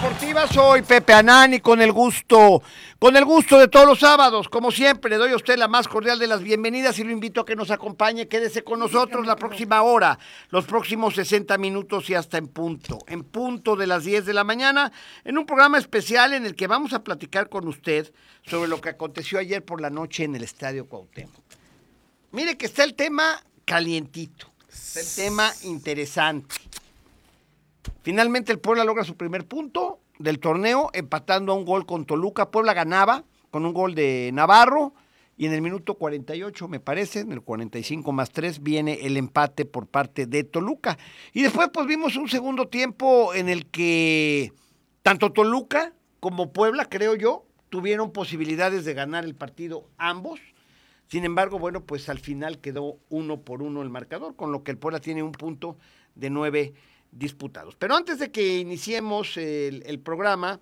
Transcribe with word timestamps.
Deportiva. 0.00 0.46
Soy 0.46 0.82
Pepe 0.82 1.12
Anani 1.12 1.58
con 1.58 1.82
el 1.82 1.90
gusto, 1.90 2.62
con 3.00 3.16
el 3.16 3.24
gusto 3.24 3.58
de 3.58 3.66
todos 3.66 3.84
los 3.84 3.98
sábados. 3.98 4.48
Como 4.48 4.70
siempre, 4.70 5.10
le 5.10 5.16
doy 5.16 5.32
a 5.32 5.36
usted 5.36 5.58
la 5.58 5.66
más 5.66 5.88
cordial 5.88 6.20
de 6.20 6.28
las 6.28 6.40
bienvenidas 6.40 7.00
y 7.00 7.04
lo 7.04 7.10
invito 7.10 7.40
a 7.40 7.44
que 7.44 7.56
nos 7.56 7.72
acompañe. 7.72 8.28
Quédese 8.28 8.62
con 8.62 8.78
nosotros 8.78 9.26
la 9.26 9.34
próxima 9.34 9.82
hora, 9.82 10.16
los 10.50 10.66
próximos 10.66 11.16
60 11.16 11.58
minutos 11.58 12.08
y 12.10 12.14
hasta 12.14 12.38
en 12.38 12.46
punto, 12.46 13.00
en 13.08 13.24
punto 13.24 13.74
de 13.74 13.88
las 13.88 14.04
10 14.04 14.24
de 14.24 14.34
la 14.34 14.44
mañana, 14.44 14.92
en 15.24 15.36
un 15.36 15.46
programa 15.46 15.78
especial 15.78 16.32
en 16.32 16.46
el 16.46 16.54
que 16.54 16.68
vamos 16.68 16.92
a 16.92 17.02
platicar 17.02 17.48
con 17.48 17.66
usted 17.66 18.12
sobre 18.46 18.68
lo 18.68 18.80
que 18.80 18.90
aconteció 18.90 19.40
ayer 19.40 19.64
por 19.64 19.80
la 19.80 19.90
noche 19.90 20.22
en 20.22 20.36
el 20.36 20.44
Estadio 20.44 20.86
Cuauhtémoc. 20.86 21.42
Mire 22.30 22.56
que 22.56 22.66
está 22.66 22.84
el 22.84 22.94
tema 22.94 23.42
calientito, 23.64 24.48
está 24.70 25.00
el 25.00 25.08
tema 25.16 25.52
interesante. 25.64 26.54
Finalmente 28.02 28.52
el 28.52 28.58
Puebla 28.58 28.84
logra 28.84 29.04
su 29.04 29.16
primer 29.16 29.46
punto 29.46 30.00
del 30.18 30.38
torneo, 30.38 30.90
empatando 30.92 31.52
a 31.52 31.54
un 31.54 31.64
gol 31.64 31.86
con 31.86 32.04
Toluca. 32.04 32.50
Puebla 32.50 32.74
ganaba 32.74 33.24
con 33.50 33.64
un 33.64 33.72
gol 33.72 33.94
de 33.94 34.30
Navarro 34.32 34.94
y 35.36 35.46
en 35.46 35.52
el 35.52 35.62
minuto 35.62 35.94
48, 35.94 36.66
me 36.66 36.80
parece, 36.80 37.20
en 37.20 37.30
el 37.30 37.42
45 37.42 38.10
más 38.10 38.30
3, 38.30 38.62
viene 38.62 39.06
el 39.06 39.16
empate 39.16 39.64
por 39.64 39.86
parte 39.86 40.26
de 40.26 40.42
Toluca. 40.42 40.98
Y 41.32 41.42
después 41.42 41.68
pues 41.72 41.86
vimos 41.86 42.16
un 42.16 42.28
segundo 42.28 42.66
tiempo 42.66 43.32
en 43.34 43.48
el 43.48 43.66
que 43.66 44.52
tanto 45.02 45.32
Toluca 45.32 45.92
como 46.18 46.52
Puebla, 46.52 46.86
creo 46.86 47.14
yo, 47.14 47.44
tuvieron 47.70 48.12
posibilidades 48.12 48.84
de 48.84 48.94
ganar 48.94 49.24
el 49.24 49.36
partido 49.36 49.88
ambos. 49.96 50.40
Sin 51.06 51.24
embargo, 51.24 51.60
bueno, 51.60 51.84
pues 51.84 52.08
al 52.08 52.18
final 52.18 52.58
quedó 52.58 52.98
uno 53.08 53.40
por 53.40 53.62
uno 53.62 53.82
el 53.82 53.90
marcador, 53.90 54.34
con 54.34 54.50
lo 54.50 54.64
que 54.64 54.72
el 54.72 54.78
Puebla 54.78 54.98
tiene 54.98 55.22
un 55.22 55.32
punto 55.32 55.78
de 56.16 56.30
nueve 56.30 56.74
disputados. 57.18 57.76
Pero 57.76 57.96
antes 57.96 58.18
de 58.18 58.30
que 58.30 58.58
iniciemos 58.58 59.36
el, 59.36 60.00
programa, 60.00 60.60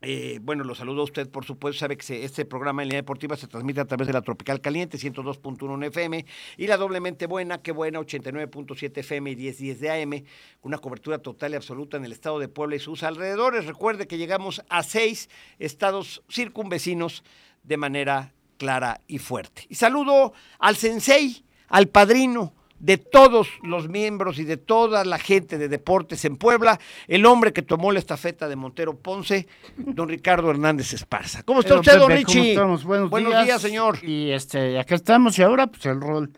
eh, 0.00 0.38
bueno, 0.42 0.62
lo 0.62 0.74
saludo 0.74 1.00
a 1.00 1.04
usted, 1.04 1.28
por 1.28 1.44
supuesto, 1.44 1.80
sabe 1.80 1.96
que 1.96 2.24
este 2.24 2.44
programa 2.44 2.82
en 2.82 2.88
línea 2.88 3.02
deportiva 3.02 3.36
se 3.36 3.48
transmite 3.48 3.80
a 3.80 3.84
través 3.84 4.06
de 4.06 4.12
la 4.12 4.22
Tropical 4.22 4.60
Caliente, 4.60 4.98
102.1 4.98 5.86
FM, 5.86 6.24
y 6.56 6.66
la 6.66 6.76
doblemente 6.76 7.26
buena, 7.26 7.62
qué 7.62 7.72
buena, 7.72 7.98
89.7 7.98 8.98
FM 8.98 9.30
y 9.32 9.36
1010 9.36 9.80
de 9.80 9.90
AM, 9.90 10.24
una 10.62 10.78
cobertura 10.78 11.18
total 11.18 11.52
y 11.52 11.56
absoluta 11.56 11.96
en 11.96 12.04
el 12.04 12.12
estado 12.12 12.38
de 12.38 12.48
Puebla 12.48 12.76
y 12.76 12.80
sus 12.80 13.02
alrededores. 13.02 13.66
Recuerde 13.66 14.06
que 14.06 14.18
llegamos 14.18 14.62
a 14.68 14.82
seis 14.84 15.28
estados 15.58 16.22
circunvecinos 16.30 17.24
de 17.64 17.76
manera 17.76 18.32
clara 18.58 19.00
y 19.08 19.18
fuerte. 19.18 19.66
Y 19.68 19.74
saludo 19.74 20.32
al 20.58 20.76
sensei, 20.76 21.44
al 21.68 21.88
padrino, 21.88 22.54
de 22.78 22.98
todos 22.98 23.48
los 23.62 23.88
miembros 23.88 24.38
y 24.38 24.44
de 24.44 24.56
toda 24.56 25.04
la 25.04 25.18
gente 25.18 25.58
de 25.58 25.68
deportes 25.68 26.24
en 26.24 26.36
Puebla, 26.36 26.78
el 27.08 27.24
hombre 27.26 27.52
que 27.52 27.62
tomó 27.62 27.92
la 27.92 27.98
estafeta 27.98 28.48
de 28.48 28.56
Montero 28.56 28.96
Ponce, 28.96 29.46
don 29.76 30.08
Ricardo 30.08 30.50
Hernández 30.50 30.92
Esparza. 30.92 31.42
¿Cómo 31.42 31.60
está 31.60 31.70
Pero, 31.70 31.80
usted, 31.80 31.98
don 31.98 32.08
Pepe, 32.08 32.24
¿cómo 32.24 32.34
Richie? 32.34 32.50
estamos? 32.52 32.84
Buenos, 32.84 33.44
días. 33.44 33.62
señor. 33.62 33.98
Y 34.02 34.30
este, 34.30 34.78
acá 34.78 34.94
estamos 34.94 35.38
y 35.38 35.42
ahora 35.42 35.66
pues 35.66 35.86
el 35.86 36.00
rol. 36.00 36.30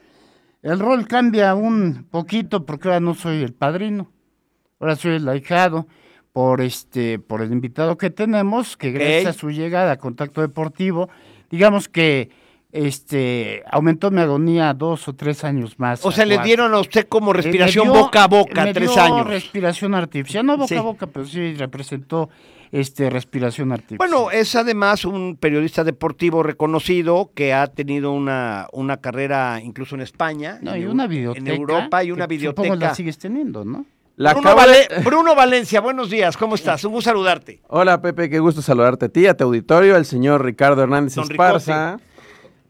El 0.63 0.79
rol 0.79 1.07
cambia 1.07 1.55
un 1.55 2.07
poquito 2.11 2.67
porque 2.67 2.89
ahora 2.89 3.01
no 3.01 3.15
soy 3.15 3.43
el 3.43 3.55
padrino. 3.55 4.11
Ahora 4.81 4.97
soy 4.97 5.17
el 5.17 5.29
ahijado 5.29 5.87
por 6.33 6.61
este 6.61 7.19
por 7.19 7.43
el 7.43 7.53
invitado 7.53 7.97
que 7.99 8.11
tenemos 8.11 8.77
que 8.77 8.93
gracias 8.93 9.37
a 9.37 9.39
su 9.39 9.51
llegada 9.51 9.93
a 9.93 9.99
Contacto 9.99 10.41
Deportivo, 10.41 11.09
digamos 11.51 11.89
que 11.89 12.31
este 12.73 13.63
aumentó 13.71 14.11
mi 14.11 14.21
agonía 14.21 14.75
dos 14.75 15.09
o 15.09 15.15
tres 15.15 15.43
años 15.45 15.79
más. 15.79 16.05
O 16.05 16.11
a 16.11 16.13
sea, 16.13 16.27
le 16.27 16.39
dieron 16.39 16.75
a 16.75 16.81
usted 16.81 17.07
como 17.09 17.31
Eh, 17.31 17.35
respiración 17.35 17.85
dio- 17.91 17.95
boca 18.03 18.25
a 18.25 18.29
boca, 18.29 18.65
me 18.65 18.75
tres 18.75 18.93
dio 18.93 19.01
años. 19.03 19.27
respiración 19.27 19.95
artificial, 19.95 20.45
no 20.45 20.57
boca 20.57 20.69
Sí. 20.69 20.77
a 20.77 20.83
boca, 20.83 21.07
pero 21.07 21.25
sí 21.27 21.55
representó 21.55 22.29
este 22.71 23.09
respiración 23.09 23.73
artificial. 23.73 23.99
Bueno, 23.99 24.31
es 24.31 24.55
además 24.55 25.07
un 25.07 25.37
periodista 25.37 25.85
deportivo 25.85 26.43
reconocido 26.43 27.31
que 27.35 27.55
ha 27.55 27.67
tenido 27.69 28.13
una, 28.13 28.67
una 28.73 28.99
carrera 28.99 29.61
incluso 29.63 29.95
en 29.95 30.03
España, 30.03 30.59
No, 30.61 30.75
en, 30.75 30.83
y 30.83 30.85
una 30.85 31.07
videoteca. 31.07 31.51
en 31.51 31.61
Europa 31.61 32.05
y 32.05 32.11
una 32.13 32.29
que 32.29 32.39
Supongo 32.41 32.63
videoteca. 32.65 32.89
la 32.91 32.95
sigues 32.95 33.19
teniendo, 33.19 33.65
¿no? 33.65 33.87
La 34.17 34.35
Bruno, 34.35 34.51
de- 34.51 34.55
Vale- 34.57 34.89
Bruno 35.05 35.35
Valencia, 35.37 35.81
buenos 35.81 36.11
días, 36.11 36.37
¿cómo 36.37 36.57
estás? 36.57 36.85
Un 36.85 36.93
gusto 36.93 37.09
saludarte. 37.09 37.63
Hola 37.69 38.03
Pepe, 38.03 38.29
qué 38.29 38.41
gusto 38.41 38.61
saludarte 38.61 39.07
a 39.07 39.09
ti, 39.09 39.27
a 39.27 39.35
tu 39.37 39.45
auditorio, 39.45 39.95
al 39.97 40.05
señor 40.05 40.45
Ricardo 40.45 40.83
Hernández 40.83 41.15
Don 41.15 41.31
Esparza. 41.31 41.99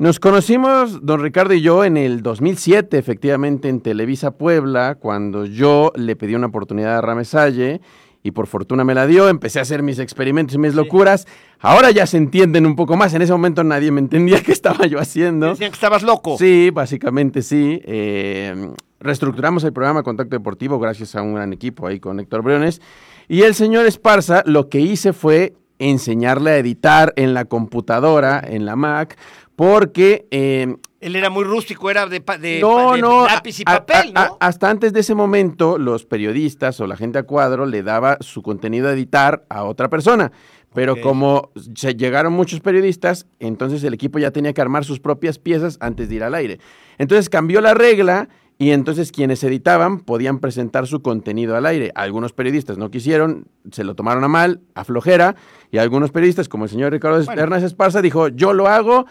Nos 0.00 0.20
conocimos, 0.20 1.04
don 1.04 1.20
Ricardo 1.20 1.54
y 1.54 1.60
yo, 1.60 1.84
en 1.84 1.96
el 1.96 2.22
2007, 2.22 2.96
efectivamente, 2.96 3.68
en 3.68 3.80
Televisa 3.80 4.30
Puebla, 4.30 4.94
cuando 4.94 5.44
yo 5.44 5.90
le 5.96 6.14
pedí 6.14 6.36
una 6.36 6.46
oportunidad 6.46 6.98
a 6.98 7.00
Ramesalle 7.00 7.80
y 8.22 8.30
por 8.30 8.46
fortuna 8.46 8.84
me 8.84 8.94
la 8.94 9.08
dio, 9.08 9.28
empecé 9.28 9.58
a 9.58 9.62
hacer 9.62 9.82
mis 9.82 9.98
experimentos 9.98 10.54
y 10.54 10.58
mis 10.58 10.76
locuras. 10.76 11.26
Ahora 11.58 11.90
ya 11.90 12.06
se 12.06 12.16
entienden 12.16 12.64
un 12.64 12.76
poco 12.76 12.96
más, 12.96 13.12
en 13.14 13.22
ese 13.22 13.32
momento 13.32 13.64
nadie 13.64 13.90
me 13.90 13.98
entendía 13.98 14.40
qué 14.44 14.52
estaba 14.52 14.86
yo 14.86 15.00
haciendo. 15.00 15.48
Decían 15.48 15.72
que 15.72 15.74
estabas 15.74 16.04
loco. 16.04 16.38
Sí, 16.38 16.70
básicamente 16.70 17.42
sí. 17.42 17.82
Eh, 17.84 18.70
reestructuramos 19.00 19.64
el 19.64 19.72
programa 19.72 20.04
Contacto 20.04 20.36
Deportivo 20.36 20.78
gracias 20.78 21.16
a 21.16 21.22
un 21.22 21.34
gran 21.34 21.52
equipo 21.52 21.88
ahí 21.88 21.98
con 21.98 22.20
Héctor 22.20 22.42
Briones. 22.42 22.80
Y 23.26 23.42
el 23.42 23.56
señor 23.56 23.84
Esparza, 23.84 24.44
lo 24.46 24.68
que 24.68 24.78
hice 24.78 25.12
fue 25.12 25.54
enseñarle 25.78 26.50
a 26.52 26.56
editar 26.58 27.12
en 27.16 27.34
la 27.34 27.44
computadora, 27.44 28.42
en 28.44 28.64
la 28.66 28.76
Mac, 28.76 29.18
porque... 29.56 30.26
eh, 30.30 30.76
Él 31.00 31.16
era 31.16 31.30
muy 31.30 31.44
rústico, 31.44 31.90
era 31.90 32.06
de, 32.06 32.20
pa- 32.20 32.38
de, 32.38 32.60
no, 32.60 32.92
de 32.94 33.00
no. 33.00 33.26
lápiz 33.26 33.60
y 33.60 33.62
a- 33.66 33.78
papel, 33.84 34.12
a- 34.14 34.26
¿no? 34.28 34.36
hasta 34.40 34.70
antes 34.70 34.92
de 34.92 35.00
ese 35.00 35.14
momento, 35.14 35.78
los 35.78 36.04
periodistas 36.04 36.80
o 36.80 36.86
la 36.86 36.96
gente 36.96 37.18
a 37.18 37.22
cuadro 37.24 37.66
le 37.66 37.82
daba 37.82 38.18
su 38.20 38.42
contenido 38.42 38.88
a 38.88 38.92
editar 38.92 39.44
a 39.48 39.64
otra 39.64 39.88
persona. 39.88 40.32
Pero 40.74 41.00
como 41.00 41.50
se 41.74 41.94
llegaron 41.94 42.34
muchos 42.34 42.60
periodistas, 42.60 43.26
entonces 43.40 43.82
el 43.84 43.94
equipo 43.94 44.18
ya 44.18 44.32
tenía 44.32 44.52
que 44.52 44.60
armar 44.60 44.84
sus 44.84 45.00
propias 45.00 45.38
piezas 45.38 45.78
antes 45.80 46.08
de 46.10 46.16
ir 46.16 46.22
al 46.22 46.34
aire. 46.34 46.60
Entonces 46.98 47.30
cambió 47.30 47.62
la 47.62 47.72
regla 47.72 48.28
y 48.58 48.70
entonces 48.72 49.10
quienes 49.10 49.42
editaban 49.42 50.00
podían 50.00 50.40
presentar 50.40 50.86
su 50.86 51.00
contenido 51.00 51.56
al 51.56 51.64
aire. 51.64 51.90
Algunos 51.94 52.34
periodistas 52.34 52.76
no 52.76 52.90
quisieron, 52.90 53.46
se 53.72 53.82
lo 53.82 53.94
tomaron 53.94 54.24
a 54.24 54.28
mal, 54.28 54.60
a 54.74 54.84
flojera, 54.84 55.36
y 55.70 55.78
algunos 55.78 56.10
periodistas, 56.10 56.48
como 56.48 56.64
el 56.64 56.70
señor 56.70 56.92
Ricardo 56.92 57.22
Bueno. 57.24 57.40
Hernández 57.42 57.66
Esparza, 57.66 58.00
dijo, 58.02 58.28
yo 58.28 58.52
lo 58.52 58.68
hago, 58.68 59.06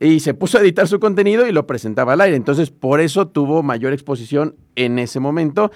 y 0.00 0.20
se 0.20 0.34
puso 0.34 0.58
a 0.58 0.60
editar 0.60 0.88
su 0.88 0.98
contenido 0.98 1.46
y 1.46 1.52
lo 1.52 1.66
presentaba 1.66 2.14
al 2.14 2.20
aire. 2.20 2.36
Entonces, 2.36 2.70
por 2.70 3.00
eso 3.00 3.28
tuvo 3.28 3.62
mayor 3.62 3.92
exposición 3.92 4.56
en 4.74 4.98
ese 4.98 5.20
momento. 5.20 5.70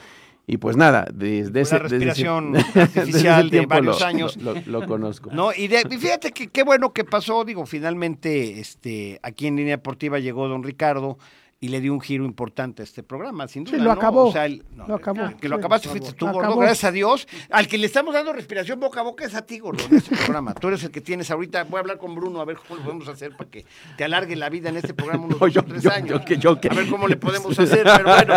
Y 0.51 0.57
pues 0.57 0.77
nada, 0.79 1.07
desde 1.15 1.61
ese, 1.61 1.75
desde 1.79 1.79
respiración 1.91 2.53
desde 2.53 2.81
artificial 2.81 3.51
de 3.51 3.67
varios 3.67 4.01
lo- 4.01 4.07
años. 4.07 4.37
Lo, 4.39 4.55
lo 4.67 4.87
conozco. 4.87 5.31
No, 5.33 5.51
y, 5.55 5.69
de- 5.69 5.87
y 5.91 5.97
fíjate 5.99 6.33
que 6.33 6.49
qué 6.49 6.63
bueno 6.65 6.93
que 6.93 7.05
pasó, 7.05 7.45
digo, 7.45 7.65
finalmente 7.67 8.59
este, 8.59 9.21
aquí 9.23 9.47
en 9.47 9.57
Línea 9.57 9.77
Deportiva 9.77 10.19
llegó 10.19 10.49
don 10.49 10.63
Ricardo 10.63 11.19
y 11.61 11.69
le 11.69 11.81
dio 11.81 11.93
un 11.93 12.01
giro 12.01 12.25
importante 12.25 12.83
a 12.83 12.85
este 12.85 13.03
programa, 13.03 13.49
sin 13.49 13.65
duda. 13.65 13.77
Sí, 13.77 13.83
lo 13.83 13.89
¿no? 13.89 13.93
acabó. 13.93 14.27
O 14.29 14.33
sea, 14.33 14.47
el- 14.47 14.65
no, 14.77 14.87
Lo 14.87 14.95
acabó, 14.95 15.23
el 15.25 15.37
Que 15.37 15.49
lo 15.49 15.57
acabaste 15.57 15.89
fuiste 15.89 16.11
acabó. 16.11 16.31
tú, 16.31 16.39
gordo, 16.39 16.57
gracias 16.57 16.85
a 16.85 16.93
Dios. 16.93 17.27
Al 17.51 17.67
que 17.67 17.79
le 17.79 17.87
estamos 17.87 18.15
dando 18.15 18.33
respiración 18.33 18.79
boca 18.79 19.01
a 19.01 19.03
boca 19.03 19.25
es 19.25 19.35
a 19.35 19.43
ti, 19.45 19.59
gordo, 19.59 19.83
en 19.91 19.97
este 19.97 20.15
programa. 20.15 20.55
Tú 20.55 20.69
eres 20.69 20.85
el 20.85 20.93
que 20.93 21.01
tienes 21.01 21.33
ahorita, 21.33 21.65
voy 21.65 21.79
a 21.79 21.81
hablar 21.81 21.99
con 21.99 22.15
Bruno 22.15 22.41
a 22.41 22.45
ver 22.45 22.59
cómo 22.59 22.77
lo 22.79 22.85
podemos 22.85 23.09
hacer 23.09 23.33
para 23.37 23.51
que 23.51 23.65
te 23.97 24.05
alargue 24.05 24.37
la 24.37 24.49
vida 24.51 24.69
en 24.69 24.77
este 24.77 24.95
programa 24.95 25.25
unos 25.25 25.41
No, 25.41 25.47
dos 25.47 25.53
yo- 25.55 25.61
o 25.63 25.65
tres 25.65 25.83
yo- 25.83 25.91
años. 25.91 26.11
yo 26.21 26.25
que- 26.25 26.37
yo 26.39 26.61
que- 26.61 26.69
A 26.69 26.75
ver 26.75 26.89
cómo 26.89 27.09
le 27.09 27.17
podemos 27.17 27.59
hacer, 27.59 27.83
pero 27.83 28.05
bueno. 28.05 28.35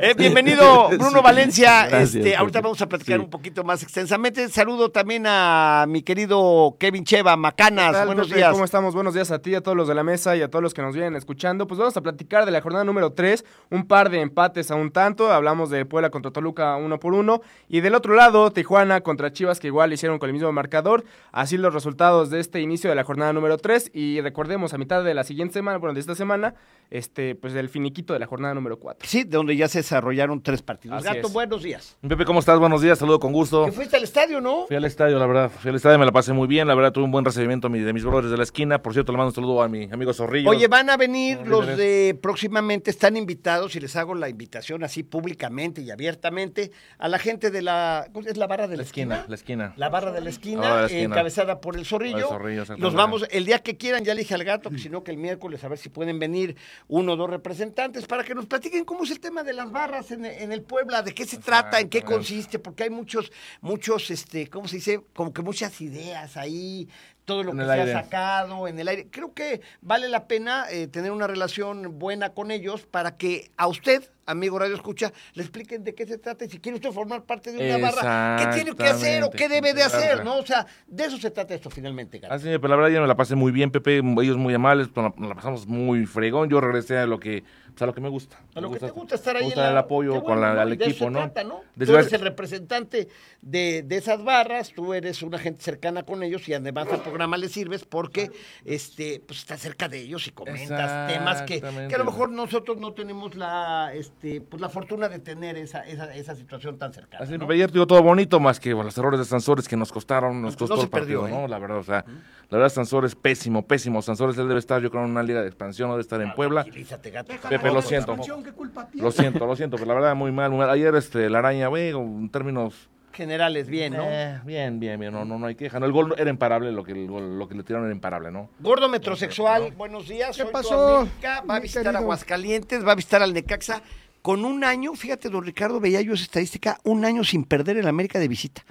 Eh, 0.00 0.14
bienvenido, 0.18 0.88
Bruno 0.88 1.20
Valencia. 1.20 1.86
Gracias, 1.88 2.14
este, 2.14 2.34
ahorita 2.34 2.62
vamos 2.62 2.80
a 2.80 2.88
platicar 2.88 3.18
Sí. 3.18 3.24
un 3.24 3.30
poquito 3.30 3.62
más 3.62 3.82
extensamente. 3.82 4.48
Saludo 4.48 4.90
también 4.90 5.24
a 5.26 5.84
mi 5.86 6.00
querido 6.02 6.76
Kevin 6.80 7.04
Cheva, 7.04 7.36
Macanas. 7.36 7.88
¿Qué 7.88 7.92
tal, 7.92 8.06
Buenos 8.06 8.28
Pepe? 8.28 8.38
días. 8.38 8.52
¿Cómo 8.52 8.64
estamos? 8.64 8.94
Buenos 8.94 9.12
días 9.12 9.30
a 9.30 9.38
ti, 9.40 9.54
a 9.54 9.60
todos 9.60 9.76
los 9.76 9.86
de 9.86 9.94
la 9.94 10.02
mesa 10.02 10.34
y 10.34 10.40
a 10.40 10.48
todos 10.48 10.62
los 10.62 10.72
que 10.72 10.80
nos 10.80 10.94
vienen 10.94 11.14
escuchando. 11.14 11.66
Pues 11.66 11.78
vamos 11.78 11.94
a 11.96 12.00
platicar 12.00 12.46
de 12.46 12.53
la 12.54 12.62
jornada 12.62 12.84
número 12.84 13.12
3, 13.12 13.44
un 13.70 13.86
par 13.86 14.10
de 14.10 14.20
empates 14.20 14.70
a 14.70 14.74
un 14.74 14.90
tanto. 14.90 15.30
Hablamos 15.30 15.70
de 15.70 15.84
Puebla 15.84 16.10
contra 16.10 16.30
Toluca 16.30 16.76
uno 16.76 16.98
por 16.98 17.12
uno. 17.14 17.42
Y 17.68 17.80
del 17.80 17.94
otro 17.94 18.14
lado, 18.14 18.50
Tijuana 18.50 19.02
contra 19.02 19.32
Chivas, 19.32 19.60
que 19.60 19.66
igual 19.66 19.92
hicieron 19.92 20.18
con 20.18 20.28
el 20.28 20.32
mismo 20.32 20.50
marcador. 20.52 21.04
Así 21.32 21.58
los 21.58 21.74
resultados 21.74 22.30
de 22.30 22.40
este 22.40 22.60
inicio 22.60 22.88
de 22.88 22.96
la 22.96 23.04
jornada 23.04 23.32
número 23.32 23.58
3. 23.58 23.90
Y 23.92 24.20
recordemos, 24.20 24.72
a 24.72 24.78
mitad 24.78 25.04
de 25.04 25.14
la 25.14 25.24
siguiente 25.24 25.54
semana, 25.54 25.78
bueno, 25.78 25.94
de 25.94 26.00
esta 26.00 26.14
semana, 26.14 26.54
este, 26.90 27.34
pues 27.34 27.54
el 27.54 27.68
finiquito 27.68 28.12
de 28.12 28.18
la 28.18 28.26
jornada 28.26 28.54
número 28.54 28.78
4. 28.78 29.08
Sí, 29.08 29.24
de 29.24 29.36
donde 29.36 29.56
ya 29.56 29.68
se 29.68 29.78
desarrollaron 29.78 30.42
tres 30.42 30.62
partidos. 30.62 30.98
Así 30.98 31.14
Gato, 31.14 31.28
es. 31.28 31.32
buenos 31.32 31.62
días. 31.62 31.96
Pepe, 32.06 32.24
¿cómo 32.24 32.38
estás? 32.38 32.58
Buenos 32.58 32.82
días, 32.82 32.98
saludo 32.98 33.18
con 33.18 33.32
gusto. 33.32 33.64
Que 33.66 33.72
fuiste 33.72 33.96
al 33.96 34.04
estadio, 34.04 34.40
¿no? 34.40 34.66
Fui 34.66 34.76
al 34.76 34.84
estadio, 34.84 35.18
la 35.18 35.26
verdad. 35.26 35.50
Fui 35.50 35.70
al 35.70 35.76
estadio, 35.76 35.98
me 35.98 36.06
la 36.06 36.12
pasé 36.12 36.32
muy 36.32 36.46
bien. 36.46 36.68
La 36.68 36.74
verdad, 36.74 36.92
tuve 36.92 37.04
un 37.04 37.10
buen 37.10 37.24
recibimiento 37.24 37.68
de 37.68 37.92
mis 37.92 38.04
brothers 38.04 38.30
de 38.30 38.36
la 38.36 38.42
esquina. 38.42 38.80
Por 38.80 38.92
cierto, 38.92 39.12
le 39.12 39.18
mando 39.18 39.30
un 39.30 39.34
saludo 39.34 39.62
a 39.62 39.68
mi 39.68 39.84
amigo 39.90 40.12
Zorrillo. 40.12 40.50
Oye, 40.50 40.68
van 40.68 40.90
a 40.90 40.96
venir 40.96 41.40
los 41.46 41.66
de 41.76 42.18
próximamente 42.44 42.90
están 42.90 43.16
invitados, 43.16 43.74
y 43.74 43.80
les 43.80 43.96
hago 43.96 44.14
la 44.14 44.28
invitación 44.28 44.84
así 44.84 45.02
públicamente 45.02 45.80
y 45.80 45.90
abiertamente, 45.90 46.72
a 46.98 47.08
la 47.08 47.18
gente 47.18 47.50
de 47.50 47.62
la, 47.62 48.06
¿cómo 48.12 48.28
es 48.28 48.36
la 48.36 48.46
barra 48.46 48.68
de 48.68 48.76
la, 48.76 48.82
La 48.82 48.86
esquina, 48.86 49.24
la 49.26 49.34
esquina. 49.34 49.72
La 49.78 49.88
barra 49.88 50.12
de 50.12 50.20
la 50.20 50.28
esquina, 50.28 50.82
la 50.82 50.86
encabezada 50.88 51.62
por 51.62 51.78
el 51.78 51.86
zorrillo. 51.86 52.18
El 52.18 52.24
Zorrillo, 52.24 52.64
Los 52.76 52.92
vamos, 52.92 53.24
el 53.30 53.46
día 53.46 53.60
que 53.60 53.78
quieran, 53.78 54.04
ya 54.04 54.12
le 54.12 54.20
dije 54.20 54.34
al 54.34 54.44
gato, 54.44 54.68
que 54.68 54.78
si 54.78 54.90
no, 54.90 55.02
que 55.02 55.10
el 55.10 55.16
miércoles 55.16 55.64
a 55.64 55.68
ver 55.68 55.78
si 55.78 55.88
pueden 55.88 56.18
venir 56.18 56.54
uno 56.86 57.14
o 57.14 57.16
dos 57.16 57.30
representantes 57.30 58.06
para 58.06 58.24
que 58.24 58.34
nos 58.34 58.44
platiquen 58.44 58.84
cómo 58.84 59.04
es 59.04 59.10
el 59.10 59.20
tema 59.20 59.42
de 59.42 59.54
las 59.54 59.72
barras 59.72 60.10
en, 60.10 60.26
en 60.26 60.52
el 60.52 60.60
Puebla, 60.60 61.00
de 61.00 61.14
qué 61.14 61.24
se 61.24 61.38
trata, 61.38 61.80
en 61.80 61.88
qué 61.88 62.02
consiste, 62.02 62.58
porque 62.58 62.82
hay 62.82 62.90
muchos, 62.90 63.32
muchos, 63.62 64.10
este, 64.10 64.50
¿cómo 64.50 64.68
se 64.68 64.76
dice? 64.76 65.00
Como 65.14 65.32
que 65.32 65.40
muchas 65.40 65.80
ideas 65.80 66.36
ahí, 66.36 66.90
todo 67.24 67.42
lo 67.42 67.52
En 67.52 67.58
que 67.58 67.64
se 67.64 67.70
aire. 67.72 67.92
ha 67.94 68.02
sacado 68.02 68.68
en 68.68 68.78
el 68.78 68.88
aire. 68.88 69.08
Creo 69.10 69.34
que 69.34 69.60
vale 69.80 70.08
la 70.08 70.26
pena 70.28 70.66
eh, 70.70 70.86
tener 70.86 71.10
una 71.12 71.26
relación 71.26 71.98
buena 71.98 72.30
con 72.34 72.50
ellos 72.50 72.86
para 72.86 73.16
que 73.16 73.50
a 73.56 73.66
usted, 73.66 74.10
amigo 74.26 74.58
Radio 74.58 74.74
Escucha, 74.74 75.12
le 75.34 75.42
expliquen 75.42 75.84
de 75.84 75.94
qué 75.94 76.06
se 76.06 76.18
trata 76.18 76.44
y 76.44 76.48
si 76.50 76.58
quiere 76.58 76.76
usted 76.76 76.90
formar 76.92 77.22
parte 77.24 77.52
de 77.52 77.64
una 77.76 77.78
barra, 77.90 78.36
qué 78.38 78.54
tiene 78.54 78.76
que 78.76 78.84
hacer 78.84 79.22
o 79.24 79.30
qué 79.30 79.48
debe 79.48 79.74
de 79.74 79.82
hacer, 79.82 80.24
¿no? 80.24 80.38
O 80.38 80.46
sea, 80.46 80.66
de 80.86 81.04
eso 81.04 81.16
se 81.18 81.30
trata 81.30 81.54
esto 81.54 81.70
finalmente, 81.70 82.18
Gato. 82.18 82.34
Así, 82.34 82.44
pero 82.46 82.68
la 82.68 82.76
verdad 82.76 82.90
yo 82.90 83.00
me 83.00 83.06
la 83.08 83.16
pasé 83.16 83.34
muy 83.34 83.52
bien, 83.52 83.70
Pepe, 83.70 83.98
ellos 83.98 84.36
muy 84.36 84.54
amables, 84.54 84.88
nos 84.96 85.12
la, 85.18 85.34
pasamos 85.34 85.66
muy 85.66 86.06
fregón. 86.06 86.48
Yo 86.48 86.60
regresé 86.60 86.98
a 86.98 87.06
lo 87.06 87.18
que, 87.20 87.42
pues, 87.68 87.82
a 87.82 87.86
lo 87.86 87.94
que 87.94 88.00
me 88.00 88.08
gusta. 88.08 88.38
A 88.54 88.60
lo 88.60 88.70
Me 88.70 88.78
que 88.78 88.86
te 88.86 88.90
gusta 88.92 89.14
estar 89.16 89.34
me 89.34 89.40
ahí. 89.40 89.44
gusta 89.46 89.60
en 89.60 89.66
la- 89.66 89.72
el 89.72 89.78
apoyo 89.78 90.12
Qué 90.12 90.18
con 90.20 90.26
bueno, 90.26 90.40
la, 90.42 90.54
¿no? 90.54 90.60
al 90.60 90.72
Y 90.72 90.76
de 90.76 90.84
eso 90.84 90.90
equipo, 90.90 91.04
se 91.06 91.10
¿no? 91.10 91.18
trata, 91.18 91.44
¿no? 91.44 91.60
Tú 91.84 91.92
eres 91.96 92.12
el 92.12 92.20
representante 92.20 93.08
de, 93.42 93.82
de 93.82 93.96
esas 93.96 94.22
barras, 94.24 94.72
tú 94.74 94.94
eres 94.94 95.22
una 95.22 95.38
gente 95.38 95.62
cercana 95.62 96.02
con 96.04 96.22
ellos 96.22 96.48
y 96.48 96.54
además 96.54 96.88
al 96.92 97.02
programa 97.02 97.36
le 97.36 97.48
sirves 97.48 97.84
porque 97.84 98.30
este, 98.64 99.22
pues 99.26 99.40
estás 99.40 99.60
cerca 99.60 99.88
de 99.88 100.00
ellos 100.00 100.26
y 100.26 100.30
comentas 100.30 101.12
temas 101.12 101.42
que, 101.42 101.60
que 101.60 101.94
a 101.94 101.98
lo 101.98 102.04
mejor 102.04 102.30
nosotros 102.30 102.78
no 102.78 102.92
tenemos 102.92 103.34
la, 103.34 103.92
este, 103.94 104.13
pues 104.20 104.60
la 104.60 104.68
fortuna 104.68 105.08
de 105.08 105.18
tener 105.18 105.56
esa, 105.56 105.80
esa, 105.86 106.14
esa 106.14 106.34
situación 106.34 106.78
tan 106.78 106.92
cercana. 106.92 107.24
Así, 107.24 107.36
¿no? 107.36 107.48
Ayer 107.50 107.70
digo 107.70 107.86
todo 107.86 108.02
bonito, 108.02 108.40
más 108.40 108.58
que 108.60 108.72
bueno, 108.72 108.86
los 108.88 108.96
errores 108.98 109.20
de 109.20 109.26
Sansores 109.26 109.68
que 109.68 109.76
nos 109.76 109.92
costaron, 109.92 110.40
nos 110.40 110.52
No 110.54 110.58
costó 110.58 110.76
se 110.76 110.82
el 110.84 110.88
partido, 110.88 111.22
perdió, 111.22 111.36
¿eh? 111.38 111.40
¿no? 111.42 111.48
La 111.48 111.58
verdad, 111.58 111.78
o 111.78 111.82
sea, 111.82 112.04
la 112.50 112.58
verdad 112.58 112.68
Sansores 112.72 113.14
pésimo, 113.14 113.66
pésimo. 113.66 114.00
Sansores 114.02 114.38
él 114.38 114.48
debe 114.48 114.60
estar, 114.60 114.80
yo 114.80 114.90
creo, 114.90 115.04
en 115.04 115.10
una 115.10 115.22
liga 115.22 115.42
de 115.42 115.48
expansión, 115.48 115.88
no 115.88 115.94
debe 115.94 116.02
estar 116.02 116.20
en 116.20 116.32
Puebla. 116.34 116.62
Tranquilízate, 116.62 117.10
gato. 117.10 117.32
Pepe, 117.48 117.70
lo 117.72 117.82
siento. 117.82 118.16
¿Qué 118.42 118.52
culpa 118.52 118.86
tiene? 118.86 119.04
Lo 119.04 119.10
siento, 119.10 119.46
lo 119.46 119.56
siento, 119.56 119.76
pero 119.76 119.88
la 119.88 119.94
verdad 119.94 120.14
muy 120.14 120.32
mal. 120.32 120.50
muy 120.50 120.60
mal. 120.60 120.70
Ayer 120.70 120.94
este, 120.94 121.28
la 121.28 121.40
araña, 121.40 121.68
güey, 121.68 121.90
en 121.90 122.28
términos 122.30 122.88
Generales, 123.12 123.68
bien, 123.68 123.92
¿no? 123.92 124.02
Eh, 124.08 124.40
bien, 124.44 124.80
bien, 124.80 124.98
bien, 124.98 125.12
no, 125.12 125.24
no, 125.24 125.38
no 125.38 125.46
hay 125.46 125.54
queja. 125.54 125.78
No, 125.78 125.86
el 125.86 125.92
gol 125.92 126.16
era 126.18 126.28
imparable, 126.28 126.72
lo 126.72 126.82
que, 126.82 126.90
el 126.90 127.06
gol- 127.06 127.38
lo 127.38 127.46
que 127.46 127.54
le 127.54 127.62
tiraron 127.62 127.86
era 127.86 127.94
imparable, 127.94 128.32
¿no? 128.32 128.50
Gordo 128.58 128.88
metrosexual, 128.88 129.70
buenos 129.76 130.08
días. 130.08 130.30
¿Qué 130.36 130.42
soy 130.42 130.46
tu 130.46 130.52
pasó, 130.52 131.08
Va 131.48 131.54
a 131.54 131.60
visitar 131.60 131.84
querido? 131.84 132.00
Aguascalientes, 132.00 132.84
va 132.84 132.90
a 132.90 132.94
visitar 132.96 133.22
al 133.22 133.32
Necaxa. 133.32 133.82
Con 134.24 134.46
un 134.46 134.64
año, 134.64 134.94
fíjate, 134.94 135.28
don 135.28 135.44
Ricardo, 135.44 135.80
veía 135.80 136.00
yo 136.00 136.14
esa 136.14 136.22
estadística, 136.22 136.80
un 136.82 137.04
año 137.04 137.24
sin 137.24 137.44
perder 137.44 137.76
el 137.76 137.86
América 137.86 138.18
de 138.18 138.26
visita. 138.26 138.64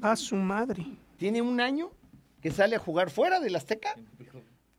A 0.00 0.16
su 0.16 0.34
madre. 0.34 0.84
Tiene 1.18 1.40
un 1.40 1.60
año 1.60 1.92
que 2.40 2.50
sale 2.50 2.74
a 2.74 2.80
jugar 2.80 3.08
fuera 3.08 3.38
del 3.38 3.54
Azteca 3.54 3.94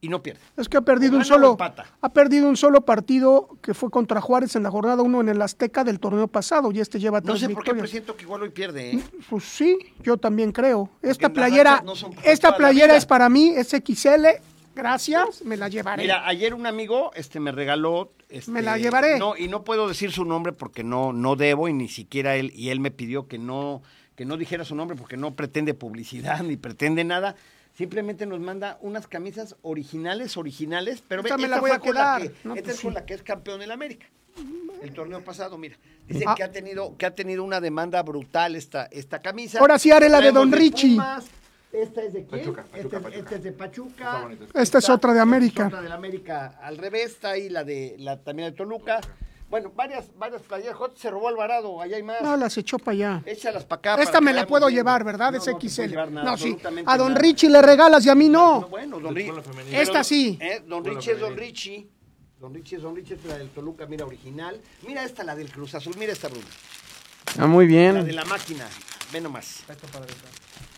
y 0.02 0.10
no 0.10 0.22
pierde. 0.22 0.42
Es 0.58 0.68
que 0.68 0.76
ha 0.76 0.82
perdido 0.82 1.16
un 1.16 1.24
solo 1.24 1.58
ha 2.02 2.10
perdido 2.10 2.50
un 2.50 2.58
solo 2.58 2.82
partido 2.82 3.58
que 3.62 3.74
fue 3.74 3.90
contra 3.90 4.20
Juárez 4.20 4.58
en 4.58 4.64
la 4.64 4.72
jornada 4.72 5.02
1 5.02 5.22
en 5.22 5.30
el 5.30 5.42
Azteca 5.42 5.86
del 5.86 6.02
torneo 6.02 6.28
pasado 6.28 6.70
y 6.74 6.82
este 6.82 7.00
lleva 7.00 7.22
No 7.22 7.28
tres 7.28 7.40
sé 7.40 7.50
por 7.50 7.64
qué 7.64 7.74
presiento 7.74 8.18
que 8.18 8.24
igual 8.24 8.42
hoy 8.42 8.50
pierde, 8.50 8.96
¿eh? 8.96 9.04
Pues 9.30 9.46
sí, 9.46 9.78
yo 10.02 10.18
también 10.18 10.52
creo. 10.52 10.90
Esta 11.02 11.32
playera, 11.32 11.82
no 11.82 11.94
esta 12.26 12.58
playera 12.58 12.98
es 12.98 13.06
para 13.06 13.30
mí, 13.30 13.54
es 13.56 13.70
XL. 13.70 14.26
Gracias, 14.76 15.44
me 15.44 15.58
la 15.58 15.68
llevaré. 15.70 16.04
Mira, 16.04 16.28
ayer 16.28 16.54
un 16.54 16.66
amigo 16.66 17.12
este, 17.16 17.40
me 17.40 17.52
regaló. 17.52 18.12
este, 18.30 18.52
Me 18.52 18.62
la 18.62 18.78
llevaré. 18.78 19.20
No, 19.20 19.38
y 19.38 19.48
no 19.48 19.64
puedo 19.64 19.88
decir 19.88 20.12
su 20.12 20.26
nombre 20.26 20.52
porque 20.54 20.84
no, 20.84 21.14
no 21.14 21.36
debo, 21.36 21.68
y 21.68 21.74
ni 21.74 21.88
siquiera 21.90 22.36
él, 22.36 22.52
y 22.56 22.70
él 22.70 22.80
me 22.80 22.92
pidió 22.92 23.28
que 23.28 23.38
no, 23.38 23.82
que 24.16 24.26
no 24.26 24.38
dijera 24.38 24.66
su 24.66 24.76
nombre 24.76 24.98
porque 24.98 25.18
no 25.18 25.36
pretende 25.36 25.74
publicidad 25.74 26.42
ni 26.44 26.58
pretende 26.58 27.04
nada. 27.04 27.36
Simplemente 27.76 28.26
nos 28.28 28.40
manda 28.40 28.78
unas 28.82 29.08
camisas 29.08 29.56
originales, 29.64 30.38
originales, 30.38 31.04
pero 31.08 31.24
ve, 31.24 31.30
Esta 31.30 31.38
me 31.42 31.48
la 31.48 31.56
esta 31.56 31.62
voy 31.62 31.70
fue 31.70 31.76
a 31.76 31.80
la 31.80 31.84
quedar. 31.84 32.22
que- 32.22 32.48
No, 32.48 32.54
esta 32.56 32.64
pues 32.66 32.76
es 32.78 32.82
con 32.84 32.94
la 32.94 33.06
que 33.06 33.14
es 33.16 33.24
campeón 33.24 33.60
del 33.60 33.72
América. 33.72 34.06
El 34.82 34.94
torneo 34.94 35.24
pasado, 35.24 35.58
mira. 35.58 35.78
Dice 36.08 36.26
Ah. 36.28 36.34
que 36.36 36.44
ha 36.44 36.52
tenido, 36.52 36.98
que 36.98 37.06
ha 37.06 37.16
tenido 37.16 37.44
una 37.44 37.62
demanda 37.62 38.02
brutal 38.04 38.56
esta, 38.56 38.86
esta 38.92 39.20
camisa. 39.22 39.60
Ahora 39.60 39.78
sí 39.80 39.92
haré 39.92 40.10
la 40.10 40.20
de 40.22 40.32
Don 40.32 40.52
Richie. 40.52 40.98
Esta 41.74 42.04
es 42.04 42.14
de 42.14 42.26
quién? 42.26 42.42
Pachuca, 42.42 42.66
Esta 42.74 42.78
Pachuca, 42.78 42.98
es- 42.98 43.04
Pachuca. 43.04 43.20
esta 43.20 43.36
es 43.36 43.44
de 43.44 43.52
Pachuca. 43.52 44.30
Esta 44.54 44.78
es 44.78 44.90
otra 44.90 45.14
de 45.14 45.20
América. 45.20 45.64
Esta 45.66 45.78
es 45.78 45.80
otra 45.80 45.90
de 45.90 45.94
América 45.94 46.60
al 46.62 46.78
revés, 46.78 47.06
está 47.12 47.32
ahí 47.32 47.50
la 47.50 47.64
de 47.64 47.96
la 48.00 48.18
también 48.22 48.52
de 48.52 48.56
Toluca. 48.56 49.02
Bueno, 49.50 49.72
varias, 49.76 50.06
varias 50.18 50.42
playeras. 50.44 50.76
Joder, 50.76 50.98
se 50.98 51.12
robó 51.12 51.28
Alvarado, 51.28 51.80
allá 51.82 51.98
hay 51.98 52.04
más. 52.04 52.22
No, 52.24 52.36
las 52.38 52.58
echó 52.58 52.80
para 52.80 52.92
allá. 52.94 53.24
Échalas 53.26 53.66
para 53.66 53.80
acá. 53.80 53.96
Esta 54.02 54.14
para 54.14 54.22
me 54.22 54.34
la 54.34 54.48
puedo 54.48 54.66
bien. 54.68 54.78
llevar, 54.80 55.04
¿verdad? 55.04 55.32
No, 55.32 55.38
es 55.38 55.46
no 55.48 55.60
XL. 55.60 55.90
llevar 55.90 56.12
nada, 56.12 56.32
no, 56.32 56.38
sí. 56.38 56.58
A 56.86 56.98
Don 56.98 57.10
nada. 57.10 57.22
Richie 57.22 57.50
le 57.50 57.62
regalas 57.62 58.04
y 58.06 58.10
a 58.10 58.16
mí 58.16 58.30
no. 58.30 58.68
Bueno, 58.70 59.00
Don 59.00 59.14
Richie. 59.16 59.32
Esta 59.72 60.04
sí. 60.04 60.38
Eh, 60.42 60.64
Don 60.66 60.84
Richie 60.84 61.14
es 61.14 61.20
Don 61.20 61.36
Richie. 61.38 61.88
Don 62.40 62.54
Richie 62.54 62.78
es 62.78 62.82
Don 62.84 62.96
Richie, 62.96 63.14
es 63.16 63.26
la 63.26 63.38
del 63.38 63.50
Toluca, 63.50 63.86
mira, 63.86 64.06
original. 64.06 64.60
Mira 64.86 65.04
esta, 65.04 65.24
la 65.24 65.34
del 65.36 65.50
Cruz 65.50 65.76
Azul, 65.76 65.96
mira 65.98 66.12
esta, 66.14 66.28
Bruno. 66.28 66.46
Ah, 67.38 67.46
muy 67.48 67.66
La 67.68 67.72
de 67.94 68.04
bien. 68.04 68.16
la 68.16 68.26
máquina, 68.26 68.68
ve 69.12 69.22
nomás. 69.22 69.64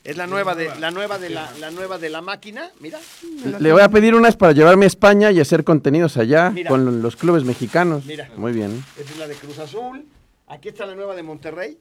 Es 0.05 0.17
la 0.17 0.27
nueva 0.27 0.53
de 0.53 0.69
la 0.79 0.91
nueva 0.91 1.17
de 1.17 1.31
la, 1.31 1.51
la 1.59 1.71
nueva 1.71 1.97
de 1.97 2.09
la 2.11 2.21
máquina, 2.21 2.69
mira. 2.79 2.99
Le 3.59 3.71
voy 3.73 3.81
a 3.81 3.89
pedir 3.89 4.13
unas 4.13 4.37
para 4.37 4.53
llevarme 4.53 4.85
a 4.85 4.87
España 4.87 5.31
y 5.31 5.39
hacer 5.39 5.63
contenidos 5.63 6.15
allá 6.17 6.51
Mira. 6.51 6.69
con 6.69 7.01
los 7.01 7.15
clubes 7.15 7.43
mexicanos. 7.43 8.05
Mira. 8.05 8.29
Muy 8.37 8.53
bien. 8.53 8.85
Esta 8.97 9.11
es 9.11 9.17
la 9.17 9.27
de 9.27 9.33
Cruz 9.35 9.57
Azul. 9.57 10.05
Aquí 10.47 10.69
está 10.69 10.85
la 10.85 10.93
nueva 10.93 11.15
de 11.15 11.23
Monterrey. 11.23 11.79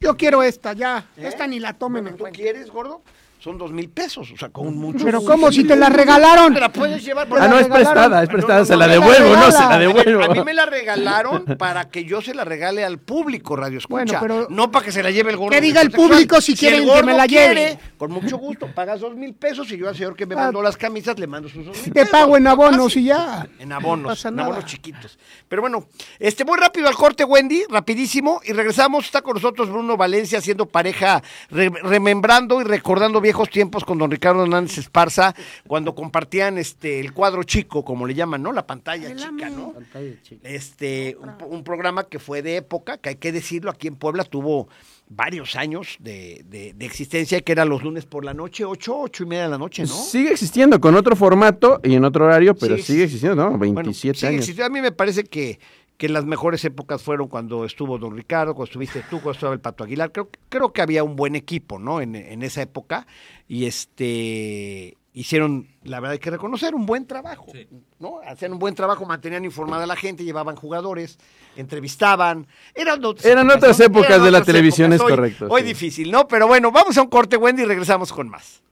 Yo 0.00 0.16
quiero 0.16 0.42
esta 0.42 0.72
ya. 0.72 1.06
¿Eh? 1.18 1.26
Esta 1.28 1.46
ni 1.46 1.60
la 1.60 1.74
tomen 1.74 2.06
en 2.06 2.14
¿Tú 2.14 2.20
cuenta. 2.20 2.38
quieres, 2.38 2.70
gordo? 2.70 3.02
Son 3.42 3.56
dos 3.56 3.72
mil 3.72 3.88
pesos, 3.88 4.30
o 4.32 4.36
sea, 4.36 4.50
con 4.50 4.76
mucho 4.76 5.02
Pero. 5.02 5.24
¿cómo? 5.24 5.50
Si 5.50 5.64
te 5.64 5.74
la 5.74 5.88
regalaron. 5.88 6.52
Te 6.52 6.60
la 6.60 6.68
puedes 6.70 7.02
llevar. 7.02 7.26
Ah, 7.40 7.48
no, 7.48 7.58
es 7.58 7.68
prestada, 7.68 8.22
es 8.22 8.28
prestada, 8.28 8.54
No, 8.56 8.60
no, 8.60 8.66
se 8.66 8.72
no, 8.74 8.78
la 8.80 8.86
devuelvo, 8.88 9.34
no, 9.34 9.50
se 9.50 9.58
la 9.64 9.78
devuelvo. 9.78 10.24
A 10.24 10.28
mí 10.34 10.44
me 10.44 10.52
la 10.52 10.66
regalaron 10.66 11.44
para 11.58 11.88
que 11.88 12.04
yo 12.04 12.20
se 12.20 12.34
la 12.34 12.44
regale 12.44 12.84
al 12.84 12.98
público, 12.98 13.56
Radio 13.56 13.78
Escucha. 13.78 14.04
Bueno, 14.04 14.18
pero- 14.20 14.46
no 14.50 14.70
para 14.70 14.84
que 14.84 14.92
se 14.92 15.02
la 15.02 15.10
lleve 15.10 15.30
el 15.30 15.38
gordo. 15.38 15.52
Que 15.52 15.62
diga 15.62 15.80
el 15.80 15.90
público 15.90 16.38
si 16.42 16.54
quieren 16.54 16.82
el 16.86 16.92
que 16.94 17.02
me 17.02 17.14
la 17.14 17.26
quiere, 17.26 17.54
lleve. 17.54 17.78
con 17.96 18.10
mucho 18.12 18.36
gusto, 18.36 18.68
pagas 18.74 19.00
dos 19.00 19.16
mil 19.16 19.32
pesos 19.32 19.72
y 19.72 19.78
yo 19.78 19.88
al 19.88 19.96
señor 19.96 20.14
que 20.14 20.26
me 20.26 20.34
Ah. 20.34 20.38
mandó 20.44 20.60
las 20.60 20.76
camisas 20.76 21.18
le 21.18 21.26
mando 21.26 21.48
sus 21.48 21.64
dos 21.64 21.74
mil 21.76 21.84
Te 21.84 21.92
pesos. 21.92 22.10
pago 22.10 22.36
en 22.36 22.46
abonos 22.46 22.94
y 22.96 23.04
ya. 23.04 23.48
En 23.58 23.72
abonos, 23.72 24.02
No 24.02 24.08
pasa 24.10 24.28
en 24.28 24.38
abonos 24.40 24.66
chiquitos. 24.66 25.18
Pero 25.48 25.62
bueno, 25.62 25.86
este, 26.18 26.44
muy 26.44 26.58
rápido 26.58 26.88
al 26.88 26.94
corte, 26.94 27.24
Wendy, 27.24 27.62
rapidísimo, 27.70 28.42
y 28.44 28.52
regresamos. 28.52 29.06
Está 29.06 29.22
con 29.22 29.32
nosotros 29.34 29.70
Bruno 29.70 29.96
Valencia 29.96 30.38
haciendo 30.40 30.66
pareja, 30.66 31.22
re- 31.48 31.70
remembrando 31.82 32.60
y 32.60 32.64
recordando 32.64 33.22
viejos 33.30 33.48
tiempos 33.48 33.84
con 33.84 33.96
don 33.96 34.10
Ricardo 34.10 34.42
Hernández 34.42 34.76
Esparza, 34.78 35.34
cuando 35.68 35.94
compartían 35.94 36.58
este 36.58 36.98
el 36.98 37.12
cuadro 37.12 37.44
chico, 37.44 37.84
como 37.84 38.04
le 38.04 38.14
llaman, 38.14 38.42
¿no? 38.42 38.52
La 38.52 38.66
pantalla 38.66 39.14
chica, 39.14 39.48
¿no? 39.50 39.72
Este, 40.42 41.16
un, 41.20 41.38
po- 41.38 41.46
un 41.46 41.62
programa 41.62 42.04
que 42.04 42.18
fue 42.18 42.42
de 42.42 42.56
época, 42.56 42.98
que 42.98 43.10
hay 43.10 43.16
que 43.16 43.30
decirlo, 43.30 43.70
aquí 43.70 43.86
en 43.86 43.94
Puebla 43.94 44.24
tuvo 44.24 44.68
varios 45.08 45.54
años 45.54 45.96
de, 46.00 46.44
de- 46.48 46.72
de 46.72 46.86
existencia, 46.86 47.40
que 47.40 47.52
era 47.52 47.64
los 47.64 47.84
lunes 47.84 48.04
por 48.04 48.24
la 48.24 48.34
noche, 48.34 48.64
ocho, 48.64 48.98
ocho 48.98 49.22
y 49.22 49.26
media 49.26 49.44
de 49.44 49.48
la 49.50 49.58
noche, 49.58 49.82
¿no? 49.82 49.88
Sigue 49.88 50.32
existiendo 50.32 50.80
con 50.80 50.96
otro 50.96 51.14
formato 51.14 51.80
y 51.84 51.94
en 51.94 52.04
otro 52.04 52.24
horario, 52.24 52.54
pero 52.56 52.74
Sigue 52.76 52.82
sigue 52.86 53.04
existiendo, 53.04 53.36
¿no? 53.36 53.56
Bueno, 53.56 53.74
27 53.74 54.18
sigue 54.18 54.28
años. 54.28 54.38
existiendo. 54.40 54.66
A 54.66 54.70
mí 54.74 54.80
me 54.80 54.90
parece 54.92 55.22
que, 55.24 55.60
que 56.00 56.08
las 56.08 56.24
mejores 56.24 56.64
épocas 56.64 57.02
fueron 57.02 57.28
cuando 57.28 57.66
estuvo 57.66 57.98
Don 57.98 58.16
Ricardo, 58.16 58.54
cuando 58.54 58.70
estuviste 58.70 59.00
tú, 59.10 59.16
cuando 59.20 59.32
estaba 59.32 59.52
el 59.52 59.60
Pato 59.60 59.84
Aguilar. 59.84 60.10
Creo, 60.12 60.30
creo 60.48 60.72
que 60.72 60.80
había 60.80 61.04
un 61.04 61.14
buen 61.14 61.36
equipo, 61.36 61.78
¿no? 61.78 62.00
En, 62.00 62.14
en 62.16 62.42
esa 62.42 62.62
época. 62.62 63.06
Y 63.46 63.66
este 63.66 64.96
hicieron, 65.12 65.68
la 65.82 66.00
verdad 66.00 66.12
hay 66.12 66.18
que 66.20 66.30
reconocer, 66.30 66.74
un 66.74 66.86
buen 66.86 67.04
trabajo, 67.06 67.52
¿no? 67.98 68.20
Hacían 68.26 68.54
un 68.54 68.58
buen 68.58 68.74
trabajo, 68.74 69.04
mantenían 69.04 69.44
informada 69.44 69.84
a 69.84 69.86
la 69.86 69.96
gente, 69.96 70.24
llevaban 70.24 70.56
jugadores, 70.56 71.18
entrevistaban. 71.54 72.46
Eran 72.74 73.04
otras 73.04 73.26
Eran 73.26 73.50
otras 73.50 73.78
¿no? 73.78 73.84
épocas 73.84 74.22
de 74.22 74.30
la 74.30 74.42
televisión, 74.42 74.94
es 74.94 75.02
Hoy- 75.02 75.10
correcto, 75.10 75.48
Hoy 75.50 75.60
sí. 75.60 75.68
difícil, 75.68 76.10
¿no? 76.10 76.26
Pero 76.28 76.46
bueno, 76.46 76.72
vamos 76.72 76.96
a 76.96 77.02
un 77.02 77.08
corte, 77.08 77.36
Wendy, 77.36 77.62
y 77.62 77.66
regresamos 77.66 78.10
con 78.10 78.30
más. 78.30 78.62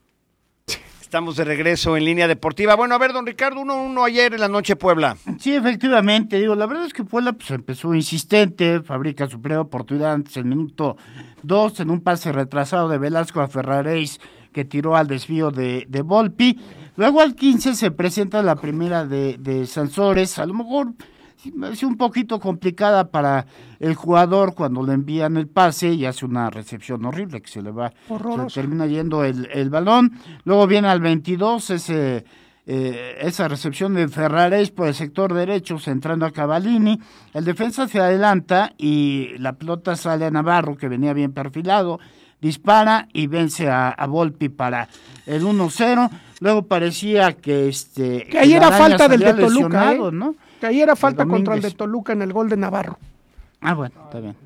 Estamos 1.09 1.37
de 1.37 1.45
regreso 1.45 1.97
en 1.97 2.05
línea 2.05 2.29
deportiva. 2.29 2.75
Bueno, 2.75 2.95
a 2.95 2.99
ver, 2.99 3.15
don 3.15 3.25
Ricardo, 3.25 3.63
1-1 3.63 4.07
ayer 4.07 4.35
en 4.35 4.41
la 4.41 4.49
noche 4.49 4.77
Puebla. 4.77 5.17
Sí, 5.39 5.55
efectivamente, 5.55 6.39
digo, 6.39 6.55
la 6.55 6.67
verdad 6.67 6.85
es 6.85 6.93
que 6.93 7.03
Puebla 7.03 7.33
pues, 7.33 7.51
empezó 7.51 7.95
insistente, 7.95 8.83
fabrica 8.83 9.27
su 9.27 9.41
primera 9.41 9.63
oportunidad 9.63 10.13
antes 10.13 10.35
del 10.35 10.45
minuto 10.45 10.99
2 11.45 11.81
en 11.81 11.89
un 11.89 12.03
pase 12.03 12.31
retrasado 12.31 12.91
de 12.91 12.99
Velasco 12.99 13.41
a 13.41 13.49
Ferraréis 13.49 14.21
que 14.53 14.67
tiró 14.67 14.97
al 14.97 15.07
desvío 15.07 15.51
de, 15.51 15.87
de 15.89 16.03
Volpi. 16.03 16.61
Luego 16.97 17.23
al 17.23 17.35
15 17.35 17.75
se 17.75 17.91
presenta 17.91 18.43
la 18.43 18.57
primera 18.57 19.07
de, 19.07 19.39
de 19.39 19.67
Sansores, 19.67 20.39
a 20.39 20.45
lo 20.45 20.53
mejor 20.53 20.89
hace 21.63 21.87
un 21.87 21.97
poquito 21.97 22.41
complicada 22.41 23.11
para 23.11 23.47
el 23.81 23.95
jugador 23.95 24.55
cuando 24.55 24.83
le 24.83 24.95
envían 24.95 25.37
el 25.37 25.49
pase 25.49 25.93
y 25.93 26.05
hace 26.05 26.25
una 26.25 26.51
recepción 26.51 27.05
horrible 27.05 27.41
que 27.41 27.49
se 27.49 27.63
le 27.63 27.71
va, 27.71 27.93
se 28.49 28.61
termina 28.61 28.87
yendo 28.87 29.25
el, 29.25 29.49
el 29.53 29.71
balón. 29.71 30.13
Luego 30.45 30.67
viene 30.67 30.89
al 30.89 31.01
22 31.01 31.71
ese 31.71 32.25
eh, 32.71 33.17
esa 33.23 33.49
recepción 33.49 33.95
de 33.95 34.09
Ferrares 34.09 34.71
por 34.71 34.89
el 34.89 34.95
sector 34.95 35.33
derecho, 35.33 35.79
centrando 35.79 36.27
a 36.27 36.33
Cavallini. 36.33 37.01
El 37.33 37.47
defensa 37.47 37.89
se 37.89 37.99
adelanta 37.99 38.75
y 38.77 39.31
la 39.39 39.55
pelota 39.55 39.97
sale 39.97 40.27
a 40.27 40.31
Navarro, 40.31 40.77
que 40.77 40.87
venía 40.87 41.15
bien 41.15 41.33
perfilado, 41.33 41.99
dispara 42.43 43.09
y 43.15 43.27
vence 43.27 43.71
a, 43.71 43.89
a 43.89 44.07
Volpi 44.07 44.51
para 44.51 44.87
el 45.25 45.45
1-0. 45.45 46.11
Luego 46.41 46.67
parecía 46.67 47.33
que 47.33 47.71
este. 47.71 48.27
Que 48.27 48.39
ahí 48.39 48.53
era 48.53 48.71
falta 48.71 49.09
del 49.09 49.21
de 49.21 49.33
Toluca, 49.33 49.95
¿eh? 49.95 49.99
¿no? 50.13 50.35
Que 50.61 50.67
ahí 50.67 50.81
era 50.81 50.97
falta 50.97 51.23
El 51.23 51.29
contra 51.29 51.55
el 51.55 51.63
de. 51.63 51.71
Toluca 51.71 52.13
en 52.13 52.23
el 52.23 52.33
gol 52.33 52.49
de 52.49 52.57
Navarro. 52.57 52.99
Ah, 53.61 53.75
bueno, 53.75 53.93
está 54.05 54.21
bien. 54.21 54.37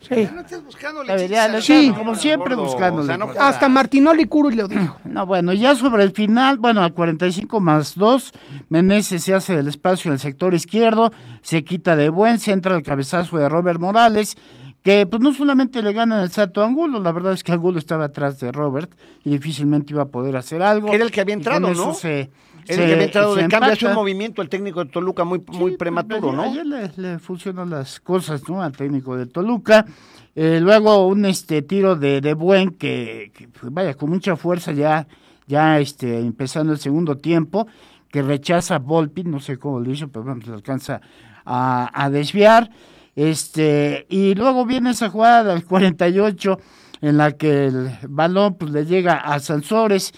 Sí. 0.00 0.28
No 0.32 1.60
sí, 1.60 1.92
como 1.96 2.14
siempre 2.14 2.54
buscándole. 2.54 3.02
O 3.02 3.06
sea, 3.06 3.16
no 3.16 3.28
Hasta 3.38 3.68
Martinoli 3.68 4.28
lo 4.54 4.68
dijo. 4.68 4.96
No, 5.04 5.26
bueno, 5.26 5.52
ya 5.52 5.74
sobre 5.74 6.04
el 6.04 6.12
final, 6.12 6.58
bueno, 6.58 6.80
al 6.82 6.92
45 6.94 7.58
más 7.58 7.96
2, 7.96 8.32
Meneses 8.68 9.24
se 9.24 9.34
hace 9.34 9.56
del 9.56 9.66
espacio 9.66 10.08
en 10.10 10.12
el 10.14 10.18
sector 10.20 10.54
izquierdo, 10.54 11.12
se 11.42 11.64
quita 11.64 11.96
de 11.96 12.10
buen, 12.10 12.38
se 12.38 12.52
entra 12.52 12.76
el 12.76 12.84
cabezazo 12.84 13.38
de 13.38 13.48
Robert 13.48 13.80
Morales, 13.80 14.36
que 14.84 15.04
pues 15.04 15.20
no 15.20 15.34
solamente 15.34 15.82
le 15.82 15.92
gana 15.92 16.22
el 16.22 16.30
salto 16.30 16.62
a 16.62 16.66
Angulo, 16.66 17.00
la 17.00 17.10
verdad 17.10 17.32
es 17.32 17.42
que 17.42 17.50
Angulo 17.50 17.78
estaba 17.80 18.04
atrás 18.04 18.38
de 18.38 18.52
Robert 18.52 18.92
y 19.24 19.30
difícilmente 19.30 19.92
iba 19.92 20.02
a 20.04 20.06
poder 20.06 20.36
hacer 20.36 20.62
algo. 20.62 20.92
Era 20.92 21.04
el 21.04 21.10
que 21.10 21.20
había 21.20 21.34
Y 21.34 21.38
entrado, 21.38 21.62
con 21.62 21.72
eso 21.72 21.86
¿no? 21.88 21.94
se- 21.94 22.30
El 22.66 22.76
se- 22.76 22.86
que 22.86 22.92
había 22.92 23.04
entrado 23.04 23.34
de 23.34 23.48
cambio, 23.48 23.72
hace 23.72 23.86
un 23.86 23.94
movimiento 23.94 24.42
el 24.42 24.48
técnico 24.48 24.84
de 24.84 24.90
Toluca 24.90 25.24
muy, 25.24 25.42
muy 25.46 25.72
Sí, 25.72 25.76
prematuro, 25.76 26.20
pues, 26.20 26.34
¿no? 26.34 26.42
Ayer 26.42 26.66
le, 26.66 26.90
le 26.96 27.18
funcionan 27.18 27.70
las 27.70 28.00
cosas, 28.00 28.48
¿no? 28.48 28.62
Al 28.62 28.72
técnico 28.72 29.16
de 29.16 29.26
Toluca. 29.26 29.86
Eh, 30.34 30.60
luego 30.62 31.06
un 31.08 31.24
este 31.24 31.62
tiro 31.62 31.96
de, 31.96 32.20
de 32.20 32.34
buen 32.34 32.70
que, 32.70 33.32
que, 33.34 33.48
pues, 33.48 33.72
vaya 33.72 33.94
con 33.94 34.10
mucha 34.10 34.36
fuerza 34.36 34.72
ya, 34.72 35.06
ya 35.46 35.78
este, 35.80 36.18
empezando 36.20 36.72
el 36.72 36.78
segundo 36.78 37.16
tiempo, 37.16 37.66
que 38.10 38.22
rechaza 38.22 38.76
a 38.76 38.78
Volpi, 38.78 39.24
no 39.24 39.40
sé 39.40 39.58
cómo 39.58 39.80
lo 39.80 39.90
hizo, 39.90 40.08
pero 40.08 40.24
bueno, 40.24 40.40
se 40.44 40.52
alcanza 40.52 41.00
a, 41.44 41.90
a 41.92 42.10
desviar. 42.10 42.70
Este, 43.16 44.06
y 44.08 44.34
luego 44.34 44.64
viene 44.64 44.90
esa 44.90 45.10
jugada 45.10 45.52
del 45.52 45.64
48 45.64 46.58
en 47.02 47.16
la 47.16 47.32
que 47.32 47.66
el 47.66 47.90
balón 48.08 48.54
pues 48.54 48.70
le 48.72 48.86
llega 48.86 49.14
a 49.14 49.40
Sansores 49.40 50.12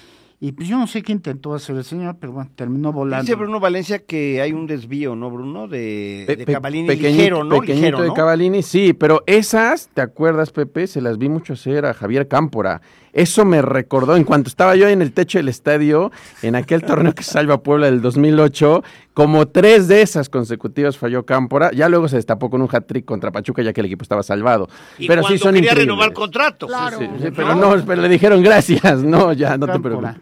y 0.44 0.50
pues 0.52 0.66
yo 0.68 0.76
no 0.76 0.88
sé 0.88 1.02
qué 1.02 1.12
intentó 1.12 1.54
hacer 1.54 1.76
el 1.76 1.84
señor, 1.84 2.16
pero 2.18 2.32
bueno, 2.32 2.50
terminó 2.56 2.92
volando. 2.92 3.22
Dice 3.22 3.36
Bruno 3.36 3.60
Valencia 3.60 4.00
que 4.00 4.40
hay 4.42 4.52
un 4.52 4.66
desvío, 4.66 5.14
¿no, 5.14 5.30
Bruno? 5.30 5.68
De, 5.68 6.24
Pe- 6.26 6.34
de 6.34 6.44
pe- 6.44 6.60
pequeñito- 6.60 6.92
ligero, 6.94 7.44
¿no? 7.44 7.60
Pequeñito 7.60 7.80
Ligero, 7.86 8.02
de 8.02 8.08
¿no? 8.08 8.14
Cavallini, 8.14 8.62
sí, 8.62 8.92
pero 8.92 9.22
esas, 9.26 9.88
¿te 9.94 10.00
acuerdas, 10.00 10.50
Pepe? 10.50 10.88
Se 10.88 11.00
las 11.00 11.16
vi 11.16 11.28
mucho 11.28 11.52
hacer 11.52 11.86
a 11.86 11.94
Javier 11.94 12.26
Cámpora. 12.26 12.82
Eso 13.12 13.44
me 13.44 13.60
recordó, 13.60 14.16
en 14.16 14.24
cuanto 14.24 14.48
estaba 14.48 14.74
yo 14.74 14.88
en 14.88 15.02
el 15.02 15.12
techo 15.12 15.38
del 15.38 15.48
estadio, 15.48 16.10
en 16.40 16.56
aquel 16.56 16.82
torneo 16.82 17.14
que 17.14 17.22
salva 17.22 17.62
Puebla 17.62 17.86
del 17.86 18.00
2008, 18.00 18.82
como 19.12 19.48
tres 19.48 19.86
de 19.86 20.00
esas 20.00 20.30
consecutivas 20.30 20.96
falló 20.96 21.26
Cámpora. 21.26 21.70
Ya 21.72 21.90
luego 21.90 22.08
se 22.08 22.16
destapó 22.16 22.48
con 22.48 22.62
un 22.62 22.68
hat-trick 22.72 23.04
contra 23.04 23.30
Pachuca, 23.30 23.62
ya 23.62 23.74
que 23.74 23.82
el 23.82 23.86
equipo 23.86 24.02
estaba 24.02 24.22
salvado. 24.22 24.68
Y 24.98 25.06
pero 25.08 25.22
sí 25.24 25.36
son 25.36 25.54
quería 25.54 25.72
increíbles. 25.72 25.94
renovar 25.94 26.12
contrato. 26.14 26.66
Claro. 26.66 26.98
Sí, 26.98 27.08
sí, 27.20 27.28
pero 27.36 27.54
no, 27.54 27.74
pero 27.84 28.00
le 28.00 28.08
dijeron 28.08 28.42
gracias. 28.42 29.02
No, 29.02 29.32
ya, 29.34 29.58
no 29.58 29.66
te 29.66 29.78
preocupes. 29.78 30.16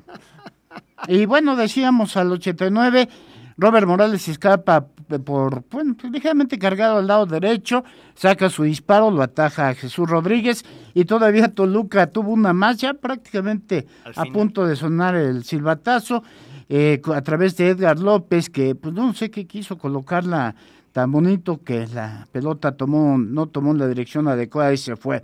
Y 1.08 1.26
bueno, 1.26 1.54
decíamos 1.56 2.16
al 2.16 2.32
89, 2.32 3.08
Robert 3.56 3.86
Morales 3.86 4.26
escapa 4.28 4.86
por, 5.18 5.64
bueno, 5.70 5.96
pues, 6.00 6.12
ligeramente 6.12 6.58
cargado 6.58 6.98
al 6.98 7.06
lado 7.06 7.26
derecho, 7.26 7.84
saca 8.14 8.48
su 8.48 8.62
disparo, 8.64 9.10
lo 9.10 9.22
ataja 9.22 9.70
a 9.70 9.74
Jesús 9.74 10.08
Rodríguez 10.08 10.64
y 10.94 11.04
todavía 11.04 11.48
Toluca 11.48 12.06
tuvo 12.06 12.32
una 12.32 12.52
más, 12.52 12.78
ya 12.78 12.94
prácticamente 12.94 13.86
a 14.14 14.24
punto 14.26 14.66
de 14.66 14.76
sonar 14.76 15.14
el 15.14 15.44
silbatazo, 15.44 16.22
eh, 16.68 17.00
a 17.12 17.22
través 17.22 17.56
de 17.56 17.70
Edgar 17.70 17.98
López, 17.98 18.48
que 18.48 18.74
pues 18.74 18.94
no 18.94 19.12
sé 19.14 19.30
qué 19.30 19.46
quiso 19.46 19.76
colocarla 19.76 20.54
tan 20.92 21.10
bonito 21.10 21.62
que 21.64 21.86
la 21.88 22.28
pelota 22.32 22.72
tomó, 22.72 23.18
no 23.18 23.46
tomó 23.46 23.74
la 23.74 23.88
dirección 23.88 24.28
adecuada 24.28 24.72
y 24.72 24.76
se 24.76 24.96
fue. 24.96 25.22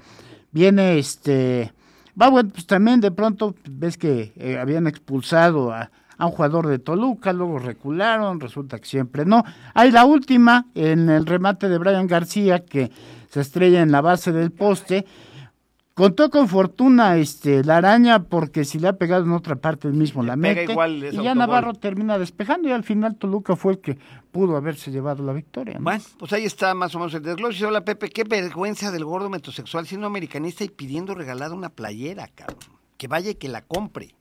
Viene 0.52 0.98
este... 0.98 1.72
Va, 2.20 2.30
bueno, 2.30 2.48
pues 2.50 2.66
también 2.66 3.00
de 3.00 3.10
pronto 3.10 3.54
ves 3.70 3.98
que 3.98 4.32
eh, 4.36 4.58
habían 4.58 4.86
expulsado 4.86 5.70
a, 5.70 5.90
a 6.18 6.26
un 6.26 6.32
jugador 6.32 6.66
de 6.66 6.78
Toluca, 6.78 7.32
luego 7.32 7.58
recularon, 7.58 8.40
resulta 8.40 8.78
que 8.78 8.86
siempre 8.86 9.24
no. 9.24 9.44
Hay 9.74 9.90
la 9.90 10.04
última 10.04 10.66
en 10.74 11.10
el 11.10 11.26
remate 11.26 11.68
de 11.68 11.78
Brian 11.78 12.06
García 12.06 12.64
que 12.64 12.90
se 13.30 13.40
estrella 13.40 13.82
en 13.82 13.92
la 13.92 14.00
base 14.00 14.32
del 14.32 14.50
poste. 14.50 15.06
Contó 15.94 16.28
con 16.28 16.46
fortuna 16.46 17.16
este 17.16 17.64
la 17.64 17.78
araña 17.78 18.24
porque 18.24 18.66
si 18.66 18.78
le 18.78 18.88
ha 18.88 18.98
pegado 18.98 19.24
en 19.24 19.32
otra 19.32 19.56
parte 19.56 19.88
el 19.88 19.94
mismo 19.94 20.22
la 20.22 20.36
mete 20.36 20.64
igual, 20.64 21.02
y 21.02 21.22
ya. 21.22 21.34
Navarro 21.34 21.72
termina 21.72 22.18
despejando 22.18 22.68
y 22.68 22.72
al 22.72 22.84
final 22.84 23.16
Toluca 23.16 23.56
fue 23.56 23.72
el 23.72 23.78
que 23.78 23.98
pudo 24.30 24.58
haberse 24.58 24.90
llevado 24.90 25.24
la 25.24 25.32
victoria. 25.32 25.78
¿no? 25.78 25.84
Bueno, 25.84 26.04
pues 26.18 26.34
ahí 26.34 26.44
está 26.44 26.74
más 26.74 26.94
o 26.94 26.98
menos 26.98 27.14
el 27.14 27.22
desglose. 27.22 27.64
Hola, 27.64 27.82
Pepe, 27.82 28.10
qué 28.10 28.24
vergüenza 28.24 28.90
del 28.90 29.06
gordo 29.06 29.30
metrosexual 29.30 29.86
siendo 29.86 30.06
americanista 30.06 30.64
y 30.64 30.68
pidiendo 30.68 31.14
regalada 31.14 31.54
una 31.54 31.70
playera, 31.70 32.28
cabrón. 32.28 32.58
Que 32.98 33.08
vaya 33.08 33.30
y 33.30 33.36
que 33.36 33.48
la 33.48 33.62
compre. 33.62 34.15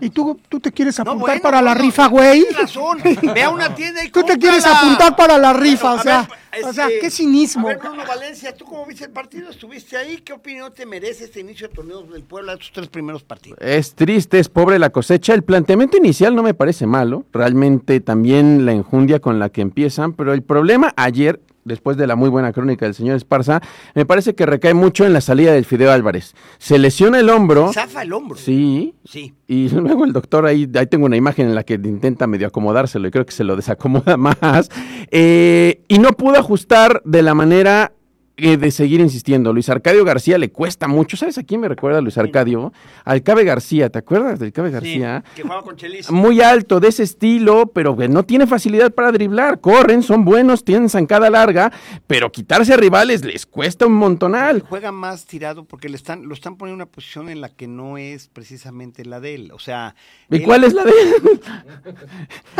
¿Y 0.00 0.10
tú, 0.10 0.38
tú 0.48 0.58
te 0.60 0.72
quieres 0.72 0.98
No, 0.98 1.02
apuntar 1.12 1.26
bueno, 1.28 1.42
para 1.42 1.62
la 1.62 1.74
rifa, 1.74 2.08
güey? 2.08 2.42
tienes 2.42 2.56
razón. 2.56 2.98
Ve 3.34 3.42
a 3.42 3.50
una 3.50 3.74
tienda 3.74 4.04
y 4.04 4.08
Tú 4.10 4.22
te 4.24 4.36
quieres 4.38 4.66
apuntar 4.66 5.14
para 5.14 5.38
la 5.38 5.52
rifa, 5.52 5.94
Bueno, 5.94 6.00
o 6.00 6.02
sea, 6.02 6.28
ver, 6.52 6.64
o 6.64 6.72
sea, 6.72 6.86
este, 6.86 6.98
qué 7.00 7.10
cinismo. 7.10 7.68
A 7.68 7.72
ver, 7.72 7.78
Bruno 7.78 8.02
Valencia, 8.06 8.54
¿tú 8.54 8.64
cómo 8.64 8.84
viste 8.86 9.04
el 9.04 9.10
partido? 9.10 9.50
¿Estuviste 9.50 9.96
ahí? 9.96 10.18
¿Qué 10.18 10.32
opinión 10.32 10.72
te 10.74 10.86
merece 10.86 11.24
este 11.24 11.40
inicio 11.40 11.68
de 11.68 11.74
torneos 11.74 12.10
del 12.10 12.22
Puebla, 12.22 12.54
estos 12.54 12.72
tres 12.72 12.88
primeros 12.88 13.22
partidos? 13.22 13.58
Es 13.60 13.94
triste, 13.94 14.38
es 14.38 14.48
pobre 14.48 14.78
la 14.78 14.90
cosecha. 14.90 15.34
El 15.34 15.44
planteamiento 15.44 15.96
inicial 15.96 16.34
no 16.34 16.42
me 16.42 16.54
parece 16.54 16.86
malo. 16.86 17.24
Realmente 17.32 18.00
también 18.00 18.66
la 18.66 18.72
enjundia 18.72 19.20
con 19.20 19.38
la 19.38 19.50
que 19.50 19.60
empiezan. 19.60 20.14
Pero 20.14 20.32
el 20.32 20.42
problema 20.42 20.92
ayer, 20.96 21.40
después 21.66 21.96
de 21.96 22.06
la 22.06 22.16
muy 22.16 22.30
buena 22.30 22.52
crónica 22.52 22.86
del 22.86 22.94
señor 22.94 23.16
Esparza, 23.16 23.60
me 23.94 24.06
parece 24.06 24.34
que 24.34 24.46
recae 24.46 24.72
mucho 24.72 25.04
en 25.04 25.12
la 25.12 25.20
salida 25.20 25.52
del 25.52 25.64
Fideo 25.64 25.92
Álvarez. 25.92 26.34
Se 26.58 26.78
lesiona 26.78 27.20
el 27.20 27.28
hombro. 27.28 27.72
Zafa 27.72 28.02
el 28.02 28.12
hombro. 28.12 28.38
Sí. 28.38 28.94
Sí. 29.04 29.34
Y 29.46 29.68
luego 29.74 30.04
el 30.04 30.12
doctor 30.12 30.46
ahí, 30.46 30.70
ahí 30.74 30.86
tengo 30.86 31.06
una 31.06 31.16
imagen 31.16 31.48
en 31.48 31.54
la 31.54 31.64
que 31.64 31.74
intenta 31.74 32.26
medio 32.26 32.46
acomodárselo 32.46 33.08
y 33.08 33.10
creo 33.10 33.26
que 33.26 33.32
se 33.32 33.44
lo 33.44 33.56
desacomoda 33.56 34.16
más. 34.16 34.70
Eh, 35.10 35.82
y 35.88 35.98
no 35.98 36.10
pudo 36.10 36.38
ajustar 36.38 37.02
de 37.04 37.22
la 37.22 37.34
manera 37.34 37.92
eh, 38.38 38.56
de 38.58 38.70
seguir 38.70 39.00
insistiendo. 39.00 39.52
Luis 39.52 39.68
Arcadio 39.70 40.04
García 40.04 40.36
le 40.36 40.50
cuesta 40.50 40.88
mucho. 40.88 41.16
¿Sabes 41.16 41.38
a 41.38 41.42
quién 41.42 41.60
me 41.60 41.68
recuerda 41.68 42.00
Luis 42.00 42.18
Arcadio? 42.18 42.72
Al 43.04 43.22
Cabe 43.22 43.44
García. 43.44 43.88
¿Te 43.90 43.98
acuerdas 43.98 44.38
del 44.38 44.52
Cabe 44.52 44.70
García? 44.70 45.24
Sí, 45.26 45.32
que 45.36 45.42
jugaba 45.42 45.62
con 45.62 45.76
Chelis. 45.76 46.10
Muy 46.10 46.40
alto, 46.42 46.78
de 46.80 46.88
ese 46.88 47.02
estilo, 47.02 47.68
pero 47.68 47.96
que 47.96 48.08
no 48.08 48.24
tiene 48.24 48.46
facilidad 48.46 48.92
para 48.92 49.10
driblar. 49.12 49.60
Corren, 49.60 50.02
son 50.02 50.24
buenos, 50.24 50.64
tienen 50.64 50.88
zancada 50.90 51.30
larga, 51.30 51.72
pero 52.06 52.30
quitarse 52.30 52.74
a 52.74 52.76
rivales 52.76 53.24
les 53.24 53.46
cuesta 53.46 53.86
un 53.86 53.94
montonal. 53.94 54.60
Juega 54.68 54.92
más 54.92 55.24
tirado 55.26 55.64
porque 55.64 55.88
le 55.88 55.96
están, 55.96 56.26
lo 56.28 56.34
están 56.34 56.56
poniendo 56.56 56.82
en 56.82 56.86
una 56.86 56.92
posición 56.92 57.28
en 57.28 57.40
la 57.40 57.48
que 57.48 57.66
no 57.68 57.96
es 57.98 58.28
precisamente 58.28 59.04
la 59.04 59.20
de 59.20 59.34
él. 59.34 59.50
O 59.52 59.58
sea. 59.58 59.94
¿Y 60.30 60.36
él- 60.36 60.42
cuál 60.42 60.64
es 60.64 60.74
la 60.74 60.84
de 60.84 60.90
él? 60.90 61.40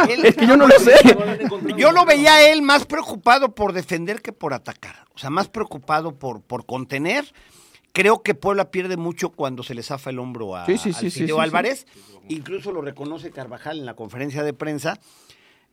él- 0.11 0.25
Es 0.27 0.37
que 0.37 0.47
yo 0.47 0.57
no 0.57 0.67
lo 0.67 0.79
sé. 0.79 0.95
Yo 1.77 1.93
lo 1.93 2.05
veía 2.05 2.35
a 2.35 2.49
él 2.51 2.63
más 2.63 2.87
preocupado 2.87 3.55
por 3.55 3.73
defender 3.73 4.23
que 4.23 4.33
por 4.33 4.55
atacar. 4.55 5.06
O 5.17 5.19
sea, 5.19 5.31
más 5.31 5.49
preocupado 5.49 6.15
por, 6.19 6.43
por 6.43 6.67
contener. 6.67 7.33
Creo 7.93 8.23
que 8.23 8.35
Puebla 8.35 8.71
pierde 8.71 8.99
mucho 8.99 9.31
cuando 9.31 9.63
se 9.63 9.75
le 9.75 9.83
zafa 9.83 10.11
el 10.11 10.19
hombro 10.19 10.55
a, 10.55 10.67
Sí, 10.67 10.93
al. 11.33 11.41
Álvarez. 11.41 11.87
Incluso 12.29 12.71
lo 12.71 12.83
reconoce 12.83 13.31
Carvajal 13.31 13.79
en 13.79 13.87
la 13.87 13.95
conferencia 13.95 14.43
de 14.43 14.53
prensa. 14.53 15.01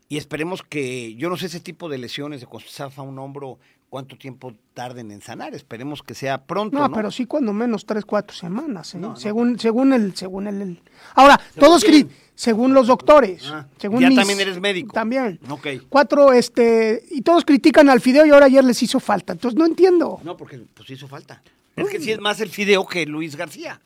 Y 0.07 0.17
esperemos 0.17 0.63
que, 0.63 1.15
yo 1.15 1.29
no 1.29 1.35
sé 1.35 1.47
ese 1.47 1.59
tipo 1.59 1.89
de 1.89 1.97
lesiones 1.97 2.39
de 2.39 2.47
cuando 2.47 2.69
se 2.69 2.75
zafa 2.75 3.01
un 3.01 3.19
hombro, 3.19 3.59
cuánto 3.93 4.17
tiempo 4.17 4.55
tarden 4.73 5.11
en 5.11 5.21
sanar. 5.21 5.53
Esperemos 5.53 6.01
que 6.01 6.15
sea 6.15 6.43
pronto. 6.45 6.75
No, 6.79 6.87
No, 6.87 6.95
pero 6.95 7.11
sí 7.11 7.27
cuando 7.27 7.53
menos 7.53 7.85
tres, 7.85 8.03
cuatro 8.05 8.35
semanas, 8.35 8.95
¿eh? 8.95 8.99
según, 9.17 9.59
según 9.59 9.93
el, 9.93 10.15
según 10.15 10.47
el, 10.47 10.61
el- 10.63 10.81
Ahora, 11.13 11.39
todos 11.59 11.83
quién? 11.83 12.09
según 12.33 12.73
los 12.73 12.87
doctores, 12.87 13.43
Ah, 13.45 13.67
según 13.77 13.99
ya 13.99 14.07
mis- 14.09 14.17
también 14.17 14.39
eres 14.39 14.59
médico. 14.59 14.91
También. 14.95 15.39
Ok. 15.47 15.67
Cuatro, 15.89 16.33
este, 16.33 17.03
y 17.11 17.21
todos 17.21 17.45
critican 17.45 17.87
al 17.87 18.01
Fideo 18.01 18.25
y 18.25 18.31
ahora 18.31 18.47
ayer 18.47 18.63
les 18.63 18.81
hizo 18.81 18.99
falta, 18.99 19.33
entonces 19.33 19.59
no 19.59 19.67
entiendo. 19.67 20.19
No, 20.23 20.35
porque 20.35 20.57
pues 20.73 20.89
hizo 20.89 21.07
falta. 21.07 21.43
Es 21.75 21.87
que 21.87 21.99
sí 21.99 22.11
es 22.11 22.19
más 22.19 22.39
el 22.41 22.49
Fideo 22.49 22.87
que 22.87 23.05
Luis 23.05 23.35
García. 23.35 23.79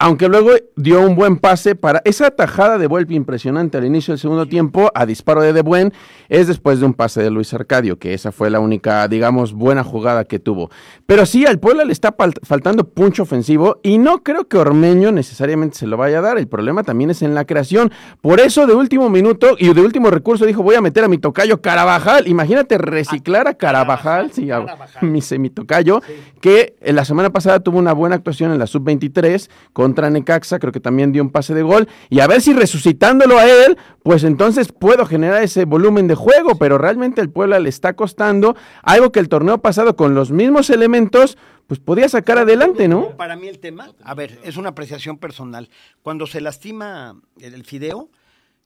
Aunque 0.00 0.28
luego 0.28 0.50
dio 0.76 1.00
un 1.00 1.16
buen 1.16 1.38
pase 1.38 1.74
para 1.74 2.00
esa 2.04 2.30
tajada 2.30 2.78
de 2.78 2.86
Volpi 2.86 3.16
impresionante 3.16 3.78
al 3.78 3.84
inicio 3.84 4.12
del 4.12 4.20
segundo 4.20 4.46
tiempo 4.46 4.92
a 4.94 5.04
disparo 5.06 5.42
de 5.42 5.52
De 5.52 5.62
Buen, 5.62 5.92
es 6.28 6.46
después 6.46 6.78
de 6.78 6.86
un 6.86 6.94
pase 6.94 7.20
de 7.20 7.30
Luis 7.30 7.52
Arcadio, 7.52 7.98
que 7.98 8.14
esa 8.14 8.30
fue 8.30 8.48
la 8.48 8.60
única, 8.60 9.08
digamos, 9.08 9.54
buena 9.54 9.82
jugada 9.82 10.24
que 10.24 10.38
tuvo. 10.38 10.70
Pero 11.06 11.26
sí, 11.26 11.46
al 11.46 11.58
Puebla 11.58 11.84
le 11.84 11.92
está 11.92 12.16
fal- 12.16 12.38
faltando 12.44 12.84
puncho 12.88 13.24
ofensivo 13.24 13.80
y 13.82 13.98
no 13.98 14.22
creo 14.22 14.46
que 14.46 14.56
Ormeño 14.56 15.10
necesariamente 15.10 15.76
se 15.76 15.88
lo 15.88 15.96
vaya 15.96 16.18
a 16.18 16.22
dar. 16.22 16.38
El 16.38 16.46
problema 16.46 16.84
también 16.84 17.10
es 17.10 17.22
en 17.22 17.34
la 17.34 17.44
creación. 17.44 17.90
Por 18.20 18.38
eso 18.38 18.68
de 18.68 18.74
último 18.74 19.10
minuto 19.10 19.56
y 19.58 19.72
de 19.74 19.80
último 19.80 20.10
recurso 20.10 20.46
dijo 20.46 20.62
voy 20.62 20.76
a 20.76 20.80
meter 20.80 21.02
a 21.02 21.08
mi 21.08 21.18
tocayo 21.18 21.60
Carabajal. 21.60 22.28
Imagínate 22.28 22.78
reciclar 22.78 23.48
a 23.48 23.54
Carabajal, 23.54 24.30
sí, 24.32 24.48
a 24.52 24.64
mi 25.00 25.22
semitocayo, 25.22 26.02
que 26.40 26.76
en 26.82 26.94
la 26.94 27.04
semana 27.04 27.30
pasada 27.30 27.58
tuvo 27.58 27.78
una 27.80 27.94
buena 27.94 28.14
actuación 28.14 28.52
en 28.52 28.60
la 28.60 28.68
sub-23 28.68 29.48
con 29.72 29.87
contra 29.88 30.10
Necaxa, 30.10 30.58
creo 30.58 30.70
que 30.70 30.80
también 30.80 31.12
dio 31.12 31.22
un 31.22 31.30
pase 31.30 31.54
de 31.54 31.62
gol, 31.62 31.88
y 32.10 32.20
a 32.20 32.26
ver 32.26 32.42
si 32.42 32.52
resucitándolo 32.52 33.38
a 33.38 33.46
él, 33.46 33.78
pues 34.02 34.22
entonces 34.22 34.70
puedo 34.70 35.06
generar 35.06 35.42
ese 35.42 35.64
volumen 35.64 36.06
de 36.08 36.14
juego, 36.14 36.58
pero 36.58 36.76
realmente 36.76 37.22
el 37.22 37.30
Puebla 37.30 37.58
le 37.58 37.70
está 37.70 37.94
costando 37.94 38.54
algo 38.82 39.12
que 39.12 39.20
el 39.20 39.30
torneo 39.30 39.62
pasado 39.62 39.96
con 39.96 40.14
los 40.14 40.30
mismos 40.30 40.68
elementos, 40.68 41.38
pues 41.66 41.80
podía 41.80 42.06
sacar 42.10 42.36
adelante, 42.36 42.86
¿no? 42.86 43.16
Para 43.16 43.34
mí 43.36 43.48
el 43.48 43.60
tema, 43.60 43.90
a 44.02 44.14
ver, 44.14 44.38
es 44.44 44.58
una 44.58 44.70
apreciación 44.70 45.16
personal. 45.16 45.70
Cuando 46.02 46.26
se 46.26 46.42
lastima 46.42 47.18
el, 47.40 47.64
fideo, 47.64 48.10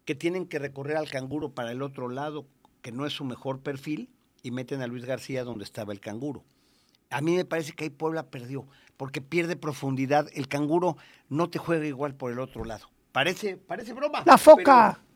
que 0.05 0.17
tienen 0.17 0.47
que 0.47 0.59
recorrer 0.59 0.97
al 0.97 1.09
canguro 1.09 1.51
para 1.51 1.71
el 1.71 1.83
otro 1.83 2.09
lado, 2.09 2.47
que 2.81 2.91
no 2.91 3.07
es 3.07 3.13
su 3.13 3.25
mejor 3.25 3.61
perfil, 3.61 4.11
y 4.43 4.51
meten 4.51 4.83
a 4.83 4.89
Luis 4.89 5.05
García 5.05 5.45
donde 5.45 5.63
estaba 5.63 5.93
el 5.93 6.01
canguro. 6.01 6.43
A 7.11 7.21
mí 7.21 7.37
me 7.37 7.45
parece 7.45 7.75
que 7.75 7.85
ahí 7.85 7.91
Puebla 7.91 8.25
perdió, 8.25 8.67
porque 8.97 9.21
pierde 9.21 9.57
profundidad. 9.57 10.29
El 10.35 10.49
canguro 10.49 10.97
no 11.29 11.51
te 11.51 11.59
juega 11.59 11.87
igual 11.87 12.15
por 12.15 12.33
el 12.33 12.39
otro 12.39 12.65
lado. 12.65 12.89
Parece, 13.13 13.57
parece 13.57 13.93
broma. 13.93 14.23
La 14.25 14.39
foca. 14.39 14.99
pero- 14.99 15.12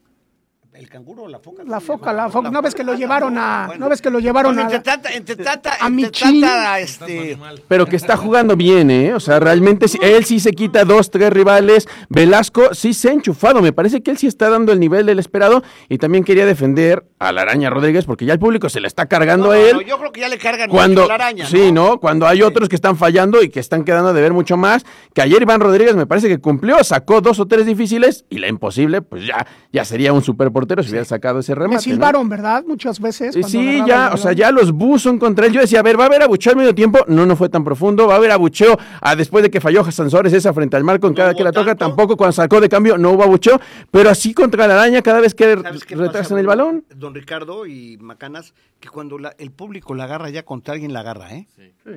¿El 0.77 0.91
canguro 0.91 1.23
o 1.23 1.29
la 1.29 1.39
foca? 1.39 1.63
La 1.63 1.69
¿Cómo 1.69 1.81
se 1.81 1.87
foca, 1.87 2.13
la 2.13 2.29
foca. 2.29 2.51
¿No 2.51 2.61
ves 2.61 2.75
que 2.75 2.85
lo 2.85 2.95
llevaron 2.95 3.39
a- 3.39 3.71
no 3.79 3.89
ves 3.89 4.03
que 4.03 4.11
lo 4.11 4.19
llevaron 4.19 4.59
a- 4.59 4.63
Entre 4.63 4.81
tanta, 4.81 5.11
entre 5.15 5.37
tanta, 5.37 5.73
a 5.81 5.89
Michin? 5.89 6.45
este... 6.79 7.39
Pero 7.67 7.87
que 7.87 7.97
está 7.97 8.17
jugando 8.19 8.57
bien, 8.57 8.91
¿eh? 8.91 9.15
O 9.15 9.21
sea, 9.21 9.41
realmente 9.41 9.89
sí- 9.89 9.99
él 10.03 10.27
sí 10.27 10.39
se 10.39 10.53
quita 10.53 10.85
dos, 10.85 11.11
tres 11.11 11.33
rivales. 11.33 11.89
Velasco 12.11 12.75
sí 12.75 12.93
se 12.93 13.09
ha 13.09 13.13
enchufado. 13.13 13.63
Me 13.63 13.73
parece 13.73 14.03
que 14.03 14.11
él 14.11 14.19
sí 14.19 14.27
está 14.27 14.51
dando 14.51 14.71
el 14.73 14.79
nivel 14.79 15.07
del 15.07 15.19
esperado. 15.19 15.63
Y 15.89 15.97
también 15.97 16.25
quería 16.25 16.45
defender 16.45 17.07
a 17.19 17.33
la 17.33 17.43
Araña 17.43 17.71
Rodríguez 17.71 18.05
porque 18.05 18.27
ya 18.27 18.35
el 18.35 18.39
público 18.39 18.69
se 18.69 18.81
le 18.81 18.87
está 18.89 19.07
cargando 19.07 19.53
a 19.53 19.59
él. 19.59 19.83
yo 19.87 19.99
creo 19.99 20.13
que 20.13 20.21
ya 20.21 20.29
le 20.29 20.37
cargan 20.37 20.69
Cuando, 20.69 21.03
mucho 21.03 21.15
a 21.15 21.19
la 21.19 21.25
araña, 21.25 21.47
sí, 21.47 21.73
¿no? 21.73 21.99
Cuando 22.01 22.27
hay 22.27 22.43
otros 22.43 22.69
que 22.69 22.77
están 22.77 22.97
fallando 22.99 23.43
y 23.43 23.49
que 23.49 23.61
están 23.61 23.83
quedando 23.83 24.13
de 24.13 24.21
ver 24.21 24.35
mucho 24.35 24.59
más. 24.59 24.85
Que 25.15 25.23
ayer 25.23 25.41
Iván 25.41 25.61
Rodríguez 25.61 25.97
me 25.97 26.07
parece 26.07 26.29
que 26.29 26.39
cumplió, 26.39 26.85
sacó 26.85 27.23
dos 27.23 27.41
o 27.41 27.47
tres 27.47 27.65
difíciles 27.65 28.27
y 28.29 28.39
la 28.39 28.49
imposible, 28.49 29.01
pues 29.01 29.27
ya, 29.27 29.47
ya 29.73 29.87
sería 29.87 30.13
un 30.13 30.23
superportero 30.67 30.83
si 30.83 30.91
hubiera 30.91 31.05
sacado 31.05 31.39
ese 31.39 31.55
remate. 31.55 31.71
Me 31.71 31.75
¿no? 31.77 31.81
silbaron, 31.81 32.29
¿verdad? 32.29 32.65
Muchas 32.67 33.01
veces. 33.01 33.35
Sí, 33.47 33.83
ya, 33.87 34.11
o 34.13 34.17
sea, 34.17 34.33
ya 34.33 34.51
los 34.51 34.73
bus 34.73 35.03
son 35.03 35.19
contra 35.19 35.47
él. 35.47 35.53
Yo 35.53 35.61
decía, 35.61 35.81
a 35.81 35.83
ver, 35.83 35.99
va 35.99 36.05
a 36.05 36.07
haber 36.07 36.23
abucheo 36.23 36.53
al 36.53 36.59
medio 36.59 36.75
tiempo. 36.75 37.01
No, 37.07 37.27
no 37.27 37.37
fue 37.37 37.49
tan 37.49 37.65
profundo. 37.65 38.07
Va 38.07 38.15
a 38.15 38.17
haber 38.17 38.31
abucheo 38.31 38.79
ah, 39.01 39.17
después 39.17 39.43
de 39.43 39.51
que 39.51 39.61
falló 39.61 39.85
Sansores 39.91 40.33
esa 40.33 40.53
frente 40.53 40.77
al 40.77 40.85
marco 40.85 41.07
en 41.07 41.15
cada 41.15 41.35
que 41.35 41.45
la 41.45 41.53
toca. 41.53 41.75
tanto. 41.75 41.87
Tampoco 41.87 42.17
cuando 42.17 42.33
sacó 42.33 42.61
de 42.61 42.69
cambio 42.69 42.99
no 42.99 43.13
hubo 43.13 43.23
abucheo. 43.23 43.61
Pero 43.91 44.11
así 44.11 44.35
contra 44.35 44.67
la 44.67 44.75
araña 44.75 45.03
cada 45.03 45.21
vez 45.21 45.35
que 45.35 45.57
¿Sabes 45.57 45.85
qué 45.85 45.95
retrasan 45.95 46.39
el 46.39 46.47
balón. 46.47 46.85
Don 46.95 47.15
Ricardo 47.15 47.67
y 47.67 47.97
Macanas, 47.99 48.55
que 48.81 48.89
cuando 48.89 49.19
la- 49.19 49.35
el 49.39 49.51
público 49.53 49.95
la 49.95 50.05
agarra 50.05 50.31
ya 50.31 50.45
contra 50.45 50.75
alguien 50.75 50.93
la 50.93 51.01
agarra, 51.01 51.35
¿eh? 51.35 51.47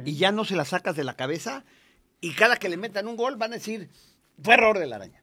Y 0.05 0.15
ya 0.15 0.31
no 0.31 0.45
se 0.45 0.55
la 0.55 0.65
sacas 0.65 0.95
de 0.95 1.03
la 1.03 1.15
cabeza 1.15 1.63
y 2.21 2.33
cada 2.33 2.57
que 2.57 2.69
le 2.69 2.77
metan 2.77 3.07
un 3.07 3.15
gol 3.15 3.35
van 3.38 3.53
a 3.53 3.55
decir, 3.55 3.89
fue 4.41 4.53
error 4.53 4.77
de 4.77 4.85
la 4.88 4.97
araña. 4.97 5.21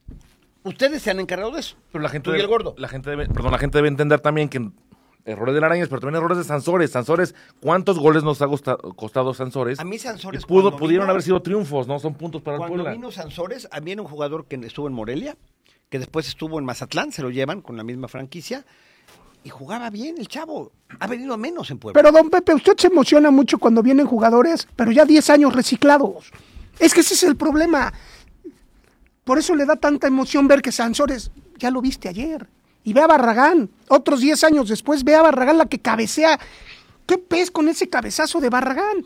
Ustedes 0.63 1.01
se 1.01 1.11
han 1.11 1.19
encargado 1.19 1.51
de 1.51 1.59
eso. 1.61 1.75
Pero 1.91 2.01
la 2.01 2.09
gente 2.09 2.25
Tú 2.25 2.31
y 2.31 2.33
debe, 2.33 2.43
el 2.43 2.49
gordo. 2.49 2.75
La 2.77 2.87
gente 2.87 3.09
debe, 3.09 3.27
perdón, 3.27 3.51
la 3.51 3.57
gente 3.57 3.77
debe 3.77 3.87
entender 3.87 4.19
también 4.19 4.49
que 4.49 4.69
errores 5.25 5.55
de 5.55 5.65
Arañas, 5.65 5.87
pero 5.89 5.99
también 6.01 6.17
errores 6.21 6.37
de 6.37 6.43
Sansores. 6.43 6.91
Sansores, 6.91 7.35
¿cuántos 7.59 7.99
goles 7.99 8.23
nos 8.23 8.41
ha 8.41 8.47
costa- 8.47 8.77
costado 8.95 9.33
Sansores? 9.33 9.79
A 9.79 9.83
mí 9.83 9.97
Sansores 9.97 10.43
Y 10.43 10.45
pudo, 10.45 10.63
cuando 10.63 10.77
pudieron 10.79 11.05
vino- 11.05 11.11
haber 11.11 11.23
sido 11.23 11.41
triunfos, 11.41 11.87
¿no? 11.87 11.99
Son 11.99 12.13
puntos 12.15 12.41
para 12.41 12.55
el 12.55 12.59
Cuando 12.59 12.75
Puebla. 12.77 12.91
vino 12.91 13.11
Sansores, 13.11 13.67
a 13.71 13.79
mí 13.81 13.91
era 13.91 14.01
un 14.01 14.07
jugador 14.07 14.45
que 14.45 14.55
estuvo 14.57 14.87
en 14.87 14.93
Morelia, 14.93 15.35
que 15.89 15.99
después 15.99 16.27
estuvo 16.27 16.59
en 16.59 16.65
Mazatlán, 16.65 17.11
se 17.11 17.21
lo 17.21 17.29
llevan 17.29 17.61
con 17.61 17.77
la 17.77 17.83
misma 17.83 18.07
franquicia, 18.07 18.65
y 19.43 19.49
jugaba 19.49 19.89
bien 19.89 20.17
el 20.17 20.27
chavo. 20.27 20.71
Ha 20.99 21.07
venido 21.07 21.33
a 21.33 21.37
menos 21.37 21.71
en 21.71 21.77
Puebla. 21.77 22.01
Pero, 22.01 22.11
don 22.11 22.29
Pepe, 22.29 22.53
usted 22.53 22.73
se 22.77 22.87
emociona 22.87 23.31
mucho 23.31 23.57
cuando 23.59 23.81
vienen 23.83 24.05
jugadores, 24.05 24.67
pero 24.75 24.91
ya 24.91 25.05
10 25.05 25.29
años 25.29 25.53
reciclados. 25.55 26.31
Es 26.79 26.93
que 26.93 26.99
ese 27.01 27.13
es 27.13 27.23
el 27.23 27.35
problema. 27.37 27.93
Por 29.27 29.37
eso 29.37 29.53
le 29.55 29.65
da 29.65 29.75
tanta 29.75 30.07
emoción 30.07 30.47
ver 30.47 30.61
que 30.61 30.71
Sansores, 30.71 31.31
ya 31.57 31.69
lo 31.69 31.81
viste 31.81 32.07
ayer. 32.07 32.47
Y 32.85 32.93
ve 32.93 33.01
a 33.01 33.07
Barragán. 33.07 33.69
Otros 33.89 34.21
10 34.21 34.41
años 34.45 34.69
después 34.69 35.03
ve 35.03 35.15
a 35.15 35.21
Barragán 35.21 35.57
la 35.57 35.65
que 35.65 35.79
cabecea. 35.79 36.39
¿Qué 37.05 37.17
pez 37.17 37.51
con 37.51 37.67
ese 37.67 37.89
cabezazo 37.89 38.39
de 38.39 38.49
Barragán? 38.49 39.05